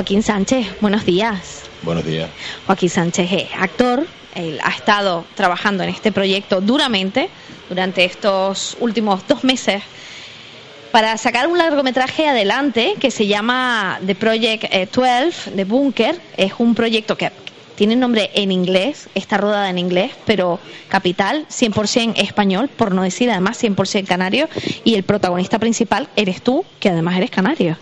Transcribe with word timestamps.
Joaquín 0.00 0.22
Sánchez, 0.22 0.66
buenos 0.80 1.04
días. 1.04 1.64
Buenos 1.82 2.06
días. 2.06 2.30
Joaquín 2.64 2.88
Sánchez 2.88 3.32
es 3.32 3.48
actor, 3.54 4.06
él 4.34 4.58
ha 4.64 4.70
estado 4.70 5.26
trabajando 5.34 5.82
en 5.82 5.90
este 5.90 6.10
proyecto 6.10 6.62
duramente 6.62 7.28
durante 7.68 8.06
estos 8.06 8.78
últimos 8.80 9.28
dos 9.28 9.44
meses 9.44 9.82
para 10.90 11.18
sacar 11.18 11.48
un 11.48 11.58
largometraje 11.58 12.26
adelante 12.26 12.94
que 12.98 13.10
se 13.10 13.26
llama 13.26 14.00
The 14.06 14.14
Project 14.14 14.72
12 14.90 15.50
de 15.50 15.64
Bunker. 15.66 16.18
Es 16.38 16.54
un 16.56 16.74
proyecto 16.74 17.18
que 17.18 17.30
tiene 17.74 17.94
nombre 17.94 18.30
en 18.32 18.52
inglés, 18.52 19.10
está 19.14 19.36
rodada 19.36 19.68
en 19.68 19.76
inglés, 19.76 20.12
pero 20.24 20.60
capital 20.88 21.44
100% 21.50 22.14
español, 22.16 22.70
por 22.74 22.94
no 22.94 23.02
decir 23.02 23.30
además 23.30 23.62
100% 23.62 24.06
canario, 24.06 24.48
y 24.82 24.94
el 24.94 25.02
protagonista 25.02 25.58
principal 25.58 26.08
eres 26.16 26.40
tú, 26.40 26.64
que 26.78 26.88
además 26.88 27.18
eres 27.18 27.30
canario. 27.30 27.76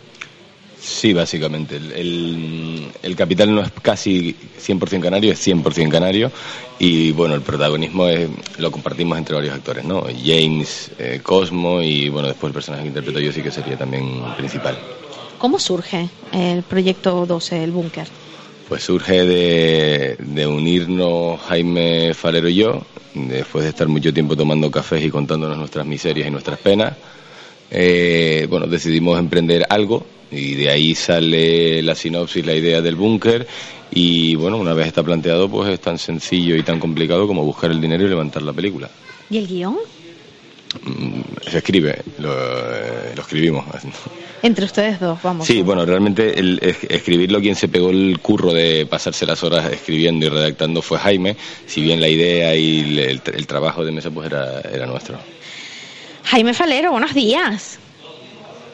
Sí, 0.80 1.12
básicamente. 1.12 1.76
El, 1.76 2.90
el, 3.02 3.16
capital 3.16 3.54
no 3.54 3.62
es 3.62 3.70
casi 3.82 4.34
100% 4.34 5.00
canario, 5.00 5.32
es 5.32 5.46
100% 5.46 5.90
canario. 5.90 6.30
Y 6.78 7.12
bueno, 7.12 7.34
el 7.34 7.42
protagonismo 7.42 8.06
es, 8.08 8.28
lo 8.58 8.70
compartimos 8.70 9.18
entre 9.18 9.34
varios 9.34 9.54
actores, 9.54 9.84
¿no? 9.84 10.04
James, 10.24 10.90
eh, 10.98 11.20
Cosmo 11.22 11.82
y 11.82 12.08
bueno, 12.08 12.28
después 12.28 12.50
el 12.50 12.54
personaje 12.54 12.84
que 12.84 12.88
interpreto 12.88 13.20
yo 13.20 13.32
sí 13.32 13.42
que 13.42 13.50
sería 13.50 13.76
también 13.76 14.22
principal. 14.36 14.78
¿Cómo 15.38 15.58
surge 15.58 16.08
el 16.32 16.62
proyecto 16.62 17.26
12, 17.26 17.64
el 17.64 17.72
búnker? 17.72 18.06
Pues 18.68 18.82
surge 18.82 19.24
de, 19.24 20.16
de 20.18 20.46
unirnos 20.46 21.40
Jaime 21.42 22.12
Falero 22.14 22.48
y 22.48 22.56
yo, 22.56 22.82
después 23.14 23.64
de 23.64 23.70
estar 23.70 23.88
mucho 23.88 24.12
tiempo 24.12 24.36
tomando 24.36 24.70
cafés 24.70 25.04
y 25.04 25.10
contándonos 25.10 25.58
nuestras 25.58 25.86
miserias 25.86 26.28
y 26.28 26.30
nuestras 26.30 26.58
penas. 26.58 26.94
Eh, 27.70 28.46
bueno, 28.48 28.66
decidimos 28.66 29.18
emprender 29.18 29.66
algo 29.68 30.06
y 30.30 30.54
de 30.54 30.70
ahí 30.70 30.94
sale 30.94 31.82
la 31.82 31.94
sinopsis, 31.94 32.44
la 32.44 32.54
idea 32.54 32.80
del 32.80 32.96
búnker 32.96 33.46
y 33.90 34.34
bueno, 34.34 34.58
una 34.58 34.74
vez 34.74 34.88
está 34.88 35.02
planteado 35.02 35.48
pues 35.48 35.70
es 35.70 35.80
tan 35.80 35.98
sencillo 35.98 36.56
y 36.56 36.62
tan 36.62 36.78
complicado 36.78 37.26
como 37.26 37.44
buscar 37.44 37.70
el 37.70 37.80
dinero 37.80 38.04
y 38.04 38.08
levantar 38.08 38.42
la 38.42 38.52
película. 38.52 38.88
¿Y 39.30 39.38
el 39.38 39.46
guion? 39.46 39.76
Mm, 40.84 41.20
se 41.50 41.58
escribe, 41.58 42.02
lo, 42.18 42.30
eh, 42.32 43.12
lo 43.14 43.22
escribimos. 43.22 43.64
Entre 44.42 44.64
ustedes 44.64 45.00
dos, 45.00 45.20
vamos. 45.22 45.46
Sí, 45.46 45.62
bueno, 45.62 45.84
realmente 45.84 46.38
el, 46.38 46.60
escribirlo 46.62 47.40
quien 47.40 47.56
se 47.56 47.66
pegó 47.66 47.90
el 47.90 48.20
curro 48.20 48.52
de 48.52 48.86
pasarse 48.86 49.26
las 49.26 49.42
horas 49.42 49.72
escribiendo 49.72 50.26
y 50.26 50.28
redactando 50.28 50.80
fue 50.80 50.98
Jaime, 50.98 51.36
si 51.66 51.80
bien 51.80 52.00
la 52.00 52.08
idea 52.08 52.54
y 52.54 52.80
el, 52.80 52.98
el, 52.98 53.22
el 53.34 53.46
trabajo 53.46 53.84
de 53.84 53.90
mesa 53.90 54.10
pues 54.10 54.26
era, 54.26 54.60
era 54.60 54.86
nuestro. 54.86 55.18
Jaime 56.24 56.54
Falero, 56.54 56.92
buenos 56.92 57.14
días. 57.14 57.80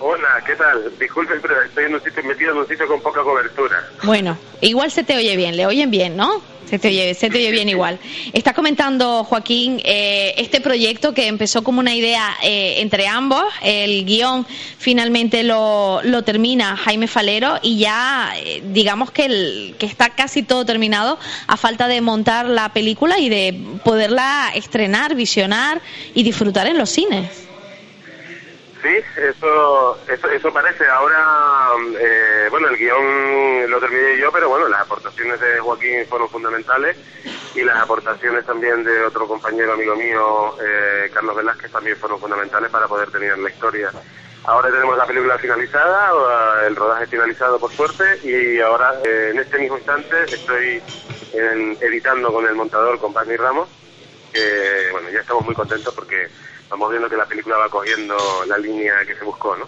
Hola, 0.06 0.44
¿qué 0.44 0.54
tal? 0.54 0.92
Disculpen, 1.00 1.40
pero 1.40 1.62
estoy 1.62 1.84
en 1.84 1.94
un 1.94 2.04
sitio, 2.04 2.22
metido 2.24 2.52
en 2.52 2.58
un 2.58 2.68
sitio 2.68 2.86
con 2.86 3.00
poca 3.00 3.22
cobertura. 3.22 3.88
Bueno, 4.02 4.36
igual 4.60 4.90
se 4.90 5.02
te 5.02 5.16
oye 5.16 5.34
bien, 5.34 5.56
le 5.56 5.64
oyen 5.64 5.90
bien, 5.90 6.14
¿no? 6.14 6.42
Se 6.66 6.78
te 6.78 6.88
oye, 6.88 7.14
se 7.14 7.30
te 7.30 7.38
oye 7.38 7.50
bien 7.50 7.70
igual. 7.70 7.98
Está 8.34 8.52
comentando, 8.52 9.24
Joaquín, 9.24 9.80
eh, 9.82 10.34
este 10.36 10.60
proyecto 10.60 11.14
que 11.14 11.26
empezó 11.26 11.64
como 11.64 11.80
una 11.80 11.94
idea 11.94 12.36
eh, 12.42 12.82
entre 12.82 13.06
ambos. 13.06 13.44
El 13.62 14.04
guion 14.04 14.46
finalmente 14.76 15.42
lo, 15.42 16.02
lo 16.02 16.22
termina 16.22 16.76
Jaime 16.76 17.08
Falero 17.08 17.58
y 17.62 17.78
ya 17.78 18.34
eh, 18.36 18.62
digamos 18.62 19.10
que, 19.10 19.24
el, 19.24 19.74
que 19.78 19.86
está 19.86 20.10
casi 20.10 20.42
todo 20.42 20.66
terminado 20.66 21.18
a 21.46 21.56
falta 21.56 21.88
de 21.88 22.02
montar 22.02 22.44
la 22.44 22.74
película 22.74 23.18
y 23.18 23.30
de 23.30 23.58
poderla 23.82 24.50
estrenar, 24.54 25.14
visionar 25.14 25.80
y 26.12 26.24
disfrutar 26.24 26.66
en 26.66 26.76
los 26.76 26.90
cines. 26.90 27.43
Sí, 28.84 29.02
eso, 29.16 29.98
eso, 30.06 30.28
eso 30.28 30.52
parece. 30.52 30.86
Ahora, 30.86 31.70
eh, 31.98 32.48
bueno, 32.50 32.68
el 32.68 32.76
guion 32.76 33.70
lo 33.70 33.80
terminé 33.80 34.18
yo, 34.18 34.30
pero 34.30 34.50
bueno, 34.50 34.68
las 34.68 34.82
aportaciones 34.82 35.40
de 35.40 35.58
Joaquín 35.60 36.04
fueron 36.06 36.28
fundamentales 36.28 36.94
y 37.54 37.62
las 37.62 37.78
aportaciones 37.78 38.44
también 38.44 38.84
de 38.84 39.04
otro 39.04 39.26
compañero 39.26 39.72
amigo 39.72 39.96
mío, 39.96 40.54
eh, 40.62 41.10
Carlos 41.14 41.34
Velázquez, 41.34 41.72
también 41.72 41.96
fueron 41.96 42.20
fundamentales 42.20 42.70
para 42.70 42.86
poder 42.86 43.10
terminar 43.10 43.38
la 43.38 43.48
historia. 43.48 43.90
Ahora 44.44 44.70
tenemos 44.70 44.98
la 44.98 45.06
película 45.06 45.38
finalizada, 45.38 46.66
el 46.66 46.76
rodaje 46.76 47.06
finalizado 47.06 47.58
por 47.58 47.72
suerte, 47.72 48.04
y 48.22 48.60
ahora 48.60 49.00
eh, 49.02 49.30
en 49.32 49.38
este 49.38 49.60
mismo 49.60 49.78
instante 49.78 50.24
estoy 50.24 50.82
en, 51.32 51.78
editando 51.80 52.30
con 52.30 52.46
el 52.46 52.54
montador, 52.54 52.98
con 52.98 53.14
Pani 53.14 53.34
Ramos, 53.34 53.66
que 54.30 54.88
bueno, 54.92 55.08
ya 55.08 55.20
estamos 55.20 55.42
muy 55.46 55.54
contentos 55.54 55.94
porque 55.94 56.28
vamos 56.68 56.90
viendo 56.90 57.08
que 57.08 57.16
la 57.16 57.26
película 57.26 57.56
va 57.56 57.68
cogiendo 57.68 58.16
la 58.46 58.58
línea 58.58 58.94
que 59.06 59.14
se 59.16 59.24
buscó, 59.24 59.56
¿no? 59.56 59.66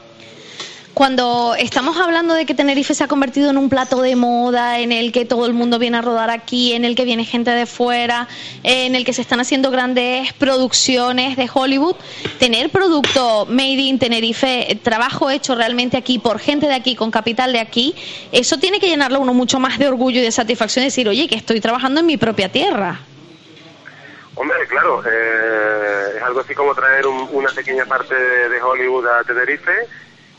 Cuando 0.97 1.55
estamos 1.59 1.99
hablando 1.99 2.33
de 2.33 2.47
que 2.47 2.55
Tenerife 2.55 2.95
se 2.95 3.05
ha 3.05 3.07
convertido 3.07 3.51
en 3.51 3.59
un 3.59 3.69
plato 3.69 4.01
de 4.01 4.17
moda, 4.17 4.79
en 4.79 4.93
el 4.93 5.13
que 5.13 5.27
todo 5.27 5.45
el 5.45 5.53
mundo 5.53 5.79
viene 5.79 5.99
a 5.99 6.01
rodar 6.01 6.31
aquí, 6.31 6.73
en 6.73 6.87
el 6.87 6.97
que 6.97 7.05
viene 7.05 7.27
gente 7.27 7.51
de 7.51 7.67
fuera, 7.67 8.29
en 8.63 8.95
el 8.95 9.05
que 9.05 9.13
se 9.13 9.21
están 9.21 9.39
haciendo 9.39 9.71
grandes 9.71 10.33
producciones 10.33 11.37
de 11.37 11.51
Hollywood, 11.53 11.97
tener 12.39 12.71
producto 12.71 13.45
made 13.45 13.73
in 13.73 13.99
Tenerife, 13.99 14.81
trabajo 14.83 15.29
hecho 15.29 15.55
realmente 15.55 15.99
aquí 15.99 16.19
por 16.19 16.39
gente 16.39 16.67
de 16.67 16.75
aquí, 16.75 16.97
con 16.97 17.11
capital 17.11 17.53
de 17.53 17.61
aquí, 17.61 17.95
eso 18.33 18.57
tiene 18.57 18.81
que 18.81 18.89
llenarlo 18.89 19.21
uno 19.21 19.35
mucho 19.35 19.61
más 19.61 19.79
de 19.79 19.89
orgullo 19.89 20.21
y 20.21 20.23
de 20.23 20.33
satisfacción 20.33 20.87
decir, 20.87 21.11
oye, 21.11 21.29
que 21.29 21.35
estoy 21.35 21.61
trabajando 21.61 22.01
en 22.01 22.07
mi 22.07 22.17
propia 22.17 22.51
tierra. 22.51 23.03
Hombre, 24.37 24.67
claro, 24.69 25.03
eh, 25.06 26.12
es 26.17 26.23
algo 26.23 26.41
así 26.41 26.55
como 26.55 26.75
traer 26.75 27.06
un, 27.06 27.27
una 27.33 27.49
pequeña 27.50 27.87
parte 27.87 28.15
de, 28.15 28.50
de, 28.50 28.62
Hollywood 28.62 29.06
a 29.06 29.25
Tenerife 29.25 29.73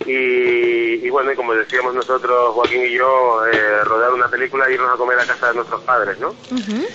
Y, 0.06 1.10
bueno, 1.10 1.32
y 1.32 1.36
como 1.36 1.56
decíamos 1.56 1.96
nosotros, 1.96 2.54
Joaquín 2.54 2.86
y 2.86 2.92
yo, 2.92 3.46
eh, 3.48 3.84
rodar 3.84 4.14
una 4.14 4.28
película 4.28 4.68
e 4.68 4.74
irnos 4.74 4.94
a 4.94 4.98
comer 4.98 5.20
a 5.20 5.26
casa 5.26 5.48
de 5.48 5.56
nuestros 5.56 5.82
padres, 5.82 6.20
¿no? 6.20 6.36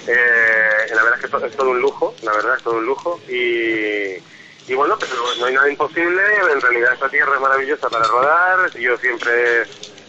eh, 0.06 0.94
la 0.94 1.02
verdad 1.02 1.18
es 1.20 1.30
que 1.30 1.46
es 1.46 1.56
todo 1.56 1.70
un 1.70 1.80
lujo, 1.80 2.14
la 2.22 2.32
verdad 2.32 2.56
es 2.56 2.62
todo 2.62 2.74
un 2.74 2.86
lujo. 2.86 3.20
Y, 3.28 4.14
y 4.68 4.74
bueno, 4.76 4.96
pero 5.00 5.12
no 5.40 5.46
hay 5.46 5.54
nada 5.54 5.68
imposible, 5.68 6.22
en 6.52 6.60
realidad 6.60 6.94
esta 6.94 7.08
tierra 7.08 7.34
es 7.34 7.40
maravillosa 7.40 7.90
para 7.90 8.06
rodar, 8.06 8.72
yo 8.78 8.96
siempre 8.98 9.66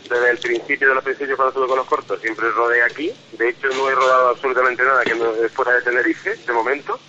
desde 0.09 0.29
el 0.29 0.37
principio 0.37 0.89
de 0.89 0.95
los 0.95 1.03
principios 1.03 1.35
cuando 1.35 1.49
estuve 1.49 1.67
con 1.67 1.77
los 1.77 1.87
cortos, 1.87 2.21
siempre 2.21 2.49
rodé 2.51 2.83
aquí. 2.83 3.13
De 3.33 3.49
hecho, 3.49 3.67
no 3.69 3.89
he 3.89 3.95
rodado 3.95 4.29
absolutamente 4.29 4.83
nada 4.83 5.03
que 5.03 5.15
no 5.15 5.31
fuera 5.53 5.73
de 5.73 5.81
Tenerife, 5.81 6.35
de 6.35 6.53
momento. 6.53 6.99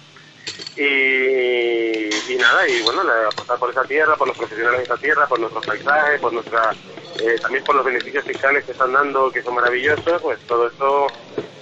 Y, 0.76 2.37
nada, 2.37 2.69
y 2.69 2.82
bueno, 2.82 3.02
apostar 3.31 3.58
por 3.58 3.70
esa 3.70 3.85
tierra, 3.85 4.17
por 4.17 4.29
los 4.29 4.37
profesionales 4.37 4.79
de 4.79 4.82
esta 4.85 4.96
tierra, 4.96 5.26
por 5.26 5.38
nuestros 5.38 5.64
paisajes, 5.64 6.20
por 6.20 6.32
nuestra, 6.32 6.75
eh, 7.20 7.37
también 7.41 7.64
por 7.64 7.76
los 7.76 7.85
beneficios 7.85 8.25
fiscales 8.25 8.64
que 8.64 8.73
están 8.73 8.93
dando, 8.93 9.31
que 9.31 9.43
son 9.43 9.55
maravillosos, 9.55 10.20
pues 10.20 10.38
todo 10.41 10.67
esto 10.67 11.06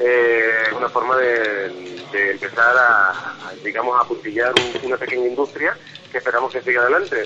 eh, 0.00 0.50
es 0.66 0.72
una 0.72 0.88
forma 0.88 1.16
de, 1.16 2.00
empezar 2.12 2.76
a, 2.76 3.34
digamos, 3.62 4.00
a 4.00 4.06
puntillar 4.06 4.52
una 4.82 4.96
pequeña 4.96 5.26
industria 5.26 5.76
que 6.12 6.18
esperamos 6.18 6.52
que 6.52 6.60
siga 6.60 6.82
adelante. 6.82 7.16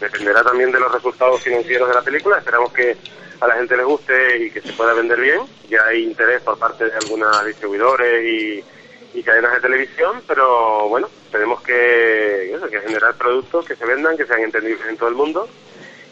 dependerá 0.00 0.42
también 0.44 0.70
de 0.70 0.78
los 0.78 0.92
resultados 0.92 1.42
financieros 1.42 1.88
de 1.88 1.94
la 1.94 2.02
película, 2.02 2.38
esperamos 2.38 2.72
que 2.72 2.96
a 3.40 3.46
la 3.48 3.56
gente 3.56 3.76
les 3.76 3.84
guste 3.84 4.38
y 4.38 4.50
que 4.50 4.60
se 4.60 4.72
pueda 4.72 4.94
vender 4.94 5.20
bien. 5.20 5.40
Ya 5.68 5.84
hay 5.84 6.04
interés 6.04 6.40
por 6.42 6.56
parte 6.56 6.84
de 6.84 6.92
algunos 6.92 7.44
distribuidores 7.44 8.24
y, 8.24 8.64
cadenas 9.24 9.54
de 9.54 9.60
televisión, 9.60 10.22
pero 10.28 10.86
bueno, 10.88 11.08
tenemos 11.32 11.62
que, 11.62 12.54
que 12.70 12.80
generar 12.80 13.14
productos 13.14 13.64
que 13.64 13.74
se 13.74 13.86
vendan, 13.86 14.18
que 14.18 14.26
sean 14.26 14.40
entendidos 14.40 14.82
en 14.86 14.98
todo 14.98 15.08
el 15.08 15.14
mundo 15.14 15.48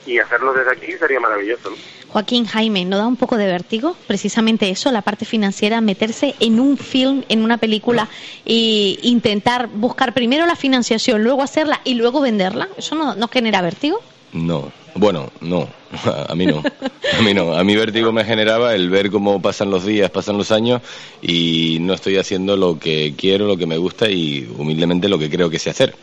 y 0.06 0.18
hacerlo 0.18 0.52
desde 0.52 0.72
aquí 0.72 0.92
sería 0.98 1.20
maravilloso. 1.20 1.70
Joaquín 2.08 2.44
Jaime, 2.44 2.84
¿no 2.84 2.98
da 2.98 3.06
un 3.06 3.16
poco 3.16 3.38
de 3.38 3.46
vértigo 3.46 3.96
precisamente 4.06 4.68
eso, 4.68 4.92
la 4.92 5.00
parte 5.00 5.24
financiera, 5.24 5.80
meterse 5.80 6.34
en 6.40 6.60
un 6.60 6.76
film, 6.76 7.24
en 7.28 7.42
una 7.42 7.56
película 7.56 8.08
e 8.44 8.98
intentar 9.02 9.68
buscar 9.68 10.12
primero 10.12 10.44
la 10.46 10.56
financiación, 10.56 11.24
luego 11.24 11.42
hacerla 11.42 11.80
y 11.84 11.94
luego 11.94 12.20
venderla? 12.20 12.68
¿Eso 12.76 12.94
no, 12.96 13.14
no 13.14 13.28
genera 13.28 13.62
vértigo? 13.62 14.00
No, 14.32 14.72
bueno, 14.94 15.30
no, 15.42 15.68
a 16.28 16.34
mí 16.34 16.46
no, 16.46 16.62
a 16.62 17.22
mí 17.22 17.34
no. 17.34 17.54
A 17.54 17.64
mí 17.64 17.76
vértigo 17.76 18.12
me 18.12 18.24
generaba 18.24 18.74
el 18.74 18.88
ver 18.88 19.10
cómo 19.10 19.40
pasan 19.42 19.70
los 19.70 19.84
días, 19.84 20.10
pasan 20.10 20.38
los 20.38 20.50
años 20.50 20.80
y 21.20 21.78
no 21.80 21.94
estoy 21.94 22.16
haciendo 22.16 22.56
lo 22.56 22.78
que 22.78 23.14
quiero, 23.16 23.46
lo 23.46 23.56
que 23.56 23.66
me 23.66 23.76
gusta 23.76 24.10
y 24.10 24.48
humildemente 24.56 25.08
lo 25.08 25.18
que 25.18 25.28
creo 25.28 25.50
que 25.50 25.58
sé 25.58 25.70
hacer. 25.70 25.94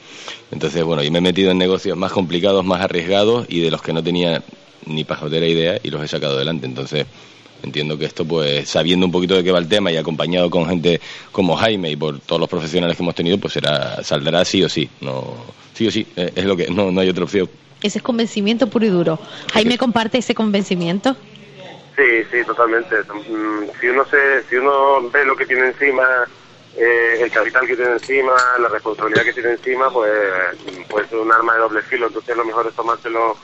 Entonces, 0.51 0.83
bueno, 0.83 1.03
y 1.03 1.09
me 1.09 1.19
he 1.19 1.21
metido 1.21 1.51
en 1.51 1.57
negocios 1.57 1.97
más 1.97 2.11
complicados, 2.11 2.63
más 2.65 2.81
arriesgados 2.81 3.45
y 3.49 3.61
de 3.61 3.71
los 3.71 3.81
que 3.81 3.93
no 3.93 4.03
tenía 4.03 4.43
ni 4.85 5.03
pajotera 5.03 5.45
idea 5.45 5.79
y 5.81 5.89
los 5.89 6.03
he 6.03 6.07
sacado 6.07 6.35
adelante. 6.35 6.65
Entonces, 6.65 7.05
entiendo 7.63 7.97
que 7.97 8.05
esto, 8.05 8.25
pues, 8.25 8.69
sabiendo 8.69 9.05
un 9.05 9.11
poquito 9.11 9.35
de 9.35 9.43
qué 9.43 9.51
va 9.51 9.59
el 9.59 9.67
tema 9.67 9.91
y 9.91 9.97
acompañado 9.97 10.49
con 10.49 10.67
gente 10.67 11.01
como 11.31 11.55
Jaime 11.55 11.91
y 11.91 11.95
por 11.95 12.19
todos 12.19 12.39
los 12.39 12.49
profesionales 12.49 12.95
que 12.95 13.03
hemos 13.03 13.15
tenido, 13.15 13.37
pues 13.37 13.53
será, 13.53 14.03
saldrá 14.03 14.45
sí 14.45 14.63
o 14.63 14.69
sí. 14.69 14.89
No, 15.01 15.35
sí 15.73 15.87
o 15.87 15.91
sí, 15.91 16.05
eh, 16.15 16.31
es 16.35 16.45
lo 16.45 16.55
que, 16.55 16.67
no, 16.67 16.91
no 16.91 17.01
hay 17.01 17.09
otra 17.09 17.23
opción. 17.23 17.49
Ese 17.81 17.99
es 17.99 18.03
convencimiento 18.03 18.69
puro 18.69 18.85
y 18.85 18.89
duro. 18.89 19.19
Jaime 19.53 19.77
comparte 19.77 20.17
ese 20.17 20.35
convencimiento. 20.35 21.15
Sí, 21.95 22.23
sí, 22.31 22.43
totalmente. 22.45 22.95
Mm, 23.03 23.69
si 23.79 23.87
uno 23.87 24.05
se, 24.05 24.43
si 24.49 24.55
uno 24.55 25.09
ve 25.09 25.25
lo 25.25 25.35
que 25.35 25.45
tiene 25.45 25.67
encima, 25.67 26.05
eh, 26.77 27.17
el 27.21 27.31
capital 27.31 27.67
que 27.67 27.75
tiene 27.75 27.91
encima, 27.91 28.33
la 28.59 28.69
responsabilidad 28.69 29.23
que 29.23 29.33
tiene 29.33 29.51
encima, 29.51 29.91
pues 29.91 30.11
puede 30.87 31.07
ser 31.07 31.19
un 31.19 31.31
arma 31.31 31.53
de 31.53 31.59
doble 31.59 31.81
filo. 31.81 32.07
Entonces 32.07 32.37
lo 32.37 32.45
mejor 32.45 32.67
es 32.67 32.73
tomárselo, 32.73 33.35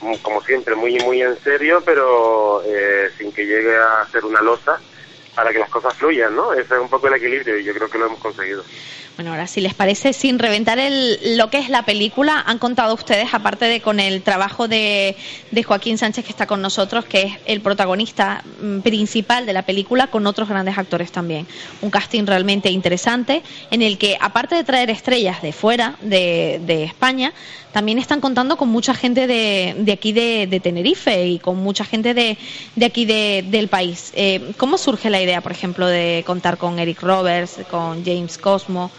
mm, 0.00 0.14
como 0.22 0.42
siempre, 0.42 0.74
muy 0.74 0.98
muy 1.00 1.20
en 1.20 1.38
serio, 1.42 1.82
pero 1.84 2.62
eh, 2.64 3.10
sin 3.18 3.32
que 3.32 3.44
llegue 3.44 3.76
a 3.76 4.06
ser 4.10 4.24
una 4.24 4.40
losa 4.40 4.80
para 5.34 5.52
que 5.52 5.58
las 5.58 5.70
cosas 5.70 5.94
fluyan, 5.94 6.34
¿no? 6.34 6.52
Ese 6.52 6.74
es 6.74 6.80
un 6.80 6.88
poco 6.88 7.08
el 7.08 7.14
equilibrio 7.14 7.58
y 7.58 7.64
yo 7.64 7.74
creo 7.74 7.88
que 7.88 7.98
lo 7.98 8.06
hemos 8.06 8.18
conseguido. 8.18 8.64
Bueno, 9.20 9.32
ahora 9.32 9.46
si 9.46 9.60
les 9.60 9.74
parece, 9.74 10.14
sin 10.14 10.38
reventar 10.38 10.78
el, 10.78 11.36
lo 11.36 11.50
que 11.50 11.58
es 11.58 11.68
la 11.68 11.84
película, 11.84 12.42
han 12.46 12.58
contado 12.58 12.94
ustedes, 12.94 13.34
aparte 13.34 13.66
de 13.66 13.82
con 13.82 14.00
el 14.00 14.22
trabajo 14.22 14.66
de, 14.66 15.14
de 15.50 15.62
Joaquín 15.62 15.98
Sánchez 15.98 16.24
que 16.24 16.30
está 16.30 16.46
con 16.46 16.62
nosotros, 16.62 17.04
que 17.04 17.24
es 17.24 17.32
el 17.44 17.60
protagonista 17.60 18.42
mm, 18.62 18.78
principal 18.78 19.44
de 19.44 19.52
la 19.52 19.60
película, 19.60 20.06
con 20.06 20.26
otros 20.26 20.48
grandes 20.48 20.78
actores 20.78 21.12
también. 21.12 21.46
Un 21.82 21.90
casting 21.90 22.24
realmente 22.24 22.70
interesante, 22.70 23.42
en 23.70 23.82
el 23.82 23.98
que, 23.98 24.16
aparte 24.18 24.54
de 24.54 24.64
traer 24.64 24.88
estrellas 24.88 25.42
de 25.42 25.52
fuera, 25.52 25.96
de, 26.00 26.58
de 26.64 26.84
España, 26.84 27.34
también 27.72 27.98
están 27.98 28.22
contando 28.22 28.56
con 28.56 28.68
mucha 28.68 28.94
gente 28.94 29.26
de, 29.26 29.76
de 29.78 29.92
aquí 29.92 30.12
de, 30.12 30.60
Tenerife 30.62 31.26
y 31.26 31.38
con 31.38 31.58
mucha 31.58 31.84
gente 31.84 32.14
de, 32.14 32.38
de 32.74 32.86
aquí 32.86 33.04
del 33.04 33.68
país. 33.68 34.12
Eh, 34.14 34.52
¿Cómo 34.56 34.78
surge 34.78 35.10
la 35.10 35.20
idea, 35.20 35.40
por 35.40 35.52
ejemplo, 35.52 35.86
de 35.86 36.24
contar 36.26 36.56
con 36.58 36.78
Eric 36.78 37.02
Roberts, 37.02 37.58
con 37.70 38.02
James 38.04 38.38
Cosmo? 38.38 38.90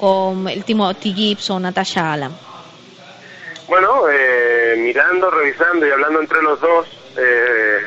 Con 0.00 0.48
el 0.48 0.64
Timothy 0.64 1.12
Gibson, 1.12 1.62
Natasha 1.62 2.14
Allen? 2.14 2.32
Bueno, 3.68 4.04
eh, 4.10 4.74
mirando, 4.78 5.30
revisando 5.30 5.86
y 5.86 5.90
hablando 5.90 6.20
entre 6.20 6.42
los 6.42 6.58
dos, 6.58 6.88
eh, 7.18 7.80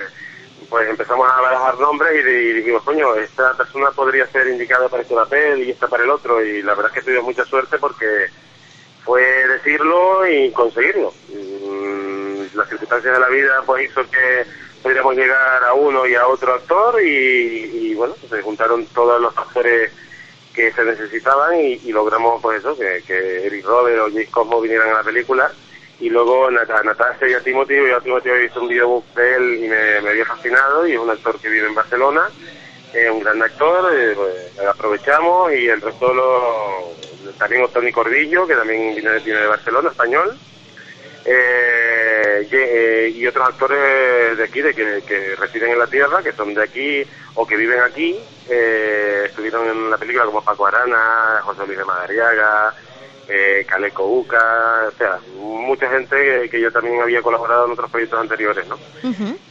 pues 0.70 0.88
empezamos 0.88 1.28
a 1.30 1.42
barajar 1.42 1.80
nombres 1.80 2.24
y, 2.26 2.54
dijimos, 2.54 2.84
coño, 2.84 3.16
esta 3.16 3.58
persona 3.58 3.90
podría 3.92 4.28
ser 4.28 4.48
indicada 4.48 4.88
para 4.90 5.02
este 5.02 5.16
papel 5.16 5.64
y 5.64 5.72
esta 5.72 5.88
para 5.88 6.04
el 6.04 6.12
otro. 6.12 6.44
Y 6.46 6.62
la 6.62 6.76
verdad 6.76 6.92
es 6.94 7.00
que 7.00 7.06
tuvimos 7.06 7.26
mucha 7.26 7.46
suerte 7.46 7.80
porque 7.80 8.28
fue 9.04 9.24
decirlo 9.48 10.28
y 10.28 10.52
conseguirlo. 10.52 11.12
Mm, 11.30 12.56
las 12.56 12.70
circunstancias 12.70 13.14
de 13.14 13.20
la 13.20 13.28
vida 13.30 13.64
pues 13.66 13.90
hizo 13.90 14.04
que 14.10 14.46
pudiéramos 14.84 15.16
llegar 15.16 15.64
a 15.64 15.74
uno 15.74 16.06
y 16.06 16.14
a 16.14 16.28
otro 16.28 16.54
actor 16.54 17.02
y, 17.02 17.90
y 17.90 17.96
bueno, 17.96 18.16
se 18.30 18.42
juntaron 18.44 18.86
todos 18.88 19.20
los 19.20 19.34
factores 19.34 19.92
que 20.54 20.72
se 20.72 20.84
necesitaban 20.84 21.60
y, 21.60 21.92
logramos 21.92 22.42
pues 22.42 22.60
eso, 22.60 22.78
que, 22.78 23.04
que, 23.06 23.48
Eric 23.48 23.66
Robert 23.66 24.00
o 24.00 24.06
James 24.06 24.30
Cosmo 24.30 24.62
vinieran 24.62 24.90
a 24.90 25.00
la 25.00 25.04
película. 25.04 25.52
Y 26.00 26.10
luego 26.10 26.48
a 26.48 26.52
Natasha 26.52 27.28
y 27.28 27.34
a 27.34 27.42
Timothy, 27.42 27.76
yo 27.76 27.98
a 27.98 28.02
Timothy 28.02 28.30
he 28.30 28.42
visto 28.42 28.62
un 28.62 28.68
videobook 28.68 29.06
de 29.14 29.36
él 29.36 29.64
y 29.64 29.68
me, 29.70 30.10
había 30.10 30.26
fascinado 30.26 30.86
y 30.86 30.94
es 30.94 31.00
un 31.00 31.10
actor 31.10 31.40
que 31.40 31.50
vive 31.50 31.68
en 31.68 31.76
Barcelona, 31.76 32.30
es 32.94 33.10
un 33.10 33.22
gran 33.22 33.42
actor, 33.42 33.94
eh, 33.96 34.14
pues, 34.16 34.68
aprovechamos 34.68 35.54
y 35.54 35.70
el 35.70 35.80
resto 35.80 36.14
lo, 36.14 36.94
también 37.38 37.66
Tony 37.72 37.92
Cordillo, 37.92 38.46
que 38.46 38.56
también 38.56 38.96
viene, 38.96 39.12
de 39.12 39.48
Barcelona, 39.48 39.90
español, 39.90 40.38
eh, 41.26 42.48
eh, 42.52 43.14
y 43.16 43.26
otros 43.28 43.48
actores 43.48 44.38
de 44.38 44.44
aquí, 44.44 44.62
de 44.62 44.74
que, 44.74 45.02
que 45.08 45.36
residen 45.36 45.72
en 45.72 45.80
la 45.80 45.88
tierra, 45.88 46.22
que 46.22 46.32
son 46.32 46.54
de 46.54 46.64
aquí 46.64 47.04
o 47.36 47.46
que 47.48 47.56
viven 47.56 47.80
aquí, 47.82 48.18
eh, 48.50 49.24
estuvieron 49.26 49.68
en 49.68 49.90
la 49.90 49.98
película 49.98 50.26
como 50.26 50.44
Paco 50.44 50.68
Arana, 50.68 51.42
José 51.44 51.66
Luis 51.66 51.78
de 51.78 51.86
Madariaga, 51.86 52.74
eh, 53.28 53.66
Caleco 53.68 54.06
Uca, 54.06 54.88
o 54.88 54.92
sea, 54.98 55.20
mucha 55.38 55.90
gente 55.90 56.50
que, 56.50 56.60
yo 56.60 56.72
también 56.72 57.02
había 57.02 57.22
colaborado 57.22 57.66
en 57.66 57.72
otros 57.72 57.90
proyectos 57.90 58.20
anteriores, 58.20 58.68
¿no? 58.68 58.78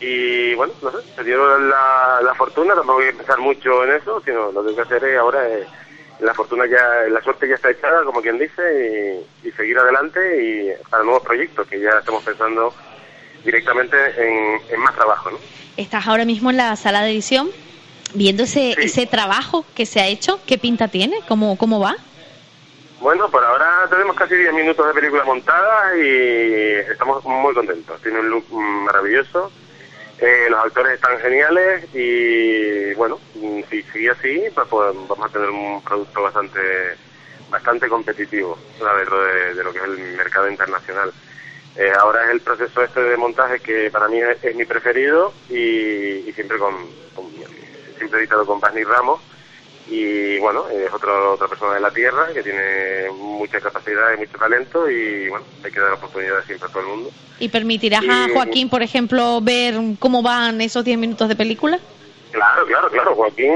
Y 0.00 0.54
bueno, 0.54 0.74
no 0.82 0.90
sé, 0.90 0.98
se 1.16 1.24
dieron 1.24 1.70
la, 1.70 2.20
la 2.22 2.34
fortuna, 2.34 2.74
tampoco 2.74 2.98
voy 2.98 3.08
a 3.08 3.16
pensar 3.16 3.38
mucho 3.38 3.84
en 3.84 3.94
eso, 3.94 4.20
sino 4.24 4.52
lo 4.52 4.62
que 4.62 4.68
tengo 4.68 4.76
que 4.76 4.94
hacer 4.94 5.04
es 5.08 5.18
ahora 5.18 5.40
la 6.22 6.34
fortuna 6.34 6.64
ya, 6.66 7.08
la 7.10 7.20
suerte 7.22 7.48
ya 7.48 7.56
está 7.56 7.70
echada, 7.70 8.04
como 8.04 8.22
quien 8.22 8.38
dice, 8.38 9.22
y, 9.42 9.50
seguir 9.52 9.78
adelante 9.78 10.20
y 10.42 10.72
para 10.88 11.04
nuevos 11.04 11.22
proyectos 11.22 11.66
que 11.68 11.80
ya 11.80 11.90
estamos 11.98 12.22
pensando 12.24 12.72
directamente 13.44 13.96
en, 14.16 14.60
en 14.70 14.80
más 14.80 14.94
trabajo, 14.94 15.30
¿no? 15.30 15.38
Estás 15.76 16.06
ahora 16.06 16.24
mismo 16.24 16.50
en 16.50 16.56
la 16.58 16.74
sala 16.76 17.02
de 17.02 17.10
edición 17.10 17.50
viendo 18.14 18.44
ese, 18.44 18.72
ese 18.78 19.06
trabajo 19.06 19.64
que 19.74 19.86
se 19.86 20.00
ha 20.00 20.06
hecho, 20.06 20.40
¿qué 20.46 20.58
pinta 20.58 20.88
tiene? 20.88 21.20
¿Cómo, 21.28 21.56
cómo 21.56 21.80
va? 21.80 21.96
Bueno, 23.00 23.28
por 23.30 23.44
ahora 23.44 23.88
tenemos 23.90 24.14
casi 24.14 24.36
10 24.36 24.54
minutos 24.54 24.86
de 24.86 24.94
película 24.94 25.24
montada 25.24 25.96
y 25.96 26.74
estamos 26.90 27.24
muy 27.24 27.52
contentos. 27.52 28.00
Tiene 28.00 28.20
un 28.20 28.30
look 28.30 28.44
maravilloso, 28.52 29.50
eh, 30.22 30.46
los 30.48 30.64
actores 30.64 30.94
están 30.94 31.18
geniales 31.18 31.84
y 31.92 32.94
bueno, 32.94 33.18
si 33.68 33.82
sigue 33.82 34.10
así, 34.10 34.44
pues, 34.54 34.68
pues, 34.68 34.94
vamos 35.08 35.26
a 35.26 35.32
tener 35.32 35.50
un 35.50 35.82
producto 35.82 36.22
bastante 36.22 36.60
bastante 37.50 37.88
competitivo 37.88 38.56
dentro 38.78 39.24
de, 39.24 39.54
de 39.54 39.64
lo 39.64 39.72
que 39.72 39.78
es 39.78 39.84
el 39.84 39.98
mercado 40.16 40.48
internacional. 40.48 41.12
Eh, 41.76 41.90
ahora 41.98 42.24
es 42.24 42.30
el 42.30 42.40
proceso 42.40 42.82
este 42.82 43.02
de 43.02 43.16
montaje 43.16 43.58
que 43.60 43.90
para 43.90 44.06
mí 44.06 44.20
es, 44.20 44.54
mi 44.54 44.64
preferido 44.64 45.32
y, 45.50 46.30
siempre 46.34 46.56
con, 46.56 46.74
con 47.14 47.26
siempre 47.98 48.20
editado 48.20 48.46
con 48.46 48.60
Paz 48.60 48.74
Ramos 48.74 49.20
y 49.88 50.38
bueno, 50.38 50.68
es 50.68 50.92
otro, 50.92 51.32
otra 51.32 51.48
persona 51.48 51.74
de 51.74 51.80
la 51.80 51.90
tierra 51.90 52.28
que 52.32 52.42
tiene 52.42 53.10
mucha 53.14 53.60
capacidad 53.60 54.14
y 54.14 54.18
mucho 54.18 54.38
talento 54.38 54.88
y 54.88 55.28
bueno, 55.28 55.44
hay 55.64 55.70
que 55.70 55.80
dar 55.80 55.92
oportunidades 55.92 56.46
siempre 56.46 56.68
a 56.68 56.72
todo 56.72 56.82
el 56.82 56.88
mundo. 56.88 57.10
¿Y 57.38 57.48
permitirás 57.48 58.04
a 58.08 58.28
Joaquín, 58.32 58.68
por 58.68 58.82
ejemplo, 58.82 59.40
ver 59.40 59.74
cómo 59.98 60.22
van 60.22 60.60
esos 60.60 60.84
10 60.84 60.98
minutos 60.98 61.28
de 61.28 61.36
película? 61.36 61.78
Claro, 62.30 62.64
claro, 62.66 62.88
claro. 62.88 63.14
Joaquín 63.14 63.52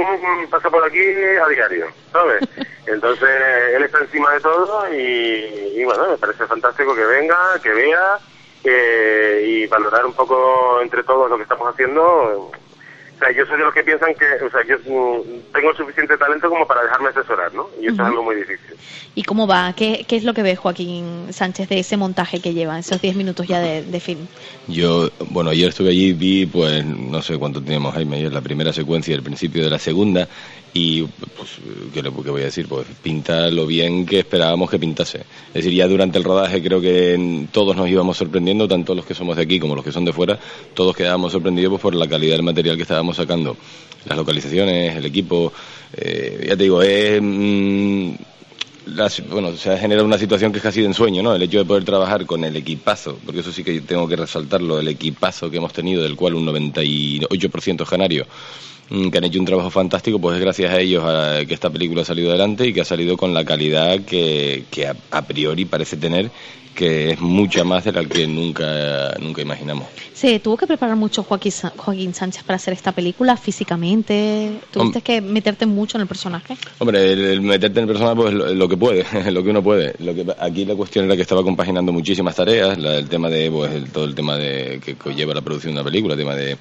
pasa 0.51 0.69
por 0.69 0.85
aquí 0.85 1.01
a 1.01 1.49
diario, 1.49 1.87
¿sabes? 2.13 2.43
Entonces, 2.87 3.29
él 3.75 3.83
está 3.83 3.99
encima 4.01 4.33
de 4.35 4.41
todo 4.41 4.93
y, 4.93 5.73
y 5.77 5.85
bueno, 5.85 6.11
me 6.11 6.19
parece 6.19 6.47
fantástico 6.47 6.95
que 6.95 7.05
venga, 7.05 7.59
que 7.63 7.71
vea 7.71 8.19
eh, 8.65 9.45
y 9.47 9.67
valorar 9.67 10.05
un 10.05 10.13
poco 10.13 10.81
entre 10.83 11.03
todos 11.05 11.31
lo 11.31 11.37
que 11.37 11.45
estamos 11.45 11.73
haciendo 11.73 12.51
o 13.17 13.19
sea, 13.19 13.33
yo 13.33 13.47
soy 13.47 13.57
de 13.57 13.65
los 13.65 13.73
que 13.73 13.83
piensan 13.83 14.15
que, 14.15 14.45
o 14.45 14.51
sea, 14.51 14.61
yo 14.67 14.77
mm, 14.77 15.53
tengo 15.55 15.75
suficiente 15.75 16.19
talento 16.19 16.51
como 16.51 16.67
para 16.67 16.83
dejarme 16.83 17.09
asesorar, 17.09 17.53
¿no? 17.55 17.67
Y 17.81 17.87
eso 17.87 17.95
es 17.95 18.01
algo 18.01 18.23
muy 18.23 18.37
difícil. 18.37 18.77
¿Y 19.15 19.23
cómo 19.23 19.47
va? 19.47 19.73
¿Qué, 19.75 20.05
¿Qué, 20.07 20.17
es 20.17 20.25
lo 20.25 20.35
que 20.35 20.43
ve 20.43 20.55
Joaquín 20.55 21.29
Sánchez 21.31 21.71
de 21.71 21.79
ese 21.79 21.97
montaje 21.97 22.41
que 22.41 22.53
lleva, 22.53 22.79
esos 22.79 23.01
10 23.01 23.17
minutos 23.17 23.49
ya 23.49 23.61
de, 23.61 24.01
film? 24.01 24.27
Yo, 24.69 25.09
bueno, 25.31 25.49
ayer 25.49 25.71
estuve 25.71 25.89
allí, 25.89 26.13
vi, 26.13 26.45
pues, 26.45 26.85
no 26.85 27.23
sé 27.23 27.39
cuánto 27.39 27.63
teníamos, 27.63 27.95
Jaime, 27.95 28.17
ayer 28.19 28.33
la 28.33 28.43
primera 28.43 28.75
secuencia, 28.75 29.15
el 29.15 29.23
principio 29.23 29.65
de 29.65 29.71
la 29.71 29.79
segunda, 29.79 30.29
y 30.77 31.03
pues, 31.05 31.53
¿qué, 31.95 32.03
le, 32.03 32.11
voy 32.11 32.43
a 32.43 32.45
decir? 32.45 32.69
Pues 32.69 32.87
pinta 33.03 33.49
lo 33.49 33.67
bien 33.67 34.05
que 34.05 34.19
esperábamos 34.19 34.69
que 34.69 34.79
pintase. 34.79 35.21
Es 35.49 35.55
decir, 35.55 35.73
ya 35.73 35.89
durante 35.89 36.19
el 36.19 36.25
rodaje 36.25 36.63
creo 36.63 36.83
que 36.83 37.47
todos 37.51 37.75
nos 37.75 37.89
íbamos 37.89 38.19
sorprendiendo, 38.19 38.69
tanto 38.69 38.95
los 38.95 39.07
que 39.07 39.15
somos 39.15 39.37
de 39.37 39.45
aquí 39.45 39.59
como 39.59 39.75
los 39.75 39.83
que 39.83 39.91
son 39.91 40.05
de 40.05 40.13
fuera, 40.13 40.39
todos 40.75 40.95
quedábamos 40.95 41.33
sorprendidos 41.33 41.71
pues, 41.71 41.83
por 41.83 41.95
la 41.95 42.07
calidad 42.07 42.35
del 42.35 42.43
material 42.43 42.77
que 42.77 42.83
estábamos 42.83 43.17
sacando. 43.17 43.57
Las 44.05 44.19
localizaciones, 44.19 44.95
el 44.97 45.07
equipo, 45.07 45.51
eh, 45.95 46.45
ya 46.47 46.57
te 46.57 46.65
digo, 46.65 46.83
es... 46.83 47.23
Mm, 47.23 48.15
bueno, 49.31 49.57
se 49.57 49.73
ha 49.73 49.79
generado 49.79 50.07
una 50.07 50.19
situación 50.19 50.53
que 50.53 50.59
es 50.59 50.63
casi 50.63 50.81
de 50.81 50.87
ensueño, 50.87 51.21
¿no? 51.23 51.35
El 51.35 51.43
hecho 51.43 51.59
de 51.59 51.65
poder 51.65 51.85
trabajar 51.85 52.25
con 52.25 52.45
el 52.45 52.55
equipazo, 52.55 53.19
porque 53.25 53.41
eso 53.41 53.51
sí 53.51 53.65
que 53.65 53.81
tengo 53.81 54.07
que 54.07 54.15
resaltarlo, 54.15 54.79
el 54.79 54.87
equipazo 54.87 55.51
que 55.51 55.57
hemos 55.57 55.73
tenido, 55.73 56.05
del 56.05 56.15
cual 56.15 56.35
un 56.35 56.47
98% 56.47 57.83
es 57.83 57.89
canario, 57.89 58.27
que 58.89 59.19
han 59.19 59.25
hecho 59.25 59.41
un 59.41 59.47
trabajo 59.47 59.71
fantástico, 59.71 60.19
pues 60.21 60.37
es 60.37 60.41
gracias 60.41 60.73
a 60.73 60.81
ellos 60.81 61.05
que 61.47 61.55
esta 61.55 61.71
película 61.71 62.03
ha 62.03 62.05
salido 62.05 62.31
adelante 62.31 62.67
y 62.67 62.73
que 62.73 62.83
ha 62.83 62.85
salido 62.85 63.17
con 63.17 63.35
la 63.35 63.45
calidad 63.45 64.01
que, 64.01 64.65
que 64.71 64.87
a, 64.87 65.23
priori 65.23 65.65
parece 65.65 65.97
tener 65.97 66.31
que 66.77 67.13
es 67.13 67.21
mucha 67.21 67.65
más 67.65 67.85
de 67.85 67.93
la 67.93 68.05
que 68.05 68.27
nunca, 68.29 69.15
nunca 69.19 69.43
imaginamos. 69.43 69.87
¿Se 70.13 70.39
tuvo 70.39 70.57
que 70.57 70.67
preparar 70.67 70.97
mucho 70.97 71.23
Joaquín, 71.23 71.53
Joaquín 71.77 72.15
Sánchez 72.15 72.45
para 72.45 72.57
hacer 72.57 72.75
esta 72.75 72.93
película 72.93 73.37
físicamente? 73.37 74.61
¿Tuviste 74.71 75.01
que 75.01 75.21
meterte 75.21 75.67
mucho 75.67 75.99
en 75.99 76.03
el 76.03 76.07
personaje? 76.07 76.57
Hombre, 76.79 77.13
el, 77.13 77.41
meterte 77.41 77.81
en 77.81 77.85
el 77.85 77.89
personaje 77.89 78.17
pues 78.17 78.33
lo, 78.33 78.69
que 78.69 78.77
puede, 78.77 79.05
lo 79.33 79.43
que 79.43 79.51
uno 79.51 79.63
puede. 79.63 79.95
Lo 79.99 80.15
que, 80.15 80.27
aquí 80.39 80.65
la 80.65 80.75
cuestión 80.75 81.07
era 81.07 81.17
que 81.17 81.23
estaba 81.23 81.43
compaginando 81.43 81.93
muchísimas 81.93 82.37
tareas, 82.37 82.79
el 82.79 83.09
tema 83.09 83.29
de, 83.29 83.51
pues 83.51 83.93
todo 83.93 84.05
el 84.05 84.15
tema 84.15 84.37
de 84.37 84.81
que 84.81 84.97
lleva 85.15 85.35
la 85.35 85.41
producción 85.41 85.75
de 85.75 85.81
una 85.81 85.91
película, 85.91 86.15
el 86.15 86.21
tema 86.21 86.35
de, 86.35 86.57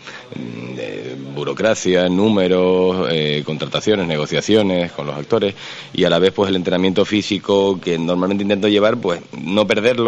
burocracia, 1.35 2.07
números, 2.07 3.07
eh, 3.11 3.43
contrataciones, 3.45 4.07
negociaciones 4.07 4.91
con 4.93 5.07
los 5.07 5.15
actores 5.15 5.53
y 5.93 6.05
a 6.05 6.09
la 6.09 6.19
vez 6.19 6.31
pues 6.31 6.49
el 6.49 6.55
entrenamiento 6.55 7.03
físico 7.03 7.79
que 7.81 7.97
normalmente 7.97 8.43
intento 8.43 8.67
llevar, 8.67 8.97
pues 8.97 9.21
no 9.37 9.67
perderlo 9.67 10.04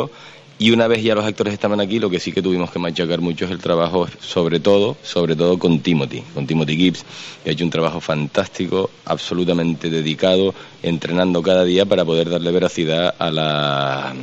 y 0.59 0.71
una 0.71 0.87
vez 0.87 1.03
ya 1.03 1.13
los 1.13 1.25
actores 1.25 1.53
estaban 1.53 1.79
aquí, 1.79 1.99
lo 1.99 2.09
que 2.09 2.19
sí 2.19 2.31
que 2.31 2.41
tuvimos 2.41 2.71
que 2.71 2.79
machacar 2.79 3.21
mucho 3.21 3.45
es 3.45 3.51
el 3.51 3.59
trabajo, 3.59 4.07
sobre 4.19 4.59
todo, 4.59 4.97
sobre 5.03 5.35
todo 5.35 5.59
con 5.59 5.81
Timothy, 5.81 6.23
con 6.33 6.47
Timothy 6.47 6.75
Gibbs, 6.75 7.05
que 7.43 7.51
ha 7.51 7.53
hecho 7.53 7.63
un 7.63 7.69
trabajo 7.69 7.99
fantástico, 7.99 8.89
absolutamente 9.05 9.89
dedicado, 9.89 10.55
entrenando 10.81 11.43
cada 11.43 11.63
día 11.63 11.85
para 11.85 12.03
poder 12.05 12.29
darle 12.29 12.51
veracidad 12.51 13.13
a 13.19 13.29
la 13.29 14.15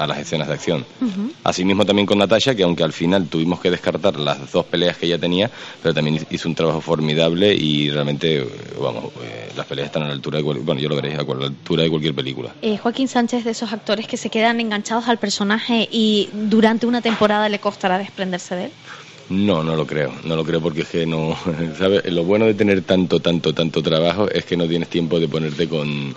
a 0.00 0.06
las 0.06 0.18
escenas 0.18 0.48
de 0.48 0.54
acción. 0.54 0.84
Asimismo 1.44 1.84
también 1.84 2.06
con 2.06 2.18
Natasha, 2.18 2.54
que 2.54 2.62
aunque 2.62 2.82
al 2.82 2.94
final 2.94 3.26
tuvimos 3.28 3.60
que 3.60 3.70
descartar 3.70 4.18
las 4.18 4.50
dos 4.50 4.64
peleas 4.64 4.96
que 4.96 5.06
ella 5.06 5.18
tenía, 5.18 5.50
pero 5.82 5.94
también 5.94 6.26
hizo 6.30 6.48
un 6.48 6.54
trabajo 6.54 6.80
formidable 6.80 7.54
y 7.54 7.90
realmente, 7.90 8.46
vamos, 8.80 9.12
eh, 9.22 9.52
las 9.54 9.66
peleas 9.66 9.86
están 9.86 10.04
a 10.04 10.06
la 10.06 10.12
altura 10.12 10.38
de, 10.38 10.42
bueno, 10.42 10.80
yo 10.80 10.88
lo 10.88 10.96
veréis, 10.96 11.18
a 11.18 11.22
la 11.22 11.46
altura 11.46 11.82
de 11.82 11.90
cualquier 11.90 12.14
película. 12.14 12.54
Eh, 12.62 12.78
Joaquín 12.78 13.08
Sánchez 13.08 13.44
de 13.44 13.50
esos 13.50 13.74
actores 13.74 14.06
que 14.06 14.16
se 14.16 14.30
quedan 14.30 14.58
enganchados 14.60 15.06
al 15.06 15.18
personaje 15.18 15.86
y 15.92 16.30
durante 16.32 16.86
una 16.86 17.02
temporada 17.02 17.50
le 17.50 17.58
costará 17.58 17.98
desprenderse 17.98 18.54
de 18.54 18.64
él. 18.64 18.72
No, 19.28 19.62
no 19.62 19.76
lo 19.76 19.86
creo, 19.86 20.12
no 20.24 20.34
lo 20.34 20.44
creo 20.44 20.62
porque 20.62 20.80
es 20.80 20.88
que 20.88 21.06
no, 21.06 21.36
¿sabes? 21.78 22.10
Lo 22.10 22.24
bueno 22.24 22.46
de 22.46 22.54
tener 22.54 22.82
tanto, 22.82 23.20
tanto, 23.20 23.52
tanto 23.52 23.82
trabajo 23.82 24.28
es 24.30 24.46
que 24.46 24.56
no 24.56 24.66
tienes 24.66 24.88
tiempo 24.88 25.20
de 25.20 25.28
ponerte 25.28 25.68
con 25.68 26.14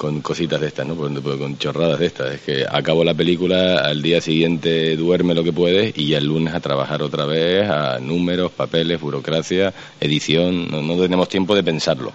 con 0.00 0.22
cositas 0.22 0.58
de 0.58 0.68
estas, 0.68 0.86
¿no? 0.86 0.96
Con, 0.96 1.58
chorradas 1.58 1.98
de 1.98 2.06
estas. 2.06 2.32
Es 2.32 2.40
que 2.40 2.64
acabo 2.66 3.04
la 3.04 3.12
película, 3.12 3.80
al 3.84 4.00
día 4.00 4.22
siguiente 4.22 4.96
duerme 4.96 5.34
lo 5.34 5.44
que 5.44 5.52
puedes 5.52 5.92
y 5.94 6.06
ya 6.06 6.16
el 6.16 6.24
lunes 6.24 6.54
a 6.54 6.60
trabajar 6.60 7.02
otra 7.02 7.26
vez, 7.26 7.68
a 7.68 7.98
números, 7.98 8.50
papeles, 8.50 8.98
burocracia, 8.98 9.74
edición. 10.00 10.68
No, 10.70 10.96
tenemos 10.96 11.28
tiempo 11.28 11.54
de 11.54 11.62
pensarlo. 11.62 12.12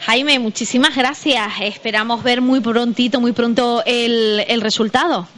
Jaime, 0.00 0.38
muchísimas 0.38 0.96
gracias. 0.96 1.52
Esperamos 1.60 2.22
ver 2.22 2.40
muy 2.40 2.60
prontito, 2.60 3.20
muy 3.20 3.32
pronto 3.32 3.82
el, 3.84 4.42
el 4.48 4.62
resultado. 4.62 5.28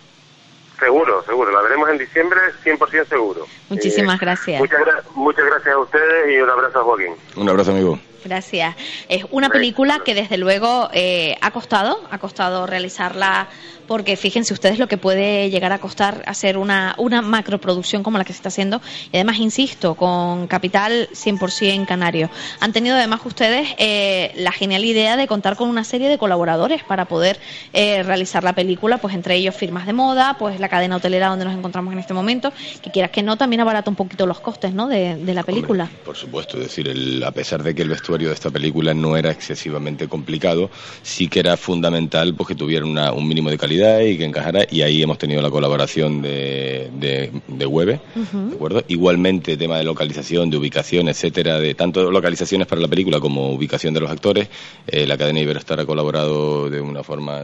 Seguro, 0.78 1.22
seguro. 1.24 1.50
La 1.50 1.62
veremos 1.62 1.88
en 1.90 1.98
diciembre, 1.98 2.38
100% 2.64 3.06
seguro. 3.08 3.46
Muchísimas 3.68 4.16
eh, 4.16 4.18
gracias. 4.20 4.60
Muchas, 4.60 4.80
muchas 5.14 5.44
gracias 5.44 5.74
a 5.74 5.78
ustedes 5.78 6.34
y 6.34 6.40
un 6.40 6.50
abrazo 6.50 6.80
a 6.80 6.84
Joaquín. 6.84 7.14
Un 7.36 7.48
abrazo, 7.48 7.72
amigo. 7.72 7.98
Gracias. 8.24 8.76
Es 9.08 9.24
una 9.30 9.48
película 9.48 10.00
que 10.04 10.14
desde 10.14 10.38
luego 10.38 10.88
eh, 10.92 11.36
ha 11.40 11.50
costado, 11.50 12.00
ha 12.10 12.18
costado 12.18 12.66
realizarla 12.66 13.48
porque 13.88 14.16
fíjense 14.16 14.52
ustedes 14.52 14.78
lo 14.78 14.86
que 14.86 14.98
puede 14.98 15.50
llegar 15.50 15.72
a 15.72 15.78
costar 15.78 16.22
hacer 16.26 16.58
una, 16.58 16.94
una 16.98 17.22
macroproducción 17.22 18.02
como 18.02 18.18
la 18.18 18.24
que 18.24 18.34
se 18.34 18.36
está 18.36 18.50
haciendo 18.50 18.82
y 19.10 19.16
además, 19.16 19.38
insisto, 19.38 19.94
con 19.94 20.46
capital 20.46 21.08
100% 21.12 21.86
canario. 21.86 22.28
Han 22.60 22.72
tenido 22.72 22.96
además 22.96 23.20
ustedes 23.24 23.68
eh, 23.78 24.32
la 24.36 24.52
genial 24.52 24.84
idea 24.84 25.16
de 25.16 25.26
contar 25.26 25.56
con 25.56 25.70
una 25.70 25.84
serie 25.84 26.08
de 26.08 26.18
colaboradores 26.18 26.84
para 26.84 27.06
poder 27.06 27.40
eh, 27.72 28.02
realizar 28.02 28.44
la 28.44 28.52
película, 28.52 28.98
pues 28.98 29.14
entre 29.14 29.36
ellos 29.36 29.56
firmas 29.56 29.86
de 29.86 29.94
moda, 29.94 30.36
pues 30.38 30.60
la 30.60 30.67
cadena 30.68 30.96
hotelera 30.96 31.28
donde 31.28 31.44
nos 31.44 31.54
encontramos 31.54 31.92
en 31.92 31.98
este 31.98 32.14
momento, 32.14 32.52
que 32.82 32.90
quieras 32.90 33.10
que 33.10 33.22
no, 33.22 33.36
también 33.36 33.60
abarata 33.60 33.90
un 33.90 33.96
poquito 33.96 34.26
los 34.26 34.40
costes 34.40 34.72
¿no? 34.72 34.88
de, 34.88 35.16
la 35.34 35.42
película. 35.42 35.88
por 36.04 36.16
supuesto, 36.16 36.56
es 36.56 36.64
decir, 36.64 36.88
el, 36.88 37.22
a 37.22 37.30
pesar 37.30 37.62
de 37.62 37.74
que 37.74 37.82
el 37.82 37.88
vestuario 37.88 38.28
de 38.28 38.34
esta 38.34 38.50
película 38.50 38.94
no 38.94 39.16
era 39.16 39.30
excesivamente 39.30 40.08
complicado, 40.08 40.70
sí 41.02 41.28
que 41.28 41.40
era 41.40 41.56
fundamental 41.56 42.34
pues, 42.34 42.48
que 42.48 42.54
tuviera 42.54 42.84
una, 42.84 43.12
un 43.12 43.26
mínimo 43.26 43.50
de 43.50 43.58
calidad 43.58 44.00
y 44.00 44.16
que 44.16 44.24
encajara, 44.24 44.66
y 44.70 44.82
ahí 44.82 45.02
hemos 45.02 45.18
tenido 45.18 45.42
la 45.42 45.50
colaboración 45.50 46.22
de, 46.22 46.90
de, 46.94 47.30
de 47.46 47.66
Webe, 47.66 48.00
¿de 48.14 48.54
acuerdo? 48.54 48.82
Igualmente, 48.88 49.56
tema 49.56 49.78
de 49.78 49.84
localización, 49.84 50.50
de 50.50 50.56
ubicación, 50.56 51.08
etcétera, 51.08 51.58
de 51.58 51.74
tanto 51.74 52.10
localizaciones 52.10 52.66
para 52.66 52.80
la 52.80 52.88
película 52.88 53.20
como 53.20 53.52
ubicación 53.52 53.94
de 53.94 54.00
los 54.00 54.10
actores. 54.10 54.48
Eh, 54.86 55.06
la 55.06 55.16
cadena 55.16 55.40
Iberostar 55.40 55.80
ha 55.80 55.86
colaborado 55.86 56.70
de 56.70 56.80
una 56.80 57.02
forma 57.02 57.42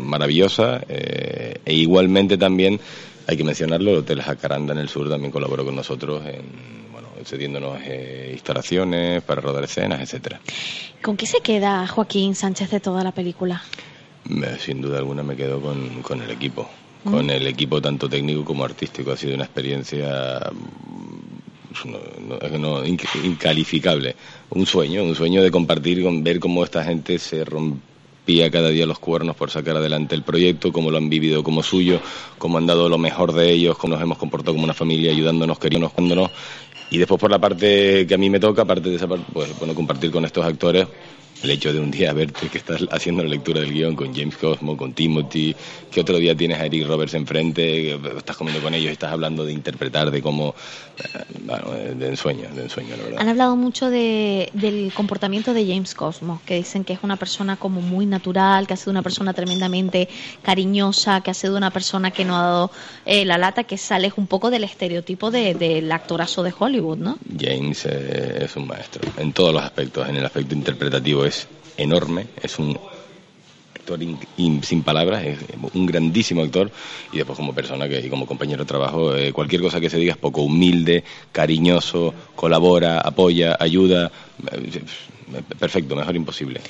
maravillosa, 0.00 0.82
eh, 0.88 1.60
e 1.64 1.74
igualmente 1.74 2.36
también, 2.36 2.61
hay 3.26 3.36
que 3.36 3.44
mencionarlo, 3.44 3.92
el 3.92 3.98
Hotel 3.98 4.22
Jacaranda 4.22 4.72
en 4.72 4.80
el 4.80 4.88
sur 4.88 5.08
también 5.08 5.30
colaboró 5.30 5.64
con 5.64 5.76
nosotros 5.76 6.24
en 6.26 6.82
cediéndonos 7.24 7.78
eh, 7.84 8.30
instalaciones 8.32 9.22
para 9.22 9.40
rodar 9.40 9.64
escenas, 9.64 10.00
etcétera. 10.00 10.40
¿Con 11.02 11.16
qué 11.16 11.26
se 11.26 11.40
queda 11.40 11.86
Joaquín 11.86 12.34
Sánchez 12.34 12.70
de 12.70 12.80
toda 12.80 13.04
la 13.04 13.12
película? 13.12 13.62
sin 14.60 14.80
duda 14.80 14.98
alguna 14.98 15.24
me 15.24 15.34
quedo 15.34 15.60
con, 15.60 16.00
con 16.02 16.22
el 16.22 16.30
equipo, 16.30 16.68
con 17.04 17.28
el 17.28 17.44
equipo 17.48 17.82
tanto 17.82 18.08
técnico 18.08 18.44
como 18.44 18.64
artístico. 18.64 19.10
Ha 19.10 19.16
sido 19.16 19.34
una 19.34 19.42
experiencia 19.44 20.48
mm, 20.52 21.74
incalificable. 23.24 24.14
Un 24.50 24.64
sueño, 24.64 25.02
un 25.02 25.16
sueño 25.16 25.42
de 25.42 25.50
compartir, 25.50 26.04
con 26.04 26.22
ver 26.22 26.38
cómo 26.38 26.62
esta 26.62 26.84
gente 26.84 27.18
se 27.18 27.44
rompía 28.22 28.50
cada 28.52 28.68
día 28.68 28.86
los 28.86 29.00
cuernos 29.00 29.34
por 29.34 29.50
sacar 29.50 29.76
adelante 29.76 30.14
el 30.14 30.22
proyecto, 30.22 30.72
cómo 30.72 30.92
lo 30.92 30.98
han 30.98 31.08
vivido 31.08 31.42
como 31.42 31.60
suyo, 31.60 32.00
cómo 32.38 32.58
han 32.58 32.66
dado 32.66 32.88
lo 32.88 32.96
mejor 32.96 33.32
de 33.32 33.50
ellos, 33.50 33.76
cómo 33.76 33.94
nos 33.94 34.02
hemos 34.02 34.16
comportado 34.16 34.52
como 34.52 34.62
una 34.62 34.74
familia, 34.74 35.10
ayudándonos, 35.10 35.58
queriéndonos, 35.58 35.92
cuándonos. 35.92 36.30
Y 36.90 36.98
después 36.98 37.20
por 37.20 37.32
la 37.32 37.40
parte 37.40 38.06
que 38.06 38.14
a 38.14 38.18
mí 38.18 38.30
me 38.30 38.38
toca, 38.38 38.62
aparte 38.62 38.90
de 38.90 38.96
esa 38.96 39.08
parte, 39.08 39.24
pues 39.32 39.58
bueno, 39.58 39.74
compartir 39.74 40.12
con 40.12 40.24
estos 40.24 40.44
actores 40.44 40.86
el 41.42 41.50
hecho 41.50 41.72
de 41.72 41.80
un 41.80 41.90
día 41.90 42.12
verte 42.12 42.48
que 42.48 42.58
estás 42.58 42.86
haciendo 42.90 43.22
la 43.22 43.30
lectura 43.30 43.60
del 43.60 43.72
guion 43.72 43.96
con 43.96 44.14
James 44.14 44.36
Cosmo, 44.36 44.76
con 44.76 44.92
Timothy, 44.92 45.54
que 45.90 46.00
otro 46.00 46.18
día 46.18 46.36
tienes 46.36 46.60
a 46.60 46.66
Eric 46.66 46.86
Roberts 46.86 47.14
enfrente, 47.14 47.98
estás 48.16 48.36
comiendo 48.36 48.62
con 48.62 48.74
ellos 48.74 48.90
y 48.90 48.92
estás 48.92 49.12
hablando 49.12 49.44
de 49.44 49.52
interpretar, 49.52 50.10
de 50.10 50.22
cómo, 50.22 50.54
eh, 50.98 51.24
bueno, 51.44 51.70
de 51.72 52.08
ensueño, 52.08 52.48
de 52.54 52.62
ensueño, 52.62 52.96
la 52.96 53.02
verdad. 53.02 53.20
Han 53.20 53.28
hablado 53.28 53.56
mucho 53.56 53.90
de, 53.90 54.50
del 54.54 54.92
comportamiento 54.94 55.52
de 55.54 55.66
James 55.66 55.94
Cosmo, 55.94 56.40
que 56.46 56.54
dicen 56.54 56.84
que 56.84 56.92
es 56.92 57.00
una 57.02 57.16
persona 57.16 57.56
como 57.56 57.80
muy 57.80 58.06
natural, 58.06 58.66
que 58.66 58.74
ha 58.74 58.76
sido 58.76 58.92
una 58.92 59.02
persona 59.02 59.32
tremendamente 59.32 60.08
cariñosa, 60.42 61.20
que 61.20 61.30
ha 61.30 61.34
sido 61.34 61.56
una 61.56 61.70
persona 61.70 62.10
que 62.10 62.24
no 62.24 62.36
ha 62.36 62.42
dado 62.42 62.70
eh, 63.04 63.24
la 63.24 63.38
lata, 63.38 63.64
que 63.64 63.78
sale 63.78 64.12
un 64.16 64.26
poco 64.26 64.50
del 64.50 64.64
estereotipo 64.64 65.30
del 65.30 65.90
actorazo 65.90 66.42
de 66.42 66.52
Hollywood, 66.56 66.98
¿no? 66.98 67.18
James 67.38 67.86
eh, 67.86 68.44
es 68.44 68.56
un 68.56 68.66
maestro, 68.66 69.02
en 69.18 69.32
todos 69.32 69.52
los 69.52 69.62
aspectos, 69.62 70.08
en 70.08 70.16
el 70.16 70.24
aspecto 70.24 70.54
interpretativo 70.54 71.24
es 71.32 71.48
enorme, 71.78 72.26
es 72.42 72.58
un 72.58 72.78
actor 73.74 73.98
sin 74.62 74.82
palabras, 74.82 75.24
es 75.24 75.38
un 75.72 75.86
grandísimo 75.86 76.42
actor 76.42 76.70
y 77.12 77.16
después 77.16 77.36
como 77.36 77.54
persona 77.54 77.88
que, 77.88 78.00
y 78.00 78.08
como 78.08 78.26
compañero 78.26 78.62
de 78.64 78.68
trabajo, 78.68 79.16
eh, 79.16 79.32
cualquier 79.32 79.62
cosa 79.62 79.80
que 79.80 79.90
se 79.90 79.96
diga 79.96 80.12
es 80.12 80.18
poco 80.18 80.42
humilde, 80.42 81.02
cariñoso, 81.32 82.14
colabora, 82.36 83.00
apoya, 83.00 83.56
ayuda, 83.58 84.12
eh, 84.52 84.82
perfecto, 85.58 85.96
mejor 85.96 86.14
imposible. 86.14 86.60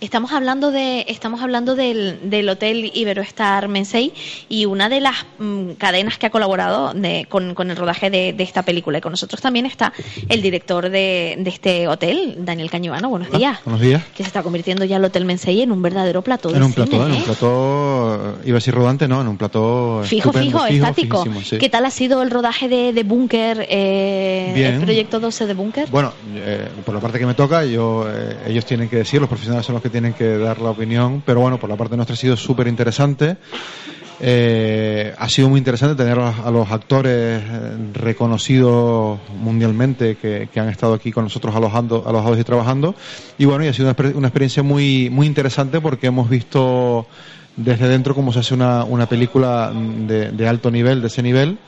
Estamos 0.00 0.30
hablando 0.30 0.70
de 0.70 1.04
estamos 1.08 1.40
hablando 1.42 1.74
del, 1.74 2.20
del 2.30 2.48
hotel 2.48 2.88
Iberoestar 2.94 3.66
Mensei 3.66 4.12
y 4.48 4.64
una 4.64 4.88
de 4.88 5.00
las 5.00 5.26
mm, 5.40 5.72
cadenas 5.72 6.18
que 6.18 6.26
ha 6.26 6.30
colaborado 6.30 6.94
de- 6.94 7.26
con, 7.28 7.52
con 7.56 7.68
el 7.68 7.76
rodaje 7.76 8.08
de, 8.08 8.32
de 8.32 8.44
esta 8.44 8.62
película. 8.62 8.98
Y 8.98 9.00
con 9.00 9.10
nosotros 9.10 9.40
también 9.40 9.66
está 9.66 9.92
el 10.28 10.40
director 10.40 10.88
de, 10.88 11.34
de 11.40 11.50
este 11.50 11.88
hotel, 11.88 12.36
Daniel 12.38 12.70
Cañivano. 12.70 13.08
Buenos 13.08 13.28
Hola, 13.30 13.38
días. 13.38 13.58
buenos 13.64 13.80
días. 13.80 14.04
Que 14.14 14.22
se 14.22 14.28
está 14.28 14.44
convirtiendo 14.44 14.84
ya 14.84 14.98
el 14.98 15.04
Hotel 15.04 15.24
Mensei 15.24 15.62
en 15.62 15.72
un 15.72 15.82
verdadero 15.82 16.22
plató 16.22 16.54
En 16.54 16.62
un 16.62 16.72
cine, 16.72 16.86
plató, 16.86 17.04
en 17.08 17.12
¿eh? 17.14 17.16
un 17.16 17.22
plató, 17.24 18.38
iba 18.44 18.54
a 18.54 18.60
decir 18.60 18.74
rodante, 18.74 19.08
no, 19.08 19.20
en 19.20 19.26
un 19.26 19.36
plató 19.36 20.02
Fijo, 20.04 20.32
fijo, 20.32 20.64
estático. 20.64 21.24
fijísimo, 21.24 21.44
sí. 21.44 21.58
¿Qué 21.58 21.68
tal 21.68 21.84
ha 21.84 21.90
sido 21.90 22.22
el 22.22 22.30
rodaje 22.30 22.68
de, 22.68 22.92
de 22.92 23.02
Búnker, 23.02 23.66
eh, 23.68 24.52
el 24.76 24.80
proyecto 24.80 25.18
12 25.18 25.46
de 25.46 25.54
Búnker? 25.54 25.88
Bueno, 25.90 26.12
eh, 26.36 26.68
por 26.86 26.94
la 26.94 27.00
parte 27.00 27.18
que 27.18 27.26
me 27.26 27.34
toca, 27.34 27.64
yo, 27.64 28.06
eh, 28.08 28.36
ellos 28.46 28.64
tienen 28.64 28.88
que 28.88 28.94
decir, 28.98 29.18
los 29.20 29.28
profesionales 29.28 29.66
son 29.66 29.74
los 29.74 29.82
que 29.82 29.87
tienen 29.90 30.14
que 30.14 30.38
dar 30.38 30.60
la 30.60 30.70
opinión, 30.70 31.22
pero 31.24 31.40
bueno, 31.40 31.58
por 31.58 31.68
la 31.70 31.76
parte 31.76 31.96
nuestra 31.96 32.14
ha 32.14 32.16
sido 32.16 32.36
súper 32.36 32.68
interesante. 32.68 33.36
Eh, 34.20 35.14
ha 35.16 35.28
sido 35.28 35.48
muy 35.48 35.58
interesante 35.58 35.94
tener 35.94 36.18
a, 36.18 36.50
los 36.50 36.70
actores 36.72 37.40
eh, 37.44 37.76
reconocidos 37.92 39.20
mundialmente 39.40 40.16
que, 40.16 40.48
han 40.58 40.68
estado 40.68 40.94
aquí 40.94 41.12
con 41.12 41.24
nosotros 41.24 41.54
alojando, 41.54 42.02
alojados 42.06 42.38
y 42.38 42.44
trabajando. 42.44 42.94
Y 43.38 43.44
bueno, 43.44 43.64
y 43.64 43.68
ha 43.68 43.72
sido 43.72 43.88
una, 43.88 43.96
exper- 43.96 44.16
una 44.16 44.28
experiencia 44.28 44.62
muy, 44.62 45.08
muy 45.10 45.26
interesante 45.26 45.80
porque 45.80 46.08
hemos 46.08 46.28
visto 46.28 47.06
desde 47.56 47.88
dentro 47.88 48.14
cómo 48.14 48.32
se 48.32 48.40
hace 48.40 48.54
una, 48.54 48.84
una 48.84 49.06
película 49.06 49.72
de 49.72 50.48
alto 50.48 50.70
nivel, 50.70 51.00
de 51.00 51.06
ese 51.06 51.22
nivel. 51.22 51.58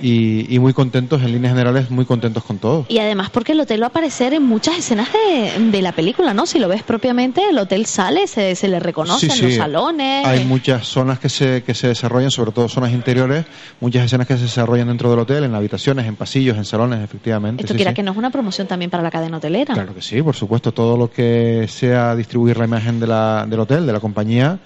Y, 0.00 0.46
y 0.54 0.58
muy 0.60 0.72
contentos, 0.74 1.22
en 1.22 1.32
líneas 1.32 1.52
generales, 1.52 1.90
muy 1.90 2.04
contentos 2.04 2.44
con 2.44 2.58
todo. 2.58 2.86
Y 2.88 2.98
además 2.98 3.30
porque 3.30 3.52
el 3.52 3.60
hotel 3.60 3.82
va 3.82 3.86
a 3.86 3.88
aparecer 3.88 4.32
en 4.32 4.44
muchas 4.44 4.78
escenas 4.78 5.08
de, 5.12 5.70
de 5.70 5.82
la 5.82 5.92
película, 5.92 6.34
¿no? 6.34 6.46
Si 6.46 6.58
lo 6.58 6.68
ves 6.68 6.82
propiamente, 6.84 7.42
el 7.50 7.58
hotel 7.58 7.84
sale, 7.86 8.26
se, 8.26 8.54
se 8.54 8.68
le 8.68 8.78
reconoce 8.78 9.26
en 9.26 9.42
los 9.42 9.54
salones. 9.54 10.24
Hay 10.26 10.44
muchas 10.44 10.86
zonas 10.86 11.18
que 11.18 11.28
se, 11.28 11.62
que 11.64 11.74
se 11.74 11.88
desarrollan, 11.88 12.30
sobre 12.30 12.52
todo 12.52 12.68
zonas 12.68 12.92
interiores, 12.92 13.44
muchas 13.80 14.04
escenas 14.04 14.26
que 14.26 14.36
se 14.36 14.42
desarrollan 14.44 14.88
dentro 14.88 15.10
del 15.10 15.18
hotel, 15.18 15.44
en 15.44 15.54
habitaciones, 15.54 16.06
en 16.06 16.16
pasillos, 16.16 16.56
en 16.56 16.64
salones, 16.64 17.02
efectivamente. 17.02 17.62
Esto 17.62 17.74
sí, 17.74 17.78
quiera 17.78 17.92
que 17.92 18.02
no 18.02 18.12
es 18.12 18.16
una 18.18 18.30
promoción 18.30 18.66
también 18.68 18.90
para 18.90 19.02
la 19.02 19.10
cadena 19.10 19.38
hotelera. 19.38 19.74
Claro 19.74 19.94
que 19.94 20.02
sí, 20.02 20.22
por 20.22 20.36
supuesto. 20.36 20.72
Todo 20.72 20.96
lo 20.96 21.10
que 21.10 21.66
sea 21.68 22.14
distribuir 22.14 22.56
la 22.58 22.66
imagen 22.66 23.00
de 23.00 23.06
la, 23.06 23.46
del 23.48 23.58
hotel, 23.60 23.86
de 23.86 23.92
la 23.92 24.00
compañía, 24.00 24.58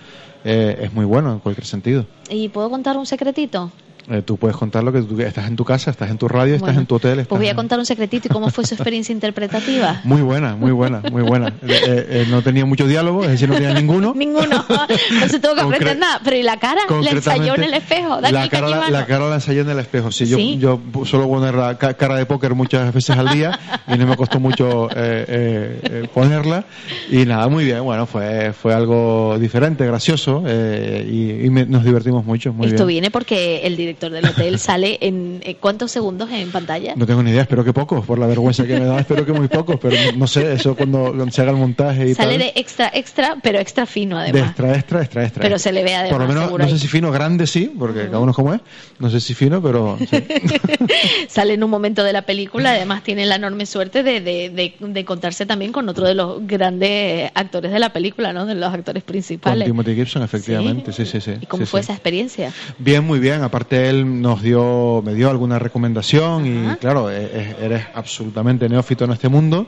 eh, 0.45 0.79
es 0.83 0.93
muy 0.93 1.05
bueno 1.05 1.33
en 1.33 1.39
cualquier 1.39 1.67
sentido. 1.67 2.05
¿Y 2.29 2.49
puedo 2.49 2.69
contar 2.69 2.97
un 2.97 3.07
secretito? 3.07 3.71
Eh, 4.11 4.21
tú 4.23 4.37
puedes 4.37 4.57
contar 4.57 4.83
lo 4.83 4.93
que 4.93 5.01
tú 5.03 5.21
estás 5.21 5.47
en 5.47 5.55
tu 5.55 5.65
casa, 5.65 5.91
estás 5.93 6.11
en 6.11 6.19
tu 6.19 6.27
radio, 6.27 6.55
estás 6.55 6.69
Bueno, 6.69 6.81
en 6.81 6.87
tu 6.87 6.97
hotel. 6.97 7.15
Pues 7.15 7.23
estás 7.23 7.39
voy 7.39 7.49
a 7.49 7.55
contar 7.55 7.79
un 7.79 7.87
secretito 7.87 8.27
y 8.29 8.31
cómo 8.31 8.51
fue 8.51 8.65
su 8.67 8.75
experiencia 8.75 9.13
interpretativa. 9.13 10.01
Muy 10.05 10.23
buena, 10.23 10.57
muy 10.57 10.73
buena, 10.73 11.03
muy 11.11 11.23
buena. 11.23 11.53
Eh, 11.63 11.81
eh, 11.87 12.07
eh, 12.11 12.27
no 12.29 12.43
tenía 12.43 12.65
mucho 12.67 12.87
diálogo, 12.87 13.23
es 13.25 13.31
decir, 13.31 13.49
no 13.49 13.55
tenía 13.55 13.73
ninguno. 13.75 14.13
Ninguno. 14.17 14.65
No 14.69 15.29
se 15.29 15.39
tuvo 15.39 15.55
que 15.55 15.61
Concre- 15.63 15.67
aprender 15.77 15.99
nada. 15.99 16.21
Pero 16.25 16.37
¿y 16.37 16.43
la 16.43 16.59
cara? 16.59 16.81
La 17.03 17.11
ensayó 17.11 17.55
en 17.55 17.63
el 17.65 17.75
espejo. 17.75 18.17
La 18.21 18.31
Daniel 18.33 18.49
cara, 18.51 18.69
la, 18.69 18.91
la 18.91 19.07
cara 19.07 19.29
la 19.29 19.37
ensayé 19.37 19.61
en 19.61 19.71
el 19.71 19.79
espejo. 19.79 20.11
Sí, 20.11 20.27
yo, 20.27 20.37
Sí. 20.37 20.59
yo 20.59 20.81
suelo 21.05 21.29
poner 21.29 21.55
la 21.55 21.79
ca- 21.79 21.95
cara 21.95 22.17
de 22.17 22.27
póker 22.27 22.55
muchas 22.55 22.93
veces 22.93 23.17
al 23.17 23.29
día 23.31 23.59
y 23.87 23.97
no 23.97 24.07
me 24.07 24.17
costó 24.17 24.41
mucho 24.41 24.89
eh, 24.91 25.81
eh, 25.85 26.09
ponerla. 26.13 26.65
Y 27.11 27.25
nada, 27.25 27.49
muy 27.49 27.65
bien. 27.65 27.83
Bueno, 27.85 28.07
fue, 28.07 28.53
fue 28.53 28.75
algo 28.75 29.39
diferente, 29.39 29.87
gracioso 29.87 30.43
y, 30.47 31.45
y 31.47 31.51
me- 31.51 31.67
nos 31.67 31.85
divertimos 31.85 32.25
mucho. 32.25 32.53
Muy 32.53 32.67
Esto 32.67 32.87
bien. 32.87 32.97
viene 32.97 33.11
porque 33.11 33.61
el 33.65 33.77
director 33.77 33.92
del 34.01 34.25
hotel 34.27 34.59
sale 34.59 34.99
en 35.01 35.41
eh, 35.45 35.57
¿cuántos 35.61 35.91
segundos 35.91 36.31
en 36.31 36.51
pantalla? 36.51 36.95
No 36.97 37.07
tengo 37.07 37.23
ni 37.23 37.31
idea, 37.31 37.43
espero 37.43 37.65
que 37.65 37.73
pocos, 37.73 38.05
por 38.05 38.19
la 38.19 38.27
vergüenza 38.27 38.67
que 38.67 38.79
me 38.79 38.87
da, 38.87 39.01
espero 39.01 39.25
que 39.25 39.33
muy 39.33 39.49
pocos, 39.49 39.77
pero 39.81 39.97
no, 40.17 40.27
sé, 40.27 40.53
eso 40.55 40.75
cuando, 40.77 41.13
cuando 41.15 41.31
se 41.31 41.43
haga 41.43 41.51
el 41.53 41.57
montaje 41.59 42.09
y 42.11 42.15
Sale 42.15 42.33
tal. 42.33 42.39
de 42.41 42.53
extra, 42.61 42.91
extra, 42.95 43.37
pero 43.43 43.59
extra 43.59 43.87
fino 43.87 44.17
De 44.19 44.25
además. 44.31 44.51
extra, 44.51 44.75
extra, 44.77 45.03
extra, 45.03 45.25
extra. 45.25 45.43
Pero 45.43 45.59
se 45.59 45.73
le 45.73 45.83
ve 45.83 45.95
además, 45.95 46.13
Por 46.13 46.21
lo 46.23 46.29
menos, 46.29 46.59
no 46.59 46.69
sé 46.69 46.79
si 46.79 46.89
fino, 46.89 47.11
grande 47.11 47.47
sí, 47.47 47.73
porque 47.79 48.07
cada 48.07 48.19
uno 48.21 48.31
es 48.31 48.37
como 48.37 48.55
es. 48.55 48.61
No 48.99 49.11
sé 49.11 49.21
si 49.21 49.35
fino, 49.35 49.63
pero 49.63 49.99
sí. 49.99 50.25
Sale 51.29 51.55
en 51.55 51.65
un 51.65 51.71
momento 51.71 52.05
de 52.05 52.13
la 52.13 52.23
película, 52.23 52.71
además 52.73 53.03
tiene 53.03 53.27
la 53.27 53.37
enorme 53.37 53.67
suerte 53.67 54.03
de, 54.03 54.21
de, 54.21 54.51
de, 54.51 54.75
de 54.79 55.05
contarse 55.05 55.47
también 55.47 55.73
con 55.73 55.89
otro 55.89 56.07
de 56.07 56.15
los 56.15 56.47
grandes 56.47 57.31
actores 57.35 57.73
de 57.73 57.79
la 57.79 57.93
película, 57.93 58.33
¿no? 58.33 58.47
De 58.47 58.55
los 58.55 58.73
actores 58.73 59.03
Con 59.03 59.13
principales. 59.13 59.67
Timothy 59.67 59.95
Gibson, 59.95 60.23
efectivamente, 60.23 60.93
sí, 60.93 61.07
sí, 61.07 61.21
sí. 61.21 61.33
¿Y 61.41 61.47
cómo 61.47 61.65
sí, 61.65 61.71
fue 61.71 61.81
esa 61.81 61.93
experiencia? 61.93 62.53
Bien, 62.79 63.05
muy 63.05 63.19
bien. 63.19 63.43
Aparte 63.43 63.82
él 63.89 64.21
nos 64.23 64.43
dio, 64.43 65.03
me 65.05 65.15
dio 65.15 65.31
alguna 65.31 65.59
recomendación 65.59 66.43
Ajá. 66.67 66.73
y 66.73 66.77
claro, 66.77 67.11
e- 67.11 67.25
e- 67.25 67.57
eres 67.65 67.87
absolutamente 67.95 68.69
neófito 68.69 69.05
en 69.05 69.13
este 69.13 69.29
mundo 69.29 69.67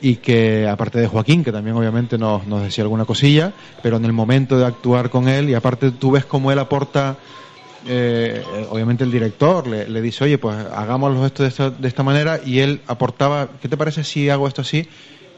y 0.00 0.16
que 0.16 0.68
aparte 0.68 0.98
de 1.00 1.06
Joaquín, 1.06 1.42
que 1.42 1.52
también 1.52 1.76
obviamente 1.76 2.18
nos, 2.18 2.46
nos 2.46 2.62
decía 2.62 2.84
alguna 2.84 3.04
cosilla, 3.04 3.52
pero 3.82 3.96
en 3.96 4.04
el 4.04 4.12
momento 4.12 4.58
de 4.58 4.66
actuar 4.66 5.08
con 5.10 5.28
él 5.28 5.48
y 5.48 5.54
aparte 5.54 5.90
tú 5.90 6.10
ves 6.10 6.24
cómo 6.26 6.52
él 6.52 6.58
aporta, 6.58 7.16
eh, 7.88 8.42
obviamente 8.70 9.04
el 9.04 9.10
director 9.10 9.66
le, 9.66 9.88
le 9.88 10.02
dice, 10.02 10.24
oye, 10.24 10.38
pues 10.38 10.56
hagámoslo 10.56 11.24
esto 11.24 11.42
de 11.44 11.48
esta, 11.48 11.70
de 11.70 11.88
esta 11.88 12.02
manera 12.02 12.40
y 12.44 12.58
él 12.60 12.80
aportaba, 12.86 13.48
¿qué 13.62 13.68
te 13.68 13.76
parece 13.76 14.04
si 14.04 14.28
hago 14.28 14.48
esto 14.48 14.62
así? 14.62 14.86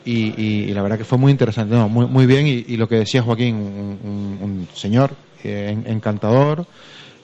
Y, 0.05 0.33
y- 0.41 0.67
y 0.69 0.75
la 0.75 0.83
verdad 0.83 0.97
que 0.99 1.05
fue 1.05 1.19
muy 1.19 1.31
interesante, 1.31 1.75
no, 1.75 1.89
muy, 1.89 2.07
muy 2.07 2.25
bien 2.27 2.47
y, 2.47 2.65
y 2.67 2.77
lo 2.79 2.89
que 2.89 2.95
decía 2.97 3.23
Joaquín, 3.23 3.55
un, 3.57 3.99
un- 4.03 4.39
un 4.43 4.69
señor 4.75 5.13
eh, 5.45 5.69
en- 5.73 5.91
encantador, 5.93 6.67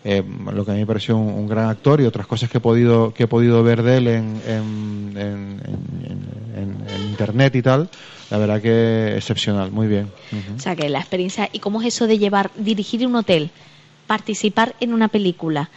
eh, 0.05 0.23
lo 0.53 0.65
que 0.65 0.71
a 0.71 0.75
mí 0.75 0.81
me 0.81 0.87
pareció 0.87 1.17
un, 1.17 1.29
un 1.33 1.49
gran 1.49 1.69
actor 1.69 2.01
y 2.01 2.05
otras 2.05 2.27
cosas 2.27 2.51
que 2.51 2.59
he 2.59 2.61
podido 2.61 3.13
que 3.15 3.25
he 3.25 3.27
podido 3.27 3.63
ver 3.63 3.83
de 3.83 3.97
él 3.97 4.09
en, 4.09 4.43
en, 4.47 5.15
en- 5.17 7.05
internet 7.11 7.55
y 7.55 7.63
tal, 7.63 7.89
la 8.31 8.39
verdad 8.39 8.61
que 8.61 9.15
excepcional, 9.17 9.71
muy 9.71 9.87
bien. 9.87 10.09
O 10.57 10.59
sea, 10.61 10.75
que 10.75 10.89
la 10.89 10.99
experiencia, 10.99 11.49
¿y 11.53 11.59
cómo 11.61 11.81
es 11.81 11.89
eso 11.89 12.07
de 12.07 12.19
llevar, 12.19 12.51
dirigir 12.57 13.07
un 13.07 13.15
hotel, 13.17 13.51
participar 14.07 14.75
en 14.81 14.93
una 14.93 15.09
película? 15.09 15.71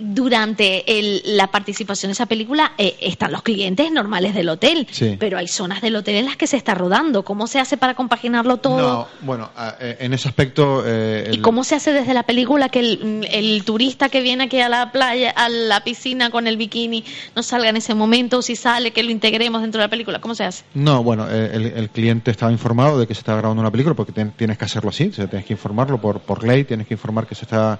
Durante 0.00 0.98
el- 0.98 1.22
la 1.36 1.48
participación 1.48 2.10
en 2.10 2.12
esa 2.12 2.26
película 2.26 2.72
eh, 2.78 2.96
están 3.00 3.32
los 3.32 3.42
clientes 3.42 3.90
normales 3.92 4.34
del 4.34 4.48
hotel, 4.48 4.86
Sí. 4.90 5.16
pero 5.18 5.38
hay 5.38 5.48
zonas 5.48 5.80
del 5.80 5.96
hotel 5.96 6.16
en 6.16 6.24
las 6.26 6.36
que 6.36 6.46
se 6.46 6.56
está 6.56 6.74
rodando. 6.74 7.24
¿Cómo 7.24 7.46
se 7.46 7.58
hace 7.60 7.76
para 7.76 7.94
compaginarlo 7.94 8.58
todo? 8.58 8.78
No, 8.78 9.08
bueno, 9.22 9.50
eh, 9.80 9.96
en 10.00 10.14
ese 10.14 10.28
aspecto 10.28 10.82
eh, 10.86 11.30
¿Y 11.32 11.38
cómo 11.38 11.64
se 11.64 11.74
hace 11.74 11.92
desde 11.92 12.14
la 12.14 12.22
película 12.22 12.68
que 12.68 12.80
el, 12.80 13.26
el 13.30 13.64
turista 13.64 14.08
que 14.08 14.20
viene 14.20 14.44
aquí 14.44 14.60
a 14.60 14.68
la 14.68 14.92
playa, 14.92 15.30
a 15.30 15.48
la 15.48 15.82
piscina 15.84 16.30
con 16.30 16.46
el 16.46 16.56
bikini, 16.56 17.04
no 17.36 17.42
salga 17.42 17.68
en 17.68 17.76
ese 17.76 17.94
momento? 17.94 18.38
O 18.38 18.42
si 18.42 18.56
sale, 18.56 18.92
que 18.92 19.02
lo 19.02 19.10
integremos 19.10 19.60
dentro 19.62 19.80
de 19.80 19.86
la 19.86 19.90
película. 19.90 20.20
¿Cómo 20.20 20.34
se 20.34 20.44
hace? 20.44 20.64
No, 20.74 21.02
bueno, 21.02 21.26
eh, 21.30 21.50
el, 21.54 21.66
el 21.66 21.90
cliente 21.90 22.30
estaba 22.30 22.52
informado 22.52 22.98
de 22.98 23.06
que 23.06 23.14
se 23.14 23.20
estaba 23.20 23.38
grabando 23.38 23.60
una 23.60 23.70
película 23.70 23.94
porque 23.94 24.12
ten- 24.12 24.32
tienes 24.32 24.58
que 24.58 24.64
hacerlo 24.64 24.90
así, 24.90 25.08
o 25.08 25.12
sea, 25.12 25.26
tienes 25.26 25.46
que 25.46 25.54
informarlo 25.54 26.00
por, 26.00 26.20
por 26.20 26.46
ley, 26.46 26.64
tienes 26.64 26.86
que 26.86 26.94
informar 26.94 27.26
que 27.26 27.34
se 27.34 27.44
está 27.44 27.78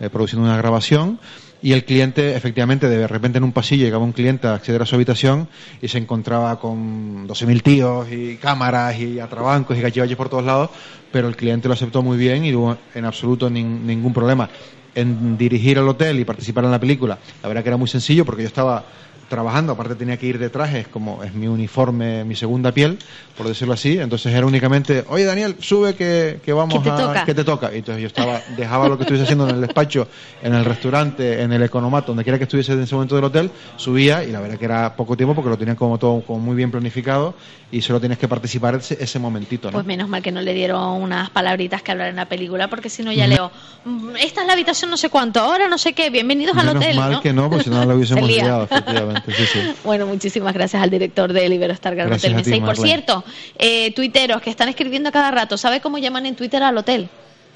eh, 0.00 0.08
produciendo 0.10 0.46
una 0.46 0.56
grabación 0.56 1.18
y 1.62 1.72
el 1.72 1.84
cliente, 1.84 2.36
efectivamente, 2.36 2.88
de 2.88 3.06
repente 3.06 3.38
en 3.38 3.44
un 3.44 3.52
pasillo 3.52 3.84
llegaba 3.84 4.04
un 4.04 4.12
cliente 4.12 4.46
a 4.46 4.54
acceder 4.54 4.82
a 4.82 4.86
su 4.86 4.94
habitación 4.94 5.48
y 5.80 5.88
se 5.88 5.98
encontraba 5.98 6.60
con 6.60 7.26
12.000 7.26 7.62
tíos 7.62 8.06
y 8.12 8.36
cámaras 8.36 8.98
y 9.00 9.18
atrabancos 9.20 9.76
y 9.76 9.80
cachivaches 9.80 10.16
por 10.16 10.28
todos 10.28 10.44
lados, 10.44 10.70
pero 11.10 11.28
el 11.28 11.34
cliente 11.36 11.66
lo 11.66 11.74
aceptó 11.74 12.02
muy 12.02 12.18
bien 12.18 12.44
y 12.44 12.54
hubo 12.54 12.76
en 12.94 13.04
absoluto 13.04 13.48
nin- 13.50 13.80
ningún 13.80 14.12
problema. 14.12 14.48
En 14.94 15.36
dirigir 15.36 15.78
al 15.78 15.88
hotel 15.88 16.20
y 16.20 16.24
participar 16.24 16.64
en 16.64 16.70
la 16.70 16.80
película, 16.80 17.18
la 17.42 17.48
verdad 17.48 17.62
que 17.62 17.68
era 17.70 17.76
muy 17.76 17.88
sencillo 17.88 18.24
porque 18.24 18.42
yo 18.42 18.48
estaba 18.48 18.84
trabajando, 19.28 19.72
aparte 19.72 19.94
tenía 19.94 20.16
que 20.16 20.26
ir 20.26 20.38
de 20.38 20.50
traje, 20.50 20.80
es 20.80 20.88
como 20.88 21.22
es 21.24 21.34
mi 21.34 21.46
uniforme, 21.48 22.24
mi 22.24 22.34
segunda 22.36 22.72
piel, 22.72 22.98
por 23.36 23.46
decirlo 23.48 23.74
así, 23.74 23.98
entonces 23.98 24.32
era 24.32 24.46
únicamente, 24.46 25.04
oye 25.08 25.24
Daniel, 25.24 25.56
sube 25.60 25.94
que, 25.94 26.40
que 26.44 26.52
vamos 26.52 26.74
¿Qué 26.74 26.80
te 26.88 26.90
a... 26.90 26.96
toca? 26.96 27.24
que 27.24 27.34
te 27.34 27.44
toca? 27.44 27.74
Y 27.74 27.78
entonces 27.78 28.02
yo 28.02 28.06
estaba, 28.06 28.40
dejaba 28.56 28.88
lo 28.88 28.96
que 28.96 29.02
estuviese 29.02 29.24
haciendo 29.24 29.48
en 29.48 29.56
el 29.56 29.60
despacho, 29.60 30.06
en 30.42 30.54
el 30.54 30.64
restaurante, 30.64 31.42
en 31.42 31.52
el 31.52 31.62
economato, 31.62 32.08
donde 32.08 32.22
quiera 32.24 32.38
que 32.38 32.44
estuviese 32.44 32.72
en 32.72 32.82
ese 32.82 32.94
momento 32.94 33.14
del 33.16 33.24
hotel, 33.24 33.50
subía 33.76 34.22
y 34.24 34.30
la 34.32 34.40
verdad 34.40 34.58
que 34.58 34.64
era 34.64 34.94
poco 34.96 35.16
tiempo 35.16 35.34
porque 35.34 35.50
lo 35.50 35.58
tenían 35.58 35.76
como 35.76 35.98
todo 35.98 36.20
como 36.22 36.38
muy 36.38 36.54
bien 36.56 36.70
planificado 36.70 37.34
y 37.72 37.82
solo 37.82 37.98
tienes 37.98 38.18
que 38.18 38.28
participar 38.28 38.76
ese, 38.76 38.96
ese 39.02 39.18
momentito, 39.18 39.68
¿no? 39.68 39.72
Pues 39.74 39.86
menos 39.86 40.08
mal 40.08 40.22
que 40.22 40.30
no 40.30 40.40
le 40.40 40.54
dieron 40.54 41.02
unas 41.02 41.30
palabritas 41.30 41.82
que 41.82 41.90
hablar 41.90 42.08
en 42.08 42.16
la 42.16 42.26
película, 42.28 42.68
porque 42.68 42.88
si 42.88 43.02
no 43.02 43.12
ya 43.12 43.26
leo, 43.26 43.50
"Mm, 43.84 44.10
esta 44.22 44.42
es 44.42 44.46
la 44.46 44.52
habitación 44.52 44.88
no 44.90 44.96
sé 44.96 45.10
cuánto, 45.10 45.40
ahora 45.40 45.68
no 45.68 45.76
sé 45.76 45.92
qué, 45.92 46.08
bienvenidos 46.10 46.56
al 46.56 46.66
Menos 46.66 46.82
hotel. 46.82 46.96
mal 46.96 47.12
¿no? 47.12 47.20
que 47.20 47.32
no, 47.32 47.48
porque 47.50 47.64
si 47.64 47.70
no 47.70 47.84
lo 47.84 47.94
hubiésemos 47.96 48.28
liado, 48.28 48.64
efectivamente, 48.64 49.15
sí, 49.26 49.32
sí. 49.52 49.58
Bueno, 49.84 50.06
muchísimas 50.06 50.52
gracias 50.54 50.82
al 50.82 50.90
director 50.90 51.32
de 51.32 51.46
Iberostar 51.46 51.94
Gran 51.94 52.08
Gracias 52.08 52.32
Hotel 52.32 52.44
Mesa. 52.44 52.56
Y 52.56 52.60
por 52.60 52.76
cierto, 52.76 53.24
eh, 53.58 53.92
tuiteros 53.92 54.42
que 54.42 54.50
están 54.50 54.68
escribiendo 54.68 55.08
a 55.08 55.12
cada 55.12 55.30
rato, 55.30 55.56
¿sabe 55.56 55.80
cómo 55.80 55.98
llaman 55.98 56.26
en 56.26 56.34
Twitter 56.36 56.62
al 56.62 56.76
hotel? 56.78 57.08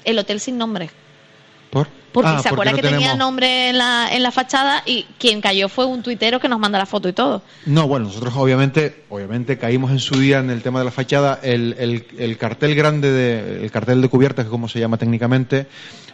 El 0.03 0.17
hotel 0.19 0.39
sin 0.39 0.57
nombre. 0.57 0.89
¿Por? 1.69 1.87
Porque 2.11 2.29
Ah, 2.29 2.39
se 2.43 2.49
porque 2.49 2.53
acuerda 2.69 2.71
no 2.71 2.75
que 2.75 2.81
tenía 2.83 3.15
nombre 3.15 3.69
en 3.69 3.77
la, 3.77 4.09
en 4.11 4.21
la 4.21 4.31
fachada 4.31 4.83
y 4.85 5.05
quien 5.17 5.39
cayó 5.39 5.69
fue 5.69 5.85
un 5.85 6.03
tuitero 6.03 6.41
que 6.41 6.49
nos 6.49 6.59
manda 6.59 6.77
la 6.77 6.85
foto 6.85 7.07
y 7.07 7.13
todo. 7.13 7.41
No, 7.65 7.87
bueno, 7.87 8.07
nosotros 8.07 8.33
obviamente, 8.35 9.03
obviamente 9.07 9.57
caímos 9.57 9.91
en 9.91 9.99
su 9.99 10.19
día 10.19 10.39
en 10.39 10.49
el 10.49 10.61
tema 10.61 10.79
de 10.79 10.85
la 10.85 10.91
fachada. 10.91 11.39
El, 11.41 11.73
el- 11.79 12.05
el 12.17 12.37
cartel 12.37 12.75
grande, 12.75 13.09
de, 13.11 13.63
el 13.63 13.71
cartel 13.71 14.01
de 14.01 14.09
cubierta, 14.09 14.41
que 14.41 14.47
es 14.47 14.51
como 14.51 14.67
se 14.67 14.79
llama 14.81 14.97
técnicamente, 14.97 15.67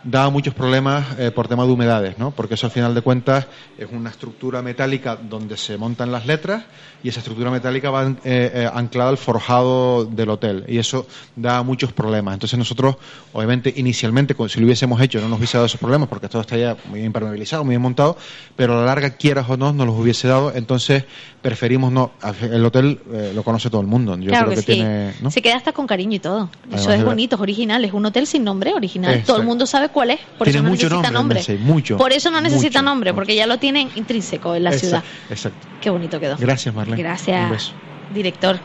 daba 0.04 0.30
muchos 0.30 0.54
problemas 0.54 1.06
eh, 1.20 1.32
por 1.32 1.48
tema 1.48 1.66
de 1.66 1.72
humedades, 1.72 2.18
¿no? 2.18 2.32
Porque 2.32 2.56
eso 2.56 2.68
al 2.68 2.72
final 2.72 2.94
de 2.94 3.02
cuentas 3.02 3.48
es 3.78 3.88
una 3.92 4.10
estructura 4.10 4.62
metálica 4.62 5.16
donde 5.16 5.58
se 5.58 5.78
montan 5.78 6.12
las 6.12 6.26
letras 6.26 6.64
y 7.04 7.10
esa 7.10 7.20
estructura 7.20 7.52
metálica 7.52 7.90
va 7.90 8.08
eh, 8.08 8.16
eh, 8.24 8.70
anclada 8.74 9.10
al 9.10 9.18
forjado 9.18 10.06
del 10.06 10.30
hotel 10.30 10.66
y 10.68 10.78
eso 10.78 11.08
da 11.36 11.64
muchos 11.64 11.94
problemas. 11.94 12.34
Entonces 12.34 12.58
nosotros, 12.58 12.96
obviamente, 13.34 13.74
inicialmente, 13.76 14.36
si 14.50 14.60
lo 14.60 14.66
hubiésemos 14.66 15.02
hecho, 15.02 15.22
no 15.22 15.30
nos 15.30 15.38
hubiese 15.38 15.58
dado 15.58 15.66
esos 15.66 15.80
problemas 15.80 16.10
porque 16.10 16.28
todo 16.30 16.42
está 16.42 16.78
muy 16.90 17.04
impermeabilizado, 17.04 17.64
muy 17.64 17.74
bien 17.74 17.82
montado, 17.82 18.18
pero 18.56 18.74
a 18.74 18.80
la 18.80 18.86
larga, 18.86 19.12
quieras 19.12 19.50
o 19.50 19.58
no, 19.58 19.74
nos 19.74 19.88
los 19.88 19.98
hubiese 19.98 20.28
dado. 20.28 20.52
Entonces 20.56 21.06
preferimos 21.48 21.94
no. 21.94 22.12
El 22.42 22.66
hotel 22.66 23.00
eh, 23.14 23.32
lo 23.34 23.42
conoce 23.42 23.70
todo 23.70 23.80
el 23.80 23.88
mundo. 23.88 24.18
Yo 24.18 24.28
claro 24.28 24.48
creo 24.48 24.60
que, 24.60 24.66
que, 24.66 24.74
sí. 24.74 24.80
tiene. 24.80 25.14
¿no? 25.22 25.32
Se 25.32 25.42
queda 25.42 25.56
hasta 25.56 25.72
con 25.72 25.88
cariño 25.88 26.16
y 26.18 26.20
todo. 26.20 26.50
Además 26.64 26.82
eso 26.82 26.92
es 26.92 27.06
bonito, 27.06 27.38
es 27.38 27.42
original. 27.42 27.86
Es 27.86 27.94
un 27.94 28.06
hotel 28.06 28.28
sin 28.28 28.44
nombre 28.44 28.74
original. 28.74 29.12
Exacto. 29.12 29.34
Todo 29.34 29.42
el 29.42 29.48
mundo 29.48 29.66
sabe 29.66 29.88
cuál 29.88 30.12
es. 30.12 30.20
Por 30.38 30.46
Tiene 30.46 30.58
eso 30.58 30.64
no 30.64 30.70
mucho 30.70 30.90
necesita 30.90 31.12
nombre, 31.12 31.40
nombre. 31.40 31.56
Nancy, 31.56 31.58
mucho, 31.58 31.98
por 31.98 32.12
eso 32.12 32.32
no 32.32 32.42
necesita 32.42 32.80
mucho, 32.80 32.90
nombre, 32.90 33.12
mucho. 33.12 33.16
porque 33.16 33.36
ya 33.36 33.48
lo 33.48 33.60
tienen 33.60 33.90
intrínseco 33.96 34.56
en 34.56 34.66
la 34.66 34.74
ciudad. 34.74 35.04
Exacto. 35.30 35.66
Qué 35.80 35.90
bonito 35.90 36.20
quedó. 36.20 36.36
Gracias, 36.38 36.76
Marlene. 36.76 37.02
Gracias, 37.02 37.72
director. 38.14 38.60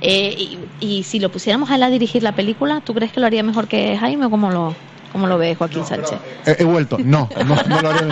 Eh, 0.00 0.34
y, 0.36 0.58
y 0.80 1.02
si 1.02 1.20
lo 1.20 1.30
pusiéramos 1.30 1.70
a 1.70 1.76
él 1.76 1.82
a 1.82 1.90
dirigir 1.90 2.22
la 2.22 2.34
película, 2.34 2.80
¿tú 2.80 2.94
crees 2.94 3.12
que 3.12 3.20
lo 3.20 3.26
haría 3.26 3.42
mejor 3.42 3.68
que 3.68 3.96
Jaime 3.98 4.26
o 4.26 4.30
cómo 4.30 4.50
lo, 4.50 4.74
cómo 5.12 5.26
lo 5.26 5.38
ve 5.38 5.54
Joaquín 5.54 5.84
Sánchez? 5.84 6.18
He, 6.46 6.62
he 6.62 6.64
vuelto. 6.64 6.96
No, 6.98 7.28
no, 7.44 7.56
no 7.68 7.82
lo 7.82 7.90
haré. 7.90 8.06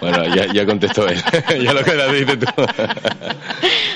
Bueno, 0.00 0.34
ya, 0.34 0.52
ya 0.52 0.66
contestó 0.66 1.06
él. 1.06 1.22
ya 1.62 1.72
lo 1.72 1.84
que 1.84 1.94
le 1.94 2.12
dices 2.24 2.38
tú. 2.40 2.46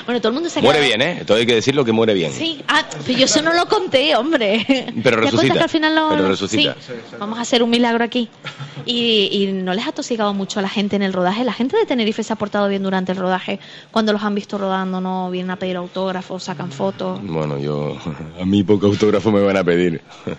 Bueno, 0.05 0.19
todo 0.19 0.29
el 0.31 0.33
mundo 0.33 0.49
se 0.49 0.61
muere 0.61 0.81
bien, 0.81 1.01
¿eh? 1.01 1.23
Todo 1.25 1.37
hay 1.37 1.45
que 1.45 1.55
decirlo 1.55 1.85
que 1.85 1.93
muere 1.93 2.13
bien. 2.13 2.33
Sí, 2.33 2.61
ah, 2.67 2.83
pero 3.05 3.19
yo 3.19 3.23
eso 3.23 3.41
no 3.41 3.53
lo 3.53 3.67
conté, 3.67 4.13
hombre. 4.17 4.65
Pero 4.67 4.93
¿Te 5.01 5.11
resucita, 5.11 5.35
cuentas 5.37 5.57
que 5.57 5.63
al 5.63 5.69
final 5.69 5.95
lo... 5.95 6.09
pero 6.09 6.27
resucita. 6.27 6.75
Sí, 6.85 6.93
vamos 7.17 7.39
a 7.39 7.43
hacer 7.43 7.63
un 7.63 7.69
milagro 7.69 8.03
aquí. 8.03 8.27
Y, 8.85 9.29
y 9.31 9.51
no 9.53 9.73
les 9.73 9.87
ha 9.87 9.93
tosigado 9.93 10.33
mucho 10.33 10.59
a 10.59 10.61
la 10.61 10.67
gente 10.67 10.97
en 10.97 11.03
el 11.03 11.13
rodaje. 11.13 11.45
La 11.45 11.53
gente 11.53 11.77
de 11.77 11.85
Tenerife 11.85 12.21
se 12.21 12.33
ha 12.33 12.35
portado 12.35 12.67
bien 12.67 12.83
durante 12.83 13.13
el 13.13 13.17
rodaje. 13.17 13.61
Cuando 13.91 14.11
los 14.11 14.21
han 14.23 14.35
visto 14.35 14.57
rodando, 14.57 14.99
no 14.99 15.31
vienen 15.31 15.51
a 15.51 15.55
pedir 15.55 15.77
autógrafos, 15.77 16.43
sacan 16.43 16.69
fotos. 16.69 17.19
Bueno, 17.23 17.57
yo. 17.57 17.97
A 18.41 18.43
mí 18.43 18.61
poco 18.63 18.87
autógrafo 18.87 19.31
me 19.31 19.41
van 19.41 19.55
a 19.55 19.63
pedir. 19.63 20.01
Eh, 20.27 20.35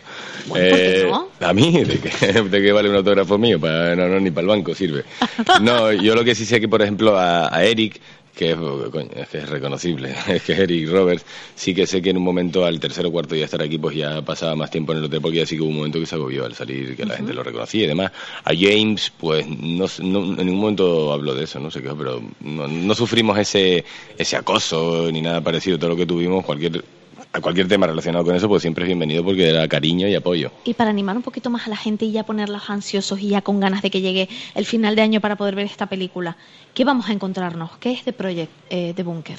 Bueno, 0.46 0.68
¿por 0.68 0.78
qué 0.78 1.08
no? 1.10 1.48
¿A 1.48 1.52
mí? 1.54 1.84
¿De 2.20 2.32
qué, 2.32 2.42
¿De 2.42 2.62
qué 2.62 2.72
vale 2.72 2.88
un 2.90 2.96
autógrafo 2.96 3.38
mío? 3.38 3.58
Para, 3.60 3.94
no, 3.96 4.08
no, 4.08 4.20
ni 4.20 4.30
para 4.30 4.42
el 4.42 4.48
banco 4.48 4.74
sirve. 4.74 5.04
No, 5.60 5.92
yo 5.92 6.14
lo 6.14 6.24
que 6.24 6.34
sí 6.34 6.44
sé 6.44 6.60
que, 6.60 6.68
por 6.68 6.82
ejemplo, 6.82 7.16
a, 7.18 7.54
a 7.54 7.64
Eric, 7.64 8.00
que 8.34 8.50
es, 8.50 8.56
coño, 8.56 9.08
es 9.14 9.28
que 9.28 9.38
es 9.38 9.48
reconocible, 9.48 10.12
es 10.28 10.42
que 10.42 10.52
Eric 10.54 10.88
Roberts, 10.90 11.24
sí 11.54 11.72
que 11.74 11.86
sé 11.86 12.02
que 12.02 12.10
en 12.10 12.16
un 12.16 12.24
momento, 12.24 12.64
al 12.64 12.80
tercer 12.80 13.06
o 13.06 13.12
cuarto 13.12 13.34
día 13.34 13.42
de 13.42 13.44
estar 13.44 13.62
aquí, 13.62 13.78
pues 13.78 13.96
ya 13.96 14.22
pasaba 14.22 14.56
más 14.56 14.70
tiempo 14.72 14.92
en 14.92 14.98
el 14.98 15.04
hotel, 15.04 15.20
porque 15.20 15.38
ya 15.38 15.46
sí 15.46 15.54
que 15.56 15.62
hubo 15.62 15.70
un 15.70 15.76
momento 15.76 16.00
que 16.00 16.06
se 16.06 16.16
agobió 16.16 16.44
al 16.44 16.54
salir, 16.54 16.96
que 16.96 17.06
la 17.06 17.16
gente 17.16 17.32
lo 17.32 17.42
reconocía 17.44 17.84
y 17.84 17.86
demás. 17.88 18.10
A 18.44 18.50
James, 18.58 19.12
pues 19.18 19.46
no, 19.46 19.86
no- 20.00 20.24
en 20.40 20.46
ningún 20.46 20.60
momento 20.60 21.12
habló 21.12 21.34
de 21.34 21.44
eso, 21.44 21.60
no 21.60 21.70
sé 21.70 21.80
qué, 21.80 21.90
pero 21.96 22.20
no, 22.40 22.66
no 22.66 22.94
sufrimos 22.94 23.38
ese, 23.38 23.84
ese 24.18 24.36
acoso 24.36 25.08
ni 25.12 25.22
nada 25.22 25.40
parecido. 25.40 25.78
Todo 25.78 25.90
lo 25.90 25.96
que 25.96 26.06
tuvimos, 26.06 26.44
cualquier 26.44 26.82
a 27.34 27.40
cualquier 27.40 27.66
tema 27.66 27.88
relacionado 27.88 28.24
con 28.24 28.36
eso, 28.36 28.48
pues 28.48 28.62
siempre 28.62 28.84
es 28.84 28.86
bienvenido 28.86 29.24
porque 29.24 29.48
era 29.50 29.66
cariño 29.66 30.06
y 30.06 30.14
apoyo. 30.14 30.52
Y 30.62 30.74
para 30.74 30.90
animar 30.90 31.16
un 31.16 31.22
poquito 31.22 31.50
más 31.50 31.66
a 31.66 31.70
la 31.70 31.76
gente 31.76 32.04
y 32.04 32.12
ya 32.12 32.22
ponerlos 32.22 32.70
ansiosos 32.70 33.18
y 33.18 33.30
ya 33.30 33.42
con 33.42 33.58
ganas 33.58 33.82
de 33.82 33.90
que 33.90 34.00
llegue 34.00 34.28
el 34.54 34.64
final 34.64 34.94
de 34.94 35.02
año 35.02 35.20
para 35.20 35.34
poder 35.34 35.56
ver 35.56 35.66
esta 35.66 35.86
película, 35.86 36.36
¿qué 36.74 36.84
vamos 36.84 37.08
a 37.08 37.12
encontrarnos? 37.12 37.72
¿Qué 37.78 37.90
es 37.90 38.04
de 38.04 38.12
Project 38.12 38.52
eh, 38.70 38.94
de 38.94 39.02
Bunker? 39.02 39.38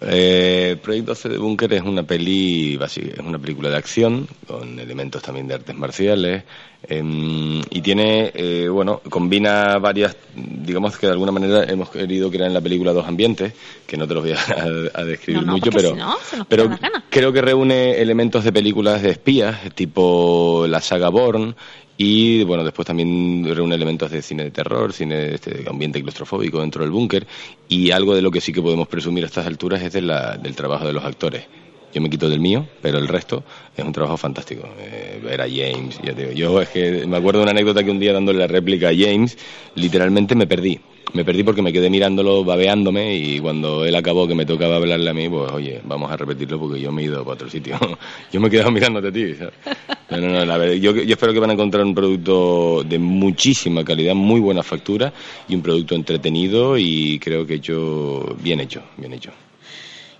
Eh, 0.00 0.76
Project 0.82 1.06
12 1.06 1.28
de 1.28 1.38
Bunker 1.38 1.72
es 1.72 1.82
una 1.82 2.02
peli, 2.04 2.78
es 2.80 3.18
una 3.18 3.38
película 3.38 3.68
de 3.68 3.76
acción 3.76 4.28
con 4.46 4.78
elementos 4.78 5.22
también 5.22 5.48
de 5.48 5.54
artes 5.54 5.76
marciales 5.76 6.44
em, 6.88 7.60
y 7.70 7.80
tiene, 7.80 8.30
eh, 8.34 8.68
bueno, 8.68 9.00
combina 9.08 9.78
varias, 9.78 10.16
digamos 10.34 10.96
que 10.98 11.06
de 11.06 11.12
alguna 11.12 11.32
manera 11.32 11.64
hemos 11.64 11.90
querido 11.90 12.30
crear 12.30 12.46
en 12.46 12.54
la 12.54 12.60
película 12.60 12.92
dos 12.92 13.06
ambientes 13.06 13.52
que 13.86 13.96
no 13.96 14.06
te 14.06 14.14
los 14.14 14.22
voy 14.22 14.32
a, 14.32 15.00
a 15.00 15.04
describir 15.04 15.42
No, 15.42 15.46
no, 15.46 15.52
mucho, 15.54 15.70
pero, 15.70 15.90
si 15.90 15.96
no, 15.96 16.16
se 16.22 16.36
nos 16.36 16.46
pero 16.46 16.70
creo 17.10 17.32
que 17.32 17.42
reúne 17.42 18.00
elementos 18.00 18.44
de 18.44 18.52
películas 18.52 19.02
de 19.02 19.10
espías 19.10 19.74
tipo 19.74 20.66
la 20.68 20.80
saga 20.80 21.08
Bourne 21.08 21.54
y 22.00 22.44
bueno, 22.44 22.62
después 22.62 22.86
también 22.86 23.44
reúne 23.44 23.74
elementos 23.74 24.08
de 24.08 24.22
cine 24.22 24.44
de 24.44 24.50
terror, 24.52 24.92
cine 24.92 25.16
de 25.16 25.34
este 25.34 25.64
ambiente 25.68 26.00
claustrofóbico 26.00 26.60
dentro 26.60 26.84
del 26.84 26.92
búnker 26.92 27.26
y 27.68 27.90
algo 27.90 28.14
de 28.14 28.22
lo 28.22 28.30
que 28.30 28.40
sí 28.40 28.52
que 28.52 28.62
podemos 28.62 28.86
presumir 28.86 29.24
a 29.24 29.26
estas 29.26 29.48
alturas 29.48 29.82
es 29.82 29.92
del 29.92 30.54
trabajo 30.54 30.86
de 30.86 30.92
los 30.92 31.04
actores. 31.04 31.44
Yo 31.92 32.00
me 32.00 32.08
quito 32.08 32.28
del 32.28 32.38
mío, 32.38 32.68
pero 32.80 32.98
el 32.98 33.08
resto 33.08 33.42
es 33.76 33.84
un 33.84 33.92
trabajo 33.92 34.16
fantástico. 34.16 34.68
Eh, 34.78 35.20
ver 35.24 35.40
a 35.40 35.48
James, 35.48 35.98
ya 36.04 36.14
te 36.14 36.28
digo, 36.28 36.32
yo 36.32 36.60
es 36.60 36.68
que 36.68 37.04
me 37.04 37.16
acuerdo 37.16 37.40
de 37.40 37.44
una 37.44 37.50
anécdota 37.50 37.82
que 37.82 37.90
un 37.90 37.98
día 37.98 38.12
dándole 38.12 38.38
la 38.38 38.46
réplica 38.46 38.90
a 38.90 38.94
James, 38.96 39.36
literalmente 39.74 40.36
me 40.36 40.46
perdí. 40.46 40.78
Me 41.14 41.24
perdí 41.24 41.42
porque 41.42 41.62
me 41.62 41.72
quedé 41.72 41.88
mirándolo, 41.88 42.44
babeándome 42.44 43.16
y 43.16 43.40
cuando 43.40 43.84
él 43.84 43.94
acabó 43.94 44.28
que 44.28 44.34
me 44.34 44.44
tocaba 44.44 44.76
hablarle 44.76 45.08
a 45.10 45.14
mí, 45.14 45.28
pues 45.28 45.50
oye, 45.52 45.80
vamos 45.84 46.10
a 46.10 46.16
repetirlo 46.16 46.58
porque 46.58 46.80
yo 46.80 46.92
me 46.92 47.02
he 47.02 47.04
ido 47.06 47.22
para 47.24 47.34
otro 47.34 47.50
sitio. 47.50 47.78
yo 48.32 48.40
me 48.40 48.48
he 48.48 48.50
quedado 48.50 48.70
mirándote 48.70 49.08
a 49.08 49.12
ti. 49.12 49.34
¿sabes? 49.34 49.54
No, 50.10 50.18
no, 50.18 50.28
no, 50.28 50.44
la 50.44 50.58
verdad, 50.58 50.74
yo, 50.74 50.94
yo 50.94 51.12
espero 51.14 51.32
que 51.32 51.40
van 51.40 51.50
a 51.50 51.54
encontrar 51.54 51.84
un 51.84 51.94
producto 51.94 52.82
de 52.84 52.98
muchísima 52.98 53.84
calidad, 53.84 54.14
muy 54.14 54.40
buena 54.40 54.62
factura 54.62 55.12
y 55.48 55.54
un 55.54 55.62
producto 55.62 55.94
entretenido 55.94 56.76
y 56.76 57.18
creo 57.18 57.46
que 57.46 57.54
hecho, 57.54 58.36
bien 58.40 58.60
hecho, 58.60 58.82
bien 58.96 59.12
hecho. 59.12 59.32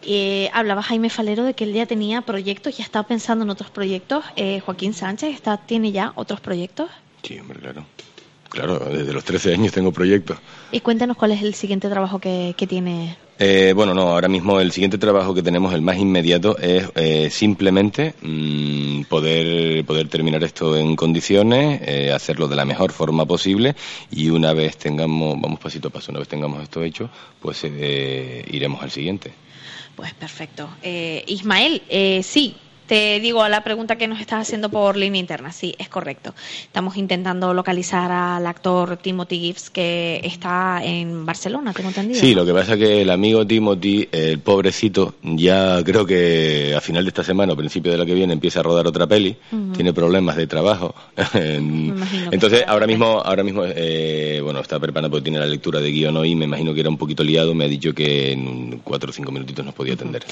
Eh, 0.02 0.48
hablaba 0.54 0.82
Jaime 0.82 1.10
Falero 1.10 1.44
de 1.44 1.54
que 1.54 1.64
él 1.64 1.72
ya 1.72 1.84
tenía 1.86 2.22
proyectos, 2.22 2.76
ya 2.76 2.84
estaba 2.84 3.06
pensando 3.06 3.44
en 3.44 3.50
otros 3.50 3.70
proyectos. 3.70 4.24
Eh, 4.36 4.60
Joaquín 4.60 4.94
Sánchez 4.94 5.34
está, 5.34 5.58
tiene 5.58 5.92
ya 5.92 6.12
otros 6.14 6.40
proyectos. 6.40 6.88
Sí, 7.22 7.38
hombre, 7.38 7.58
claro. 7.58 7.84
Claro, 8.48 8.78
desde 8.78 9.12
los 9.12 9.24
13 9.24 9.54
años 9.54 9.72
tengo 9.72 9.92
proyectos. 9.92 10.38
Y 10.72 10.80
cuéntanos 10.80 11.16
cuál 11.16 11.32
es 11.32 11.42
el 11.42 11.54
siguiente 11.54 11.88
trabajo 11.88 12.18
que, 12.18 12.54
que 12.56 12.66
tiene. 12.66 13.16
Eh, 13.38 13.72
bueno, 13.76 13.94
no, 13.94 14.08
ahora 14.08 14.28
mismo 14.28 14.58
el 14.58 14.72
siguiente 14.72 14.98
trabajo 14.98 15.34
que 15.34 15.42
tenemos, 15.42 15.72
el 15.74 15.82
más 15.82 15.98
inmediato, 15.98 16.58
es 16.58 16.88
eh, 16.96 17.28
simplemente 17.30 18.14
mm, 18.22 19.02
poder, 19.02 19.84
poder 19.84 20.08
terminar 20.08 20.42
esto 20.42 20.76
en 20.76 20.96
condiciones, 20.96 21.80
eh, 21.84 22.10
hacerlo 22.12 22.48
de 22.48 22.56
la 22.56 22.64
mejor 22.64 22.90
forma 22.92 23.26
posible 23.26 23.76
y 24.10 24.30
una 24.30 24.54
vez 24.54 24.76
tengamos, 24.76 25.40
vamos 25.40 25.60
pasito 25.60 25.88
a 25.88 25.90
paso, 25.90 26.10
una 26.10 26.20
vez 26.20 26.28
tengamos 26.28 26.62
esto 26.62 26.82
hecho, 26.82 27.10
pues 27.40 27.60
eh, 27.64 28.44
iremos 28.50 28.82
al 28.82 28.90
siguiente. 28.90 29.32
Pues 29.98 30.14
perfecto. 30.14 30.68
Eh, 30.80 31.24
Ismael, 31.26 31.82
eh, 31.88 32.22
sí, 32.22 32.54
te 32.88 33.20
digo 33.20 33.42
a 33.42 33.50
la 33.50 33.62
pregunta 33.62 33.96
que 33.96 34.08
nos 34.08 34.18
estás 34.18 34.40
haciendo 34.40 34.70
por 34.70 34.96
línea 34.96 35.20
interna. 35.20 35.52
Sí, 35.52 35.74
es 35.78 35.90
correcto. 35.90 36.34
Estamos 36.62 36.96
intentando 36.96 37.52
localizar 37.52 38.10
al 38.10 38.46
actor 38.46 38.96
Timothy 38.96 39.38
Gibbs 39.38 39.68
que 39.68 40.20
está 40.24 40.80
en 40.82 41.26
Barcelona, 41.26 41.74
tengo 41.74 41.90
entendido. 41.90 42.18
Sí, 42.18 42.34
lo 42.34 42.46
que 42.46 42.54
pasa 42.54 42.72
es 42.72 42.78
que 42.78 43.02
el 43.02 43.10
amigo 43.10 43.46
Timothy, 43.46 44.08
el 44.10 44.40
pobrecito, 44.40 45.16
ya 45.22 45.84
creo 45.84 46.06
que 46.06 46.74
a 46.74 46.80
final 46.80 47.04
de 47.04 47.08
esta 47.08 47.22
semana 47.22 47.52
o 47.52 47.56
principio 47.56 47.92
de 47.92 47.98
la 47.98 48.06
que 48.06 48.14
viene 48.14 48.32
empieza 48.32 48.60
a 48.60 48.62
rodar 48.62 48.86
otra 48.86 49.06
peli, 49.06 49.36
tiene 49.74 49.92
problemas 49.92 50.36
de 50.36 50.46
trabajo. 50.46 50.94
Entonces, 51.34 52.64
ahora 52.66 52.86
mismo, 52.86 53.20
ahora 53.22 53.42
mismo 53.42 53.64
eh, 53.66 54.40
bueno, 54.42 54.60
está 54.60 54.80
preparando 54.80 55.10
porque 55.10 55.24
tiene 55.24 55.38
la 55.38 55.46
lectura 55.46 55.78
de 55.78 55.92
guion 55.92 56.16
hoy, 56.16 56.34
me 56.34 56.46
imagino 56.46 56.72
que 56.72 56.80
era 56.80 56.88
un 56.88 56.96
poquito 56.96 57.22
liado, 57.22 57.54
me 57.54 57.66
ha 57.66 57.68
dicho 57.68 57.92
que 57.92 58.32
en 58.32 58.80
cuatro 58.82 59.10
o 59.10 59.12
cinco 59.12 59.30
minutitos 59.30 59.62
nos 59.62 59.74
podía 59.74 59.92
atender. 59.92 60.24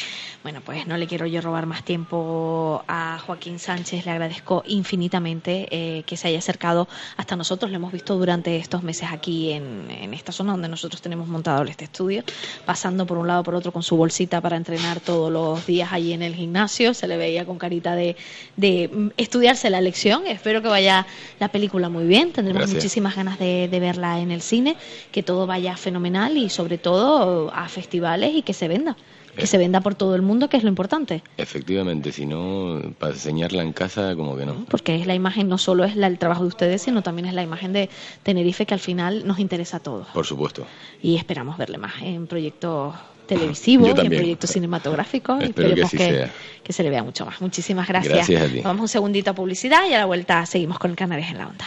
Bueno, 0.42 0.62
pues 0.64 0.87
no 0.87 0.97
le 0.97 1.07
quiero 1.07 1.27
yo 1.27 1.42
robar 1.42 1.66
más 1.66 1.85
tiempo 1.85 2.45
a 2.88 3.18
Joaquín 3.24 3.59
Sánchez. 3.59 4.04
Le 4.04 4.12
agradezco 4.12 4.62
infinitamente 4.66 5.68
eh, 5.70 6.02
que 6.04 6.16
se 6.16 6.28
haya 6.28 6.38
acercado 6.38 6.88
hasta 7.16 7.37
nosotros. 7.37 7.70
Lo 7.70 7.76
hemos 7.76 7.92
visto 7.92 8.16
durante 8.16 8.56
estos 8.56 8.82
meses 8.82 9.09
aquí 9.12 9.52
en, 9.52 9.90
en 9.90 10.14
esta 10.14 10.32
zona 10.32 10.52
donde 10.52 10.68
nosotros 10.68 11.02
tenemos 11.02 11.28
montado 11.28 11.62
este 11.64 11.85
estudio, 11.85 12.22
pasando 12.64 13.06
por 13.06 13.18
un 13.18 13.26
lado 13.26 13.42
por 13.42 13.54
otro 13.54 13.72
con 13.72 13.82
su 13.82 13.96
bolsita 13.96 14.40
para 14.40 14.56
entrenar 14.56 15.00
todos 15.00 15.30
los 15.30 15.66
días 15.66 15.92
allí 15.92 16.12
en 16.12 16.22
el 16.22 16.35
gimnasio. 16.35 16.94
Se 16.94 17.06
le 17.09 17.16
veía 17.16 17.44
con 17.44 17.59
carita 17.59 17.94
de, 17.94 18.16
de 18.56 18.88
mm, 18.92 19.09
estudiarse 19.16 19.70
la 19.70 19.80
lección. 19.80 20.26
Espero 20.26 20.62
que 20.62 20.68
vaya 20.68 21.06
la 21.38 21.48
película 21.48 21.88
muy 21.88 22.04
bien. 22.06 22.32
Tendremos 22.32 22.62
Gracias. 22.62 22.76
muchísimas 22.76 23.16
ganas 23.16 23.38
de, 23.38 23.68
de 23.68 23.80
verla 23.80 24.20
en 24.20 24.30
el 24.30 24.40
cine, 24.42 24.76
que 25.12 25.22
todo 25.22 25.46
vaya 25.46 25.76
fenomenal 25.76 26.37
y 26.37 26.48
sobre 26.48 26.78
todo 26.78 27.50
a 27.52 27.68
festivales 27.68 28.35
y 28.35 28.42
que 28.42 28.52
se 28.52 28.68
venda 28.68 28.96
que 29.37 29.46
se 29.46 29.59
venda 29.59 29.81
por 29.81 29.94
todo 29.94 30.14
el 30.14 30.22
mundo, 30.22 30.49
que 30.49 30.57
es 30.57 30.62
lo 30.62 30.68
importante. 30.68 31.22
Efectivamente, 31.37 32.12
si 32.12 32.27
no, 32.27 32.81
para 32.99 33.12
enseñarla 33.12 33.62
en 33.62 33.72
casa, 33.72 34.16
como 34.16 34.37
que 34.37 34.46
no. 34.46 34.64
Porque 34.68 34.96
es 34.96 35.07
la 35.07 35.14
imagen, 35.14 35.49
no 35.49 35.59
solo 35.59 35.85
es 35.85 35.96
la, 35.96 36.07
el 36.07 36.18
trabajo 36.18 36.42
de 36.42 36.49
ustedes, 36.49 36.83
sino 36.83 37.03
también 37.03 37.27
es 37.27 37.35
la 37.35 37.42
imagen 37.42 37.72
de 37.72 37.90
Tenerife, 38.22 38.66
que 38.66 38.75
al 38.75 38.81
final 38.81 39.27
nos 39.27 39.38
interesa 39.38 39.79
a 39.79 39.81
todos. 39.81 40.07
Por 40.09 40.27
supuesto. 40.27 40.66
Y 41.03 41.16
esperamos 41.16 41.57
verle 41.59 41.79
más 41.79 41.94
en 42.03 42.27
proyectos 42.27 42.94
televisivos 43.27 43.90
y 43.96 44.07
en 44.07 44.09
proyectos 44.09 44.51
cinematográficos. 44.51 45.40
Espero 45.42 45.68
Esperemos 45.68 45.90
que, 45.90 46.29
que, 46.62 46.72
se 46.72 46.83
le 46.83 46.90
vea 46.90 47.03
mucho 47.03 47.27
más. 47.27 47.40
Muchísimas 47.40 47.87
gracias. 47.88 48.14
Gracias 48.14 48.42
a 48.42 48.49
ti. 48.49 48.61
Vamos 48.61 48.83
un 48.83 48.88
segundito 48.88 49.31
a 49.31 49.35
publicidad 49.35 49.88
y 49.88 49.94
a 49.94 49.99
la 49.99 50.07
vuelta 50.07 50.44
seguimos 50.46 50.79
con 50.79 50.94
Canarias 50.94 51.31
en 51.31 51.38
la 51.38 51.49
Onda. 51.49 51.66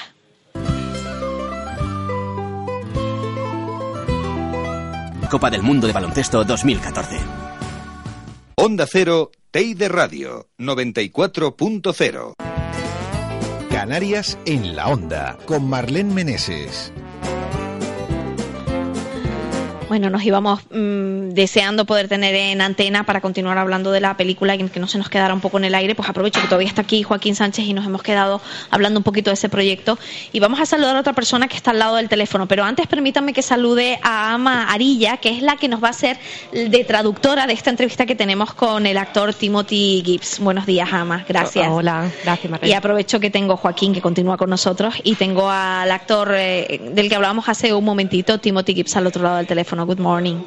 Copa 5.29 5.51
del 5.51 5.61
Mundo 5.61 5.85
de 5.85 5.93
Baloncesto 5.93 6.43
2014. 6.43 7.48
Onda 8.61 8.85
Cero, 8.85 9.31
Tei 9.51 9.73
de 9.73 9.87
Radio, 9.87 10.49
94.0. 10.57 12.33
Canarias 13.71 14.37
en 14.45 14.75
la 14.75 14.89
Onda, 14.89 15.37
con 15.45 15.69
Marlene 15.69 16.13
Meneses. 16.13 16.91
Bueno, 19.89 20.11
nos 20.11 20.23
íbamos 20.23 20.61
mm, 20.69 21.29
deseando 21.29 21.85
poder 21.85 22.07
tener 22.07 22.35
en 22.35 22.61
antena 22.61 23.05
para 23.05 23.21
continuar 23.21 23.57
hablando 23.57 23.91
de 23.91 23.99
la 23.99 24.15
película 24.17 24.53
y 24.53 24.59
que 24.69 24.79
no 24.79 24.87
se 24.87 24.99
nos 24.99 25.09
quedara 25.09 25.33
un 25.33 25.41
poco 25.41 25.57
en 25.57 25.65
el 25.65 25.73
aire. 25.73 25.95
Pues 25.95 26.07
aprovecho 26.07 26.39
que 26.39 26.45
todavía 26.45 26.67
está 26.67 26.83
aquí 26.83 27.01
Joaquín 27.01 27.35
Sánchez 27.35 27.65
y 27.65 27.73
nos 27.73 27.87
hemos 27.87 28.03
quedado 28.03 28.39
hablando 28.69 28.99
un 28.99 29.03
poquito 29.03 29.31
de 29.31 29.33
ese 29.33 29.49
proyecto. 29.49 29.97
Y 30.31 30.39
vamos 30.39 30.59
a 30.59 30.67
saludar 30.67 30.95
a 30.95 30.99
otra 30.99 31.13
persona 31.13 31.47
que 31.47 31.57
está 31.57 31.71
al 31.71 31.79
lado 31.79 31.95
del 31.95 32.07
teléfono. 32.07 32.47
Pero 32.47 32.65
antes 32.65 32.85
permítanme 32.85 33.33
que 33.33 33.41
salude 33.41 33.97
a 34.03 34.35
Ama 34.35 34.71
Arilla, 34.71 35.17
que 35.17 35.29
es 35.29 35.41
la 35.41 35.55
que 35.55 35.67
nos 35.67 35.83
va 35.83 35.89
a 35.89 35.93
ser 35.93 36.19
de 36.51 36.83
traductora 36.83 37.47
de 37.47 37.53
esta 37.53 37.71
entrevista 37.71 38.05
que 38.05 38.15
tenemos 38.15 38.53
con 38.53 38.85
el 38.85 38.95
actor 38.95 39.33
Timothy 39.33 40.03
Gibbs. 40.05 40.37
Buenos 40.37 40.67
días, 40.67 40.93
Ama. 40.93 41.25
Gracias. 41.27 41.67
Hola, 41.67 42.11
gracias, 42.23 42.51
María. 42.51 42.69
Y 42.69 42.73
aprovecho 42.73 43.19
que 43.19 43.31
tengo 43.31 43.57
Joaquín, 43.57 43.95
que 43.95 44.01
continúa 44.01 44.37
con 44.37 44.51
nosotros, 44.51 44.93
y 45.03 45.15
tengo 45.15 45.49
al 45.49 45.89
actor 45.89 46.31
eh, 46.35 46.79
del 46.93 47.09
que 47.09 47.15
hablábamos 47.15 47.49
hace 47.49 47.73
un 47.73 47.83
momentito, 47.83 48.37
Timothy 48.37 48.75
Gibbs, 48.75 48.95
al 48.95 49.07
otro 49.07 49.23
lado 49.23 49.37
del 49.37 49.47
teléfono. 49.47 49.78
Good 49.85 49.99
morning. 49.99 50.43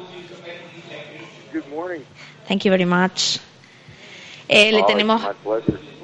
Good 1.51 1.67
morning. 1.69 2.01
Thank 2.47 2.65
you 2.65 2.71
very 2.71 2.85
much. 2.85 3.39
Eh, 4.49 4.71
le 4.71 4.81
Oh, 4.81 4.85
tenemos, 4.85 5.21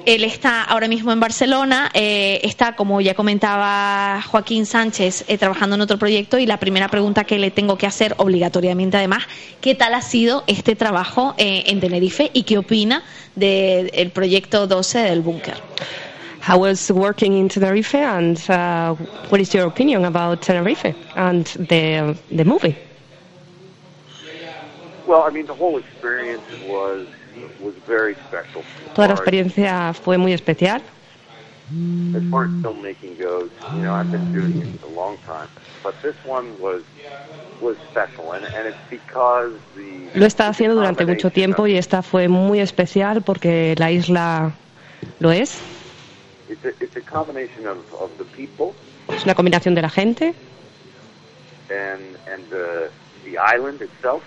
él 0.06 0.24
está 0.24 0.64
ahora 0.64 0.88
mismo 0.88 1.12
en 1.12 1.20
Barcelona, 1.20 1.90
eh, 1.92 2.40
está, 2.42 2.74
como 2.74 3.00
ya 3.00 3.14
comentaba 3.14 4.22
Joaquín 4.22 4.64
Sánchez, 4.64 5.24
eh, 5.28 5.36
trabajando 5.36 5.76
en 5.76 5.82
otro 5.82 5.98
proyecto 5.98 6.38
y 6.38 6.46
la 6.46 6.58
primera 6.58 6.88
pregunta 6.88 7.24
que 7.24 7.38
le 7.38 7.50
tengo 7.50 7.76
que 7.76 7.86
hacer 7.86 8.14
obligatoriamente 8.16 8.96
además, 8.96 9.24
¿qué 9.60 9.74
tal 9.74 9.92
ha 9.94 10.00
sido 10.00 10.42
este 10.46 10.74
trabajo 10.74 11.34
eh, 11.36 11.64
en 11.66 11.80
Tenerife 11.80 12.30
y 12.32 12.44
qué 12.44 12.58
opina 12.58 13.02
del 13.36 14.10
proyecto 14.12 14.66
12 14.66 14.98
del 15.00 15.20
búnker? 15.20 15.56
I 16.48 16.56
was 16.56 16.90
working 16.90 17.34
in 17.34 17.48
Tenerife, 17.48 17.94
and 17.94 18.38
uh, 18.48 18.94
what 19.28 19.40
is 19.40 19.52
your 19.52 19.66
opinion 19.66 20.06
about 20.06 20.40
Tenerife 20.40 20.94
and 21.14 21.44
the 21.68 22.16
the 22.34 22.44
movie? 22.44 22.74
Well, 22.74 22.78
I 24.24 24.34
mean, 24.34 24.46
the 24.46 24.56
whole 24.56 24.56
experience 24.56 24.56
was 24.56 24.56
was 24.56 24.78
very 24.80 24.98
special. 24.98 24.99
Toda 28.92 29.08
la 29.08 29.14
experiencia 29.14 29.92
fue 29.94 30.18
muy 30.18 30.32
especial. 30.32 30.82
As 32.14 32.22
far 32.30 32.44
as 32.44 32.50
filmmaking 32.62 33.18
goes, 33.18 33.50
you 33.72 33.82
know, 33.82 33.92
I've 33.94 34.10
been 34.10 34.26
doing 34.32 34.60
it 34.60 34.68
a 34.82 34.88
long 34.88 35.16
time, 35.24 35.48
but 35.82 35.94
this 36.02 36.16
one 36.24 36.58
was 36.60 36.82
was 37.60 37.76
special, 37.90 38.32
and 38.32 38.44
and 38.56 38.66
it's 38.66 38.84
because 38.88 39.52
the 39.76 40.10
Lo 40.14 40.26
está 40.26 40.48
haciendo 40.48 40.74
durante 40.74 41.06
mucho 41.06 41.30
tiempo 41.30 41.66
y 41.66 41.76
esta 41.76 42.02
fue 42.02 42.28
muy 42.28 42.60
especial 42.60 43.22
porque 43.22 43.74
la 43.78 43.90
isla 43.92 44.52
lo 45.20 45.30
es. 45.30 45.62
it's 46.48 46.64
a, 46.64 46.70
it's 46.80 46.96
a 46.96 47.00
combination 47.00 47.66
of, 47.66 47.78
of 47.94 48.10
the 48.18 48.24
people 48.24 48.74
Es 49.14 49.24
una 49.24 49.34
combinación 49.34 49.74
de 49.74 49.82
la 49.82 49.88
gente 49.88 50.34
and 51.70 52.16
and 52.26 52.42
the 52.50 52.90
the 53.24 53.38
island 53.38 53.80
itself, 53.80 54.22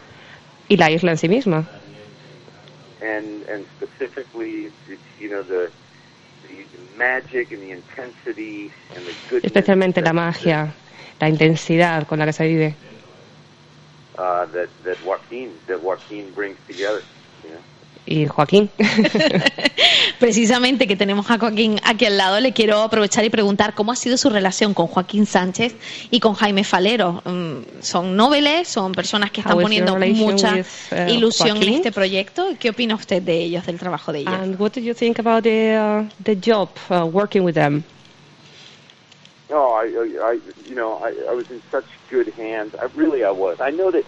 y 0.74 0.78
la 0.78 0.90
isla 0.92 1.12
en 1.12 1.18
sí 1.18 1.30
misma. 1.30 1.68
and 3.02 3.44
and 3.44 3.66
specifically, 3.78 4.72
you 5.20 5.30
know, 5.30 5.44
the 5.44 5.72
the 6.44 6.66
magic 6.98 7.52
and 7.52 7.62
the 7.62 7.72
intensity 7.72 8.72
and 8.96 9.08
the 9.08 9.16
goodness 9.28 9.68
Especialmente 9.68 10.02
la 10.02 10.14
magia, 10.14 10.76
la 11.20 11.30
intensidad 11.30 12.08
con 12.08 12.20
la 12.20 12.26
que 12.26 12.34
se 12.34 12.48
vive. 12.48 12.76
uh, 14.18 14.46
that 14.48 14.70
that 14.84 15.02
Joaquin 15.02 15.60
that 15.68 15.82
Joaquin 15.82 16.34
brings 16.34 16.58
together. 16.68 17.04
You 17.44 17.52
know? 17.52 17.64
Y 18.06 18.26
Joaquín. 18.28 18.70
Precisamente 20.20 20.88
que 20.88 20.96
tenemos 20.96 21.30
a 21.32 21.38
Joaquín 21.38 21.80
aquí 21.84 22.06
al 22.06 22.18
lado, 22.18 22.40
le 22.40 22.54
quiero 22.54 22.82
aprovechar 22.82 23.24
y 23.26 23.30
preguntar 23.30 23.74
cómo 23.76 23.92
ha 23.92 23.96
sido 23.96 24.18
su 24.18 24.30
relación 24.30 24.74
con 24.74 24.88
Joaquín 24.88 25.26
Sánchez 25.26 25.76
y 26.12 26.20
con 26.20 26.34
Jaime 26.34 26.64
Falero. 26.64 27.22
Mm, 27.26 27.82
Son 27.82 28.16
noveles, 28.16 28.68
son 28.68 28.94
personas 28.94 29.32
que 29.32 29.42
están 29.42 29.60
poniendo 29.60 29.98
mucha 29.98 30.54
with, 30.54 30.66
uh, 30.92 31.10
ilusión 31.10 31.50
en 31.50 31.56
Joaquín? 31.56 31.76
este 31.76 31.92
proyecto. 31.92 32.48
¿Qué 32.60 32.70
opina 32.70 32.96
usted 32.96 33.22
de 33.22 33.38
ellos, 33.38 33.66
del 33.66 33.80
trabajo 33.80 34.12
de 34.12 34.20
ellos? 34.20 34.34
And 34.34 34.60
what 34.60 34.72
do 34.74 34.82
you 34.82 34.94
think 34.94 35.20
about 35.20 35.44
the 35.44 35.78
uh, 35.78 36.10
the 36.24 36.36
job 36.36 36.70
uh, 36.90 37.06
working 37.06 37.44
with 37.44 37.56
them? 37.56 37.84
No, 39.50 39.74
I, 39.74 39.86
I, 39.86 40.34
I 40.34 40.40
you 40.68 40.76
know, 40.76 41.00
I, 41.04 41.14
I 41.30 41.34
was 41.36 41.50
in 41.52 41.62
such 41.70 41.86
good 42.10 42.28
hands. 42.38 42.74
I 42.76 42.86
really, 42.96 43.24
I 43.24 43.32
was. 43.32 43.60
I 43.62 43.70
know 43.70 43.92
that, 43.92 44.04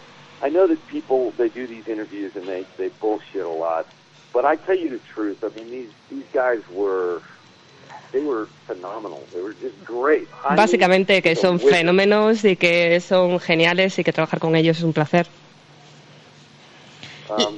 I 0.45 0.49
know 0.49 0.67
that 0.67 0.77
people 0.86 1.34
they 1.39 1.49
do 1.49 1.65
these 1.65 1.88
interviews 1.88 2.31
and 2.36 2.45
they 2.47 2.62
they 2.77 2.89
bullshit 3.01 3.43
a 3.43 3.49
lot, 3.49 3.84
but 4.31 4.45
I 4.45 4.55
tell 4.58 4.77
you 4.77 4.89
the 4.91 5.01
truth. 5.15 5.38
I 5.43 5.49
mean, 5.58 5.71
these 5.71 5.89
these 6.12 6.27
guys 6.34 6.60
were, 6.71 7.23
they 8.13 8.21
were 8.21 8.47
phenomenal. 8.67 9.21
They 9.34 9.41
were 9.41 9.55
just 9.65 9.77
great. 9.84 10.27
Jaime 10.43 10.58
Básicamente 10.62 11.23
que 11.23 11.36
son 11.36 11.60
fenómenos 11.60 12.45
y 12.45 12.55
que 12.55 12.99
son 12.99 13.39
geniales 13.39 13.97
y 13.97 14.03
que 14.03 14.13
trabajar 14.13 14.39
con 14.39 14.55
ellos 14.55 14.77
es 14.77 14.84
un 14.84 14.93
placer. 14.93 15.25
Um, 17.27 17.55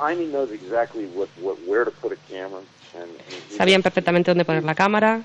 Jaime 0.00 0.26
knows 0.26 0.50
exactly 0.50 1.04
what, 1.06 1.28
what 1.40 1.56
where 1.68 1.84
to 1.84 1.92
put 2.02 2.10
a 2.10 2.16
camera, 2.28 2.62
and, 2.96 3.04
and 3.04 3.42
he 3.48 3.56
Sabían 3.56 3.78
makes- 3.78 3.84
perfectamente 3.84 4.32
dónde 4.32 4.44
poner 4.44 4.64
la 4.64 4.74
cámara 4.74 5.22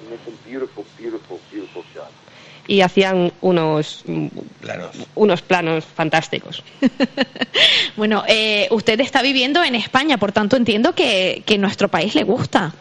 he 0.00 0.10
makes 0.10 0.24
some 0.24 0.36
beautiful, 0.44 0.84
beautiful, 0.98 1.38
beautiful 1.48 1.84
shots. 1.94 2.10
Y 2.66 2.80
hacían 2.80 3.32
unos 3.40 4.04
mm, 4.06 4.26
unos 5.14 5.42
planos 5.42 5.84
fantásticos. 5.84 6.62
Bueno, 7.94 8.24
eh, 8.26 8.68
usted 8.70 8.98
está 9.00 9.20
viviendo 9.20 9.62
en 9.62 9.74
España, 9.74 10.16
por 10.16 10.32
tanto 10.32 10.56
entiendo 10.56 10.94
que, 10.94 11.42
que 11.44 11.58
nuestro 11.58 11.88
país 11.88 12.14
le 12.14 12.24
gusta. 12.24 12.72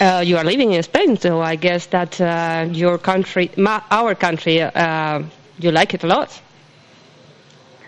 Uh, 0.00 0.22
you 0.22 0.36
are 0.36 0.44
living 0.44 0.72
in 0.72 0.80
Spain, 0.80 1.16
so 1.16 1.42
I 1.42 1.56
guess 1.56 1.88
that 1.88 2.20
uh, 2.20 2.70
your 2.72 2.98
country, 2.98 3.50
ma 3.56 3.80
our 3.90 4.14
country, 4.14 4.60
uh, 4.62 5.22
you 5.58 5.72
like 5.72 5.94
it 5.94 6.04
a 6.04 6.06
lot. 6.06 6.30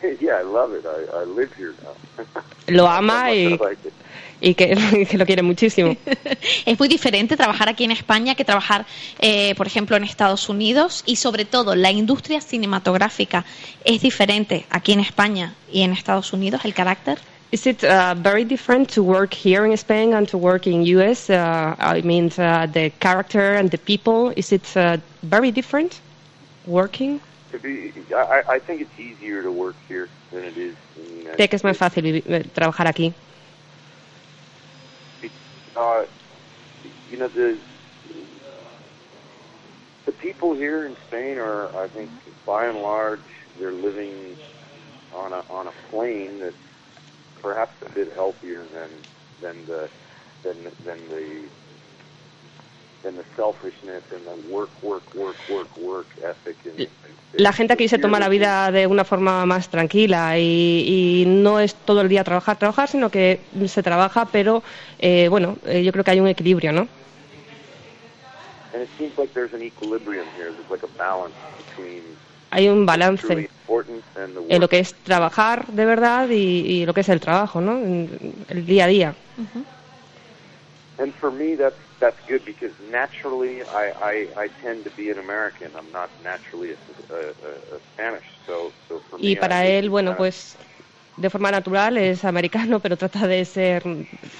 yeah, 0.20 0.38
I 0.38 0.42
love 0.42 0.72
it. 0.72 0.84
I, 0.86 1.20
I 1.20 1.24
live 1.24 1.52
here 1.54 1.74
now. 1.84 2.24
Lo 2.68 2.86
ama 2.86 3.26
y, 3.30 3.52
I 3.52 3.56
like 3.56 3.84
it. 3.84 3.92
Y 4.40 4.54
que, 4.54 4.76
que 5.10 5.18
lo 5.18 5.26
quiere 5.26 5.42
muchísimo. 5.42 5.96
Es 6.66 6.78
muy 6.78 6.88
diferente 6.88 7.36
trabajar 7.36 7.68
aquí 7.68 7.84
en 7.84 7.92
España 7.92 8.34
que 8.34 8.44
trabajar, 8.44 8.86
eh, 9.18 9.54
por 9.56 9.66
ejemplo, 9.66 9.96
en 9.96 10.04
Estados 10.04 10.48
Unidos 10.48 11.02
y 11.06 11.16
sobre 11.16 11.44
todo 11.44 11.74
la 11.74 11.90
industria 11.90 12.40
cinematográfica 12.40 13.44
es 13.84 14.02
diferente 14.02 14.66
aquí 14.70 14.92
en 14.92 15.00
España 15.00 15.54
y 15.72 15.82
en 15.82 15.92
Estados 15.92 16.32
Unidos, 16.32 16.64
el 16.64 16.74
carácter. 16.74 17.18
Is 17.50 17.66
it 17.66 17.82
uh, 17.82 18.14
very 18.14 18.44
different 18.44 18.90
to 18.92 19.02
work 19.02 19.32
here 19.32 19.64
in 19.64 19.72
Spain 19.72 20.12
and 20.12 20.28
to 20.28 20.36
work 20.36 20.66
in 20.66 20.82
US? 20.98 21.30
Uh, 21.30 21.74
I 21.78 22.02
mean, 22.02 22.30
uh, 22.36 22.66
the 22.70 22.90
character 23.00 23.56
and 23.56 23.70
the 23.70 23.78
people. 23.78 24.34
Is 24.36 24.52
it 24.52 24.64
uh, 24.76 24.98
very 25.22 25.50
different 25.50 25.98
working? 26.66 27.20
I, 28.14 28.42
I 28.46 28.58
think 28.58 28.82
it's 28.82 29.00
easier 29.00 29.42
to 29.42 29.50
work 29.50 29.76
here 29.88 30.10
than 30.30 30.44
it 30.44 30.58
is 30.58 30.74
in 30.96 31.04
the 31.04 31.22
United 31.22 31.38
Sé 31.38 31.48
que 31.48 31.56
es 31.56 31.64
más 31.64 31.78
fácil 31.78 32.22
eh, 32.26 32.44
trabajar 32.52 32.86
aquí. 32.86 33.14
Uh, 35.78 36.02
you 37.08 37.16
know 37.16 37.28
the 37.28 37.58
the 40.06 40.12
people 40.12 40.54
here 40.54 40.86
in 40.86 40.96
Spain 41.06 41.36
are, 41.38 41.68
I 41.76 41.86
think, 41.88 42.10
by 42.46 42.66
and 42.66 42.78
large, 42.78 43.20
they're 43.58 43.74
living 43.74 44.36
on 45.14 45.32
a 45.32 45.42
on 45.50 45.68
a 45.68 45.90
plane 45.90 46.40
that's 46.40 46.56
perhaps 47.40 47.72
a 47.88 47.94
bit 47.94 48.08
healthier 48.14 48.66
than 48.72 48.90
than 49.40 49.66
the 49.66 49.88
than 50.42 50.64
than 50.84 51.08
the 51.08 51.48
La 57.32 57.52
gente 57.52 57.72
aquí 57.74 57.88
se 57.88 57.98
toma 57.98 58.18
la 58.18 58.28
vida 58.28 58.70
de 58.72 58.86
una 58.86 59.04
forma 59.04 59.46
más 59.46 59.68
tranquila 59.68 60.38
y, 60.38 61.22
y 61.22 61.24
no 61.26 61.60
es 61.60 61.74
todo 61.74 62.00
el 62.00 62.08
día 62.08 62.24
trabajar, 62.24 62.58
trabajar, 62.58 62.88
sino 62.88 63.10
que 63.10 63.40
se 63.66 63.82
trabaja, 63.82 64.26
pero 64.32 64.62
eh, 64.98 65.28
bueno, 65.28 65.56
eh, 65.66 65.82
yo 65.84 65.92
creo 65.92 66.04
que 66.04 66.10
hay 66.10 66.20
un 66.20 66.28
equilibrio, 66.28 66.72
¿no? 66.72 66.88
and 68.74 68.82
it 68.82 68.88
seems 68.98 69.16
like 69.16 69.32
there's 69.32 69.54
an 69.54 69.62
equilibrium 69.62 70.26
here. 70.36 70.52
There's 70.52 70.68
like 70.70 70.82
a 70.82 70.90
balance 70.98 71.34
between 71.56 72.02
Hay 72.50 72.68
un 72.68 72.84
balance 72.86 73.22
important 73.32 74.04
and 74.16 74.34
the 74.34 74.40
en 74.40 74.48
work. 74.48 74.60
lo 74.60 74.68
que 74.68 74.78
es 74.80 74.94
trabajar 75.02 75.66
de 75.72 75.84
verdad 75.86 76.28
y, 76.28 76.34
y 76.82 76.86
lo 76.86 76.92
que 76.92 77.00
es 77.00 77.08
el 77.08 77.20
trabajo, 77.20 77.60
¿no? 77.60 77.78
En- 77.78 78.44
El 78.48 78.66
día 78.66 78.84
a 78.84 78.88
día. 78.88 79.14
And 80.98 81.12
for 81.14 81.30
me, 81.30 81.56
that's 82.00 82.18
good 82.28 82.44
because 82.44 82.74
naturally, 82.80 83.62
I, 83.62 83.84
I, 84.00 84.14
I 84.44 84.48
tend 84.62 84.84
to 84.84 84.90
be 84.90 85.10
an 85.10 85.18
American. 85.18 85.74
I'm 85.76 85.90
not 85.92 86.10
naturally 86.22 86.70
a, 86.72 86.78
a, 87.12 87.18
a, 87.18 87.76
a 87.76 87.80
Spanish. 87.92 88.24
So 88.46 88.74
so 88.88 89.02
for 89.10 89.18
me, 89.18 89.32
Y 89.32 89.36
I 89.36 89.40
para 89.40 89.56
think 89.60 89.76
él, 89.78 89.86
it's 89.86 89.90
bueno, 89.90 90.10
kind 90.10 90.18
of 90.18 90.18
pues 90.18 90.58
de 91.16 91.30
forma 91.30 91.50
natural 91.50 91.96
es 91.98 92.24
americano, 92.24 92.80
pero 92.80 92.96
trata 92.96 93.26
de 93.26 93.44
ser 93.44 93.82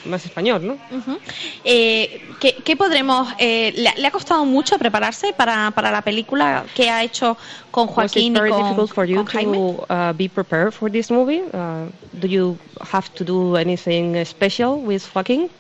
más 0.05 0.25
español, 0.25 0.65
¿no? 0.65 0.75
Ujú. 0.97 1.19
Eh, 1.65 2.21
¿qué, 2.41 2.63
qué 2.65 2.77
podremos...? 2.77 3.29
eh, 3.39 3.73
le, 3.75 3.91
le 4.01 4.07
ha 4.07 4.11
costado 4.13 4.45
mucho 4.45 4.79
prepararse 4.79 5.33
para, 5.37 5.73
para 5.73 5.91
la 5.91 6.03
película 6.03 6.71
que 6.75 6.89
ha 6.91 7.03
hecho 7.03 7.37
con 7.73 7.89
Was 7.97 8.17
it 8.17 8.29
Joaquín 8.29 8.35
y 8.37 8.41
very 8.41 8.51
con, 8.51 8.63
difficult 8.63 8.93
for 8.93 9.07
you 9.07 9.17
con 9.17 9.27
Jaime? 9.27 9.59
to 9.59 9.85
uh, 9.91 10.13
be 10.13 10.29
prepared 10.29 10.73
for 10.73 10.89
this 10.91 11.11
movie? 11.11 11.43
Uh, 11.53 11.91
do 12.13 12.29
you 12.29 12.57
have 12.81 13.13
to 13.15 13.25
do 13.25 13.57
anything 13.57 14.25
special 14.25 14.81
with 14.81 15.03
Joaquin? 15.15 15.51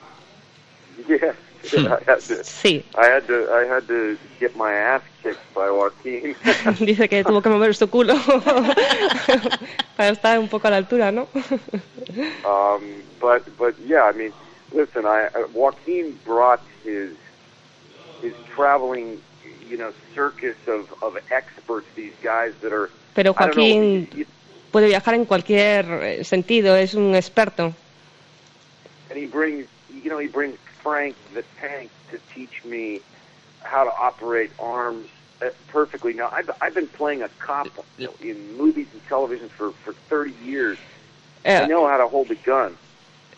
Yeah, 1.08 1.32
I 1.72 1.98
had 2.06 2.20
to. 2.28 2.44
Sí. 2.44 2.84
I 2.96 3.06
had 3.06 3.26
to. 3.26 3.50
I 3.52 3.66
had 3.66 3.86
to 3.88 4.16
get 4.40 4.56
my 4.56 4.72
ass 4.72 5.02
kicked 5.22 5.54
by 5.54 5.70
Joaquin. 5.70 6.36
Dice 6.80 7.08
que 7.08 7.24
tuvo 7.24 7.42
que 7.42 7.48
mover 7.48 7.74
su 7.74 7.88
culo 7.88 8.14
para 9.96 10.10
estar 10.10 10.38
un 10.38 10.48
poco 10.48 10.68
a 10.68 10.70
la 10.70 10.76
altura, 10.76 11.10
¿no? 11.10 11.28
um, 12.44 13.02
but 13.20 13.42
but 13.58 13.74
yeah, 13.86 14.04
I 14.04 14.12
mean, 14.12 14.32
listen, 14.72 15.04
I 15.04 15.26
uh, 15.34 15.48
Joaquin 15.52 16.18
brought 16.24 16.60
his 16.84 17.10
his 18.22 18.34
traveling, 18.54 19.20
you 19.68 19.76
know, 19.76 19.92
circus 20.14 20.56
of 20.66 20.92
of 21.02 21.18
experts. 21.30 21.86
These 21.96 22.14
guys 22.22 22.54
that 22.62 22.72
are. 22.72 22.88
Pero 23.14 23.32
know, 23.32 23.38
Joaquín 23.38 24.08
puede 24.70 24.86
viajar 24.86 25.14
en 25.14 25.24
cualquier 25.24 25.86
eh, 26.02 26.24
sentido, 26.24 26.76
es 26.76 26.94
un 26.94 27.14
experto. 27.14 27.74
and 29.10 29.18
he 29.18 29.26
brings 29.26 29.66
you 30.02 30.10
know 30.10 30.18
he 30.18 30.28
brings 30.28 30.58
Frank 30.88 31.14
the 31.34 31.44
tank 31.60 31.90
to 32.10 32.18
teach 32.34 32.64
me 32.64 33.00
how 33.62 33.84
to 33.84 33.90
operate 34.08 34.50
arms 34.58 35.06
uh, 35.42 35.50
perfectly. 35.68 36.14
Now 36.14 36.30
I've 36.32 36.50
I've 36.62 36.74
been 36.74 36.88
playing 36.88 37.22
a 37.22 37.28
cop 37.38 37.68
in 37.98 38.36
movies 38.56 38.86
and 38.94 39.02
television 39.06 39.48
for 39.50 39.72
for 39.84 39.92
30 40.08 40.32
years. 40.44 40.78
I 41.44 41.48
Eh, 41.50 41.66
know 41.66 41.86
how 41.86 41.98
to 41.98 42.08
hold 42.08 42.30
a 42.30 42.34
gun. 42.36 42.72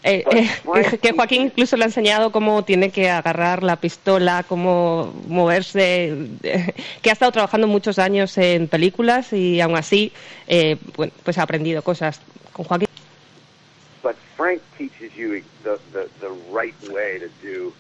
eh, 0.05 0.25
eh, 0.33 0.99
que 1.03 1.13
Joaquín 1.13 1.43
incluso 1.43 1.77
le 1.77 1.83
ha 1.85 1.87
enseñado 1.89 2.31
cómo 2.31 2.63
tiene 2.65 2.91
que 2.91 3.11
agarrar 3.11 3.63
la 3.65 3.77
pistola, 3.77 4.45
cómo 4.49 5.13
moverse, 5.29 6.29
que 7.03 7.11
ha 7.11 7.13
estado 7.13 7.33
trabajando 7.33 7.67
muchos 7.67 7.99
años 7.99 8.39
en 8.39 8.69
películas 8.69 9.33
y 9.33 9.61
aún 9.61 9.77
así 9.77 10.13
eh, 10.47 10.77
pues 11.25 11.37
ha 11.39 11.43
aprendido 11.43 11.83
cosas 11.83 12.21
con 12.53 12.65
Joaquín. 12.65 12.90
But 15.01 15.11
Frank 15.11 15.13
teaches 15.13 15.19
you 15.19 15.43
the 15.65 15.81
the, 15.93 16.09
the 16.21 16.31
right 16.53 16.75
way 16.93 17.19
to 17.19 17.29
do 17.43 17.73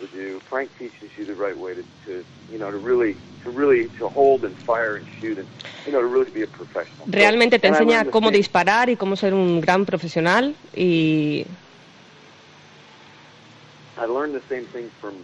to 0.00 0.06
do. 0.08 0.40
Frank 0.48 0.70
teaches 0.78 1.10
you 1.18 1.24
the 1.26 1.34
right 1.34 1.58
way 1.58 1.74
to, 1.74 1.82
to 2.06 2.24
you 2.50 2.58
know 2.58 2.70
to 2.70 2.76
really 2.76 3.14
to 3.44 3.50
really 3.50 3.88
to 3.98 4.08
hold 4.08 4.44
and 4.44 4.56
fire 4.66 4.96
and 4.96 5.06
shoot 5.20 5.38
and 5.38 5.46
you 5.86 5.92
know 5.92 6.00
to 6.00 6.06
really 6.06 6.30
be 6.30 6.42
a 6.42 6.46
professional. 6.46 7.06
So- 7.06 7.12
Realmente 7.12 7.58
te 7.58 7.68
enseña 7.68 8.04
the 8.04 8.10
cómo 8.10 8.30
disparar 8.30 8.88
y 8.90 8.96
cómo 8.96 9.16
ser 9.16 9.34
un 9.34 9.60
gran 9.60 9.84
profesional 9.86 10.54
y 10.74 11.46
I 13.96 14.06
learned 14.06 14.34
the 14.34 14.42
same 14.48 14.66
thing 14.72 14.90
from 15.00 15.14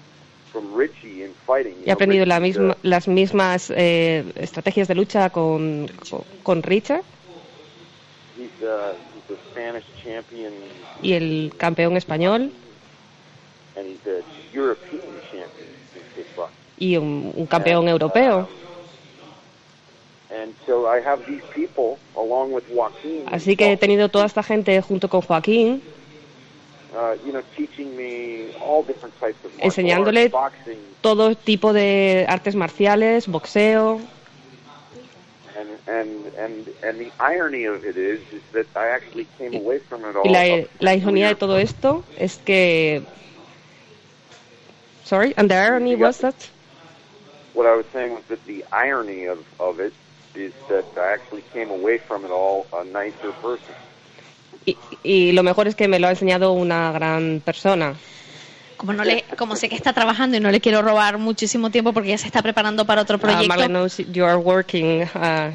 from 0.52 0.74
Richie 0.74 1.22
in 1.22 1.34
fighting. 1.46 1.74
You 1.74 1.82
he 1.82 1.86
know, 1.86 1.92
aprendido 1.94 2.26
la 2.26 2.40
misma, 2.40 2.72
uh, 2.72 2.74
las 2.82 3.06
mismas 3.08 3.70
eh, 3.76 4.24
estrategias 4.36 4.88
de 4.88 4.94
lucha 4.94 5.30
con, 5.30 5.88
con, 6.08 6.24
con 6.42 6.62
Richard 6.62 7.04
he's, 8.38 8.62
uh, 8.62 8.94
y 11.02 11.12
el 11.12 11.52
campeón 11.56 11.96
español 11.96 12.52
and 13.78 13.86
he's 13.86 14.06
a 14.06 14.22
European 14.52 15.02
champion 15.30 15.68
in 15.94 16.02
kickboxing. 16.14 16.54
y 16.78 16.96
un, 16.96 17.32
un 17.34 17.46
campeón 17.46 17.88
europeo. 17.88 18.48
Joaquin. 22.70 23.24
Así 23.30 23.56
que 23.56 23.72
he 23.72 23.76
tenido 23.76 24.08
toda 24.10 24.26
esta 24.26 24.42
gente 24.42 24.80
junto 24.82 25.08
con 25.08 25.22
Joaquín 25.22 25.82
uh, 26.92 27.16
enseñándole 29.58 30.30
todo 31.00 31.34
tipo 31.34 31.72
de 31.72 32.26
artes 32.28 32.54
marciales, 32.54 33.26
boxeo. 33.26 34.00
Y 40.24 40.28
la, 40.28 40.40
a 40.40 40.66
la 40.80 40.94
ironía 40.94 41.28
de 41.28 41.34
todo 41.34 41.58
esto 41.58 42.04
es 42.18 42.36
que... 42.44 43.02
Sorry, 45.04 45.32
and 45.36 45.48
the 45.48 45.56
irony 45.56 45.94
was 45.96 46.18
that... 46.18 46.34
what 47.54 47.66
I 47.66 47.74
was 47.74 47.86
saying 47.92 48.12
was 48.12 48.22
that 48.28 48.38
the 48.46 48.64
irony 48.70 49.26
of, 49.26 49.38
of 49.58 49.80
it 49.80 49.92
is 50.36 50.52
that 50.68 50.84
I 50.96 51.14
actually 51.14 51.42
came 51.52 51.70
away 51.70 51.98
from 51.98 52.24
it 52.24 52.30
all 52.30 52.66
a 52.72 52.84
nicer 52.84 53.32
person. 53.42 53.74
Y, 54.64 54.76
y 55.02 55.32
lo 55.32 55.42
mejor 55.42 55.66
es 55.66 55.74
que 55.74 55.88
me 55.88 55.98
lo 55.98 56.06
ha 56.06 56.10
enseñado 56.10 56.52
una 56.52 56.92
gran 56.92 57.40
persona. 57.44 57.94
Como, 58.76 58.92
no 58.92 59.02
le, 59.02 59.24
como 59.36 59.56
sé 59.56 59.68
que 59.68 59.74
está 59.74 59.92
trabajando 59.92 60.36
y 60.36 60.40
no 60.40 60.50
le 60.52 60.60
quiero 60.60 60.82
robar 60.82 61.18
muchísimo 61.18 61.70
tiempo 61.70 61.92
porque 61.92 62.10
ya 62.10 62.18
se 62.18 62.26
está 62.26 62.42
preparando 62.42 62.84
para 62.84 63.02
otro 63.02 63.16
Uh, 63.16 63.20
proyecto. 63.20 63.48
Marlene 63.48 63.72
knows 63.72 63.98
you 63.98 64.24
are 64.24 64.36
working 64.36 65.02
uh, 65.02 65.50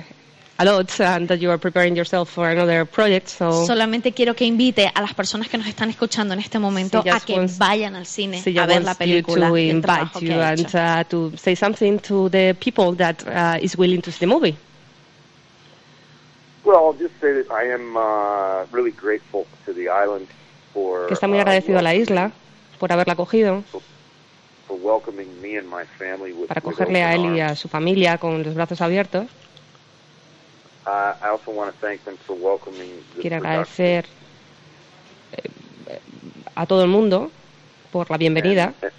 a 0.57 0.65
lot 0.65 0.99
and 0.99 1.27
that 1.27 1.39
you 1.39 1.49
are 1.49 1.57
preparing 1.57 1.95
yourself 1.95 2.29
for 2.29 2.47
another 2.47 2.85
project, 2.85 3.27
so 3.27 3.65
Solamente 3.65 4.11
quiero 4.13 4.35
que 4.35 4.45
invite 4.45 4.91
a 4.93 5.01
las 5.01 5.13
personas 5.13 5.49
que 5.49 5.57
nos 5.57 5.67
están 5.67 5.89
escuchando 5.89 6.33
en 6.33 6.39
este 6.39 6.59
momento 6.59 6.99
a 6.99 7.03
just 7.13 7.25
que 7.25 7.33
wants- 7.35 7.57
vayan 7.57 7.95
al 7.95 8.05
cine 8.05 8.41
a 8.59 8.65
ver 8.67 8.83
la 8.83 8.93
película. 8.93 9.49
to 9.49 9.57
invite 9.57 10.19
you 10.21 10.39
and 10.39 10.67
uh, 10.75 11.03
to 11.09 11.31
say 11.37 11.55
something 11.55 11.97
to 11.99 12.29
the 12.29 12.55
people 12.59 12.95
that 12.95 13.23
uh, 13.27 13.57
is 13.63 13.75
willing 13.77 14.01
to 14.01 14.11
see 14.11 14.19
the 14.19 14.27
movie. 14.27 14.55
Well, 16.63 16.77
I'll 16.77 16.93
just 16.97 17.19
say 17.19 17.33
that 17.33 17.51
I 17.51 17.73
am 17.73 17.97
uh, 17.97 18.65
really 18.71 18.91
grateful 18.91 19.45
to 19.65 19.73
the 19.73 19.89
island 19.89 20.27
for 20.73 21.07
Que 21.07 21.13
está 21.15 21.27
muy 21.27 21.39
uh, 21.39 21.41
agradecido 21.41 21.79
a 21.79 21.81
la 21.81 21.93
isla 21.95 22.31
por 22.79 22.91
haberla 22.91 23.13
acogido, 23.13 23.63
for 24.67 24.77
welcoming 24.81 25.27
me 25.41 25.57
and 25.57 25.67
my 25.67 25.83
family 25.97 26.31
with, 26.31 26.47
para 26.47 26.61
with 26.63 26.73
acogerle 26.75 27.03
a 27.03 27.13
él 27.15 27.35
y 27.35 27.41
a 27.41 27.55
su 27.55 27.67
familia 27.67 28.17
con 28.17 28.43
los 28.43 28.53
brazos 28.53 28.79
abiertos. 28.81 29.25
Quiero 33.21 33.35
agradecer 33.37 34.05
eh, 35.31 35.99
a 36.55 36.65
todo 36.65 36.83
el 36.83 36.89
mundo 36.89 37.31
por 37.91 38.09
la 38.09 38.17
bienvenida. 38.17 38.73
And 38.81 38.93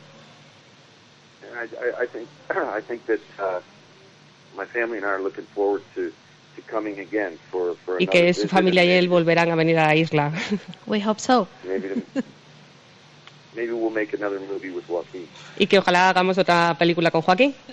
I, 1.55 1.65
I, 1.65 2.05
I 2.05 2.07
think 2.07 2.29
I 2.51 2.81
think 2.81 3.07
that 3.07 3.21
uh, 3.39 3.61
my 4.57 4.65
family 4.67 4.99
and 4.99 5.07
I 5.07 5.11
are 5.11 5.23
looking 5.23 5.47
forward 5.55 5.83
to, 5.95 6.11
to 6.57 6.63
coming 6.67 6.99
again 7.01 7.39
for, 7.51 7.77
for 7.85 8.01
y 8.01 8.07
que 8.07 8.33
su 8.35 8.49
familia 8.49 8.85
y 8.85 8.91
él 8.91 9.09
volverán 9.09 9.51
a 9.51 9.55
venir 9.57 9.79
a 9.79 9.87
la 9.87 9.95
isla. 9.95 10.33
We 10.87 11.01
hope 11.01 11.21
so. 11.21 11.49
Maybe, 13.55 13.73
we'll 13.73 13.91
make 13.91 14.13
another 14.17 14.41
movie 14.41 14.71
with 14.71 14.85
Joaquin. 14.89 15.29
y 15.59 15.67
que 15.67 15.79
ojalá 15.79 16.09
hagamos 16.09 16.39
otra 16.39 16.75
película 16.79 17.11
con 17.11 17.23
Joaquín. 17.23 17.55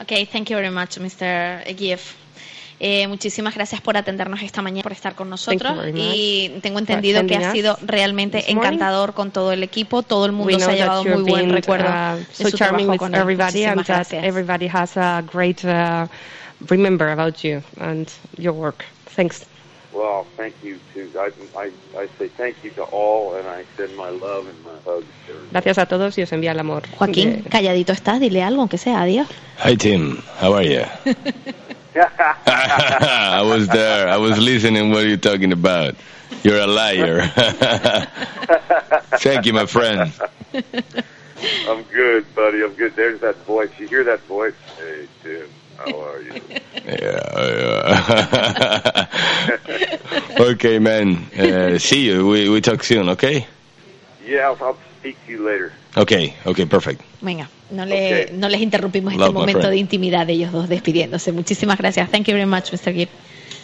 Okay, 0.00 0.24
thank 0.24 0.50
you 0.50 0.56
very 0.56 0.70
much, 0.70 0.98
Mr. 0.98 1.62
Gief. 1.76 2.16
Eh, 2.80 3.06
muchísimas 3.06 3.54
gracias 3.54 3.80
por 3.80 3.96
atendernos 3.96 4.42
esta 4.42 4.60
mañana, 4.60 4.82
por 4.82 4.92
estar 4.92 5.14
con 5.14 5.30
nosotros. 5.30 5.76
very 5.76 5.92
much 5.92 6.02
Y 6.14 6.48
tengo 6.60 6.74
for 6.78 6.82
entendido 6.82 7.24
que 7.26 7.36
ha 7.36 7.40
us 7.48 7.52
sido 7.52 7.78
realmente 7.82 8.38
this 8.42 8.54
morning. 8.54 8.72
encantador 8.72 9.14
con 9.14 9.30
todo 9.30 9.52
el 9.52 9.62
equipo. 9.62 10.02
Todo 10.02 10.26
el 10.26 10.32
mundo 10.32 10.58
se 10.58 10.64
ha 10.70 10.74
llevado 10.74 11.02
that 11.04 11.10
you've 11.10 11.22
muy 11.22 11.30
buen 11.30 11.46
been 11.46 11.54
recuerdo 11.54 11.88
uh, 11.88 12.16
de 12.18 12.24
su 12.50 12.56
charming 12.56 12.86
trabajo 12.86 12.90
with 12.92 12.98
con 12.98 13.14
él. 13.14 13.20
everybody 13.20 13.64
and 13.64 13.76
Muchísimas 13.76 13.86
that 13.86 13.94
gracias. 14.10 14.24
everybody 14.24 14.66
has 14.66 14.96
a 14.96 15.22
great 15.32 15.64
uh, 15.64 16.06
remember 16.68 17.08
about 17.10 17.36
you 17.44 17.62
and 17.80 18.08
your 18.36 18.52
work. 18.52 18.84
Thanks. 19.14 19.46
Well, 19.92 20.26
thank 20.36 20.54
you 20.64 20.76
to 20.94 21.08
I, 21.16 21.28
I, 21.56 21.70
I 21.96 22.08
say 22.18 22.28
thank 22.36 22.56
you 22.64 22.70
to 22.72 22.82
all, 22.90 23.36
and 23.36 23.46
I 23.46 23.62
send 23.76 23.96
my 23.96 24.10
love 24.10 24.44
and 24.48 24.58
my 24.64 24.72
hugs. 24.84 25.06
Gracias 25.52 25.78
a 25.78 25.86
todos 25.86 26.18
y 26.18 26.22
os 26.22 26.32
envía 26.32 26.50
el 26.50 26.58
amor. 26.58 26.82
Joaquín, 26.98 27.44
calladito 27.48 27.92
estás, 27.92 28.18
dile 28.18 28.42
algo, 28.42 28.62
aunque 28.62 28.76
sea 28.76 29.00
adiós. 29.00 29.28
Hi 29.64 29.76
Tim, 29.76 30.18
how 30.42 30.52
are 30.56 30.66
you? 30.68 30.82
I 32.46 33.42
was 33.44 33.68
there. 33.68 34.08
I 34.08 34.16
was 34.16 34.36
listening. 34.38 34.90
What 34.90 35.04
are 35.04 35.08
you 35.08 35.16
talking 35.16 35.52
about? 35.52 35.94
You're 36.42 36.58
a 36.58 36.66
liar. 36.66 37.22
Thank 39.18 39.46
you, 39.46 39.52
my 39.52 39.66
friend. 39.66 40.12
I'm 41.68 41.82
good, 41.84 42.34
buddy. 42.34 42.64
I'm 42.64 42.74
good. 42.74 42.96
There's 42.96 43.20
that 43.20 43.36
voice. 43.44 43.70
You 43.78 43.86
hear 43.86 44.02
that 44.04 44.20
voice? 44.22 44.54
Hey, 44.76 45.06
Tim, 45.22 45.48
how 45.76 46.00
are 46.00 46.20
you? 46.20 46.40
Yeah. 46.84 47.20
yeah. 48.98 50.40
okay, 50.40 50.78
man. 50.80 51.16
Uh, 51.38 51.78
see 51.78 52.06
you. 52.06 52.26
We 52.26 52.48
we 52.48 52.60
talk 52.60 52.82
soon. 52.82 53.08
Okay. 53.10 53.46
Yeah, 54.26 54.48
I'll, 54.48 54.58
I'll 54.60 54.78
speak 54.98 55.16
to 55.26 55.32
you 55.32 55.44
later. 55.46 55.72
Okay. 55.96 56.34
Okay. 56.44 56.64
Perfect. 56.66 57.02
Venga, 57.22 57.48
no, 57.70 57.86
le, 57.86 58.24
Ok. 58.24 58.30
no 58.32 58.48
les 58.48 58.60
interrumpimos 58.60 59.12
este 59.12 59.24
Love, 59.24 59.34
my 59.34 59.40
momento 59.40 59.60
friend. 59.60 59.72
de 59.72 59.78
intimidad 59.78 60.26
de 60.26 60.34
ellos 60.34 60.52
dos 60.52 60.68
despidiéndose. 60.68 61.32
Muchísimas 61.32 61.78
gracias. 61.78 62.10
Thank 62.10 62.26
you 62.26 62.34
very 62.34 62.46
much, 62.46 62.72
Mr. 62.72 62.92
Gibb. 62.92 63.08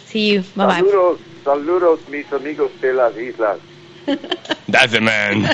See 0.07 0.33
you. 0.33 0.43
Bye 0.55 0.65
bye. 0.65 0.75
Saludos, 0.75 1.19
saludos, 1.43 1.99
mis 2.09 2.31
amigos 2.33 2.71
de 2.81 2.93
las 2.93 3.17
islas. 3.17 3.57
That's 4.71 4.91
the 4.91 4.99
man. 4.99 5.47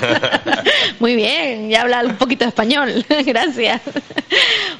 Muy 1.00 1.16
bien, 1.16 1.68
ya 1.68 1.82
habla 1.82 2.00
un 2.04 2.16
poquito 2.16 2.44
de 2.44 2.48
español. 2.48 3.04
Gracias. 3.26 3.82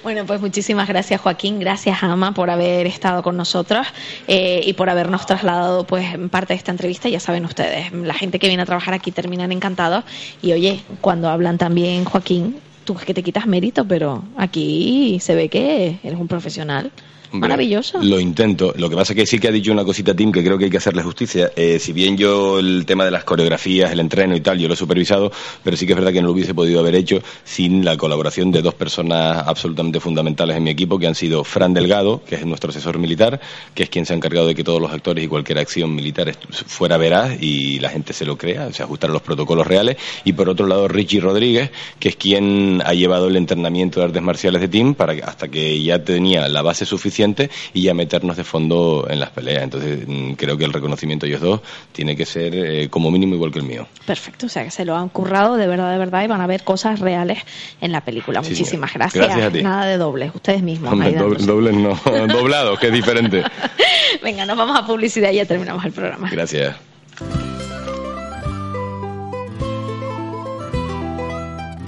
Bueno, 0.02 0.24
pues 0.26 0.40
muchísimas 0.40 0.88
gracias 0.88 1.20
Joaquín, 1.20 1.58
gracias 1.58 2.02
Ama 2.02 2.32
por 2.32 2.50
haber 2.50 2.86
estado 2.86 3.22
con 3.22 3.36
nosotros 3.36 3.86
eh, 4.26 4.62
y 4.64 4.72
por 4.74 4.88
habernos 4.88 5.26
trasladado 5.26 5.84
pues 5.84 6.06
parte 6.30 6.54
de 6.54 6.58
esta 6.58 6.70
entrevista. 6.70 7.08
Ya 7.08 7.20
saben 7.20 7.44
ustedes, 7.44 7.92
la 7.92 8.14
gente 8.14 8.38
que 8.38 8.46
viene 8.46 8.62
a 8.62 8.66
trabajar 8.66 8.94
aquí 8.94 9.10
terminan 9.10 9.52
encantados 9.52 10.04
y 10.40 10.52
oye, 10.52 10.80
cuando 11.00 11.28
hablan 11.28 11.58
también 11.58 12.04
Joaquín, 12.04 12.56
tú 12.88 12.96
es 12.98 13.04
que 13.04 13.12
te 13.12 13.22
quitas 13.22 13.46
mérito, 13.46 13.86
pero 13.86 14.24
aquí 14.38 15.18
se 15.20 15.34
ve 15.34 15.50
que 15.50 15.98
eres 16.02 16.18
un 16.18 16.26
profesional. 16.26 16.90
Maravilloso. 17.32 17.98
Lo 18.02 18.18
intento. 18.18 18.72
Lo 18.76 18.88
que 18.88 18.96
pasa 18.96 19.12
es 19.12 19.16
que 19.16 19.26
sí 19.26 19.38
que 19.38 19.48
ha 19.48 19.52
dicho 19.52 19.70
una 19.72 19.84
cosita 19.84 20.14
Tim 20.14 20.32
que 20.32 20.42
creo 20.42 20.56
que 20.56 20.66
hay 20.66 20.70
que 20.70 20.78
hacerle 20.78 21.02
justicia. 21.02 21.50
Eh, 21.54 21.78
si 21.78 21.92
bien 21.92 22.16
yo 22.16 22.58
el 22.58 22.86
tema 22.86 23.04
de 23.04 23.10
las 23.10 23.24
coreografías, 23.24 23.92
el 23.92 24.00
entreno 24.00 24.34
y 24.34 24.40
tal, 24.40 24.58
yo 24.58 24.68
lo 24.68 24.74
he 24.74 24.76
supervisado, 24.76 25.30
pero 25.62 25.76
sí 25.76 25.86
que 25.86 25.92
es 25.92 25.98
verdad 25.98 26.12
que 26.12 26.20
no 26.20 26.28
lo 26.28 26.32
hubiese 26.32 26.54
podido 26.54 26.80
haber 26.80 26.94
hecho 26.94 27.22
sin 27.44 27.84
la 27.84 27.96
colaboración 27.96 28.50
de 28.50 28.62
dos 28.62 28.74
personas 28.74 29.44
absolutamente 29.46 30.00
fundamentales 30.00 30.56
en 30.56 30.62
mi 30.62 30.70
equipo, 30.70 30.98
que 30.98 31.06
han 31.06 31.14
sido 31.14 31.44
Fran 31.44 31.74
Delgado, 31.74 32.22
que 32.24 32.36
es 32.36 32.46
nuestro 32.46 32.70
asesor 32.70 32.98
militar, 32.98 33.40
que 33.74 33.82
es 33.82 33.90
quien 33.90 34.06
se 34.06 34.14
ha 34.14 34.16
encargado 34.16 34.46
de 34.46 34.54
que 34.54 34.64
todos 34.64 34.80
los 34.80 34.90
actores 34.90 35.22
y 35.24 35.28
cualquier 35.28 35.58
acción 35.58 35.94
militar 35.94 36.34
fuera 36.66 36.96
veraz 36.96 37.40
y 37.40 37.78
la 37.78 37.90
gente 37.90 38.12
se 38.12 38.24
lo 38.24 38.38
crea, 38.38 38.72
se 38.72 38.82
ajustar 38.82 39.10
a 39.10 39.12
los 39.12 39.22
protocolos 39.22 39.66
reales. 39.66 39.96
Y 40.24 40.32
por 40.32 40.48
otro 40.48 40.66
lado, 40.66 40.88
Richie 40.88 41.20
Rodríguez, 41.20 41.70
que 41.98 42.08
es 42.08 42.16
quien 42.16 42.82
ha 42.84 42.94
llevado 42.94 43.28
el 43.28 43.36
entrenamiento 43.36 44.00
de 44.00 44.06
artes 44.06 44.22
marciales 44.22 44.60
de 44.60 44.68
Tim 44.68 44.94
para 44.94 45.14
que, 45.14 45.22
hasta 45.22 45.48
que 45.48 45.82
ya 45.82 46.02
tenía 46.02 46.48
la 46.48 46.62
base 46.62 46.86
suficiente 46.86 47.17
y 47.72 47.82
ya 47.82 47.94
meternos 47.94 48.36
de 48.36 48.44
fondo 48.44 49.06
en 49.08 49.20
las 49.20 49.30
peleas. 49.30 49.62
Entonces 49.62 50.06
mm, 50.06 50.32
creo 50.32 50.56
que 50.56 50.64
el 50.64 50.72
reconocimiento 50.72 51.26
de 51.26 51.32
ellos 51.32 51.42
dos 51.42 51.60
tiene 51.92 52.16
que 52.16 52.24
ser 52.24 52.54
eh, 52.54 52.88
como 52.88 53.10
mínimo 53.10 53.34
igual 53.34 53.50
que 53.50 53.58
el 53.58 53.64
mío. 53.64 53.86
Perfecto, 54.06 54.46
o 54.46 54.48
sea 54.48 54.64
que 54.64 54.70
se 54.70 54.84
lo 54.84 54.96
han 54.96 55.08
currado 55.08 55.56
de 55.56 55.66
verdad, 55.66 55.90
de 55.92 55.98
verdad 55.98 56.24
y 56.24 56.26
van 56.26 56.40
a 56.40 56.46
ver 56.46 56.64
cosas 56.64 57.00
reales 57.00 57.38
en 57.80 57.92
la 57.92 58.02
película. 58.02 58.40
Muchísimas 58.40 58.92
gracias. 58.92 59.52
Nada 59.62 59.86
de 59.86 59.98
dobles, 59.98 60.32
ustedes 60.34 60.62
mismos. 60.62 60.90
dobles 61.46 61.74
no, 61.74 61.98
doblados, 62.28 62.78
que 62.78 62.88
es 62.88 62.92
diferente. 62.92 63.42
Venga, 64.22 64.46
nos 64.46 64.56
vamos 64.56 64.76
a 64.76 64.86
publicidad 64.86 65.30
y 65.30 65.36
ya 65.36 65.44
terminamos 65.44 65.84
el 65.84 65.92
programa. 65.92 66.30
Gracias. 66.30 66.76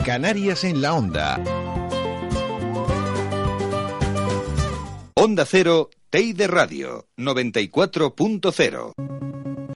Canarias 0.04 0.64
en 0.64 0.82
la 0.82 0.94
onda. 0.94 1.38
Onda 5.22 5.44
Cero, 5.44 5.90
Teide 6.08 6.46
Radio, 6.46 7.04
94.0. 7.18 9.49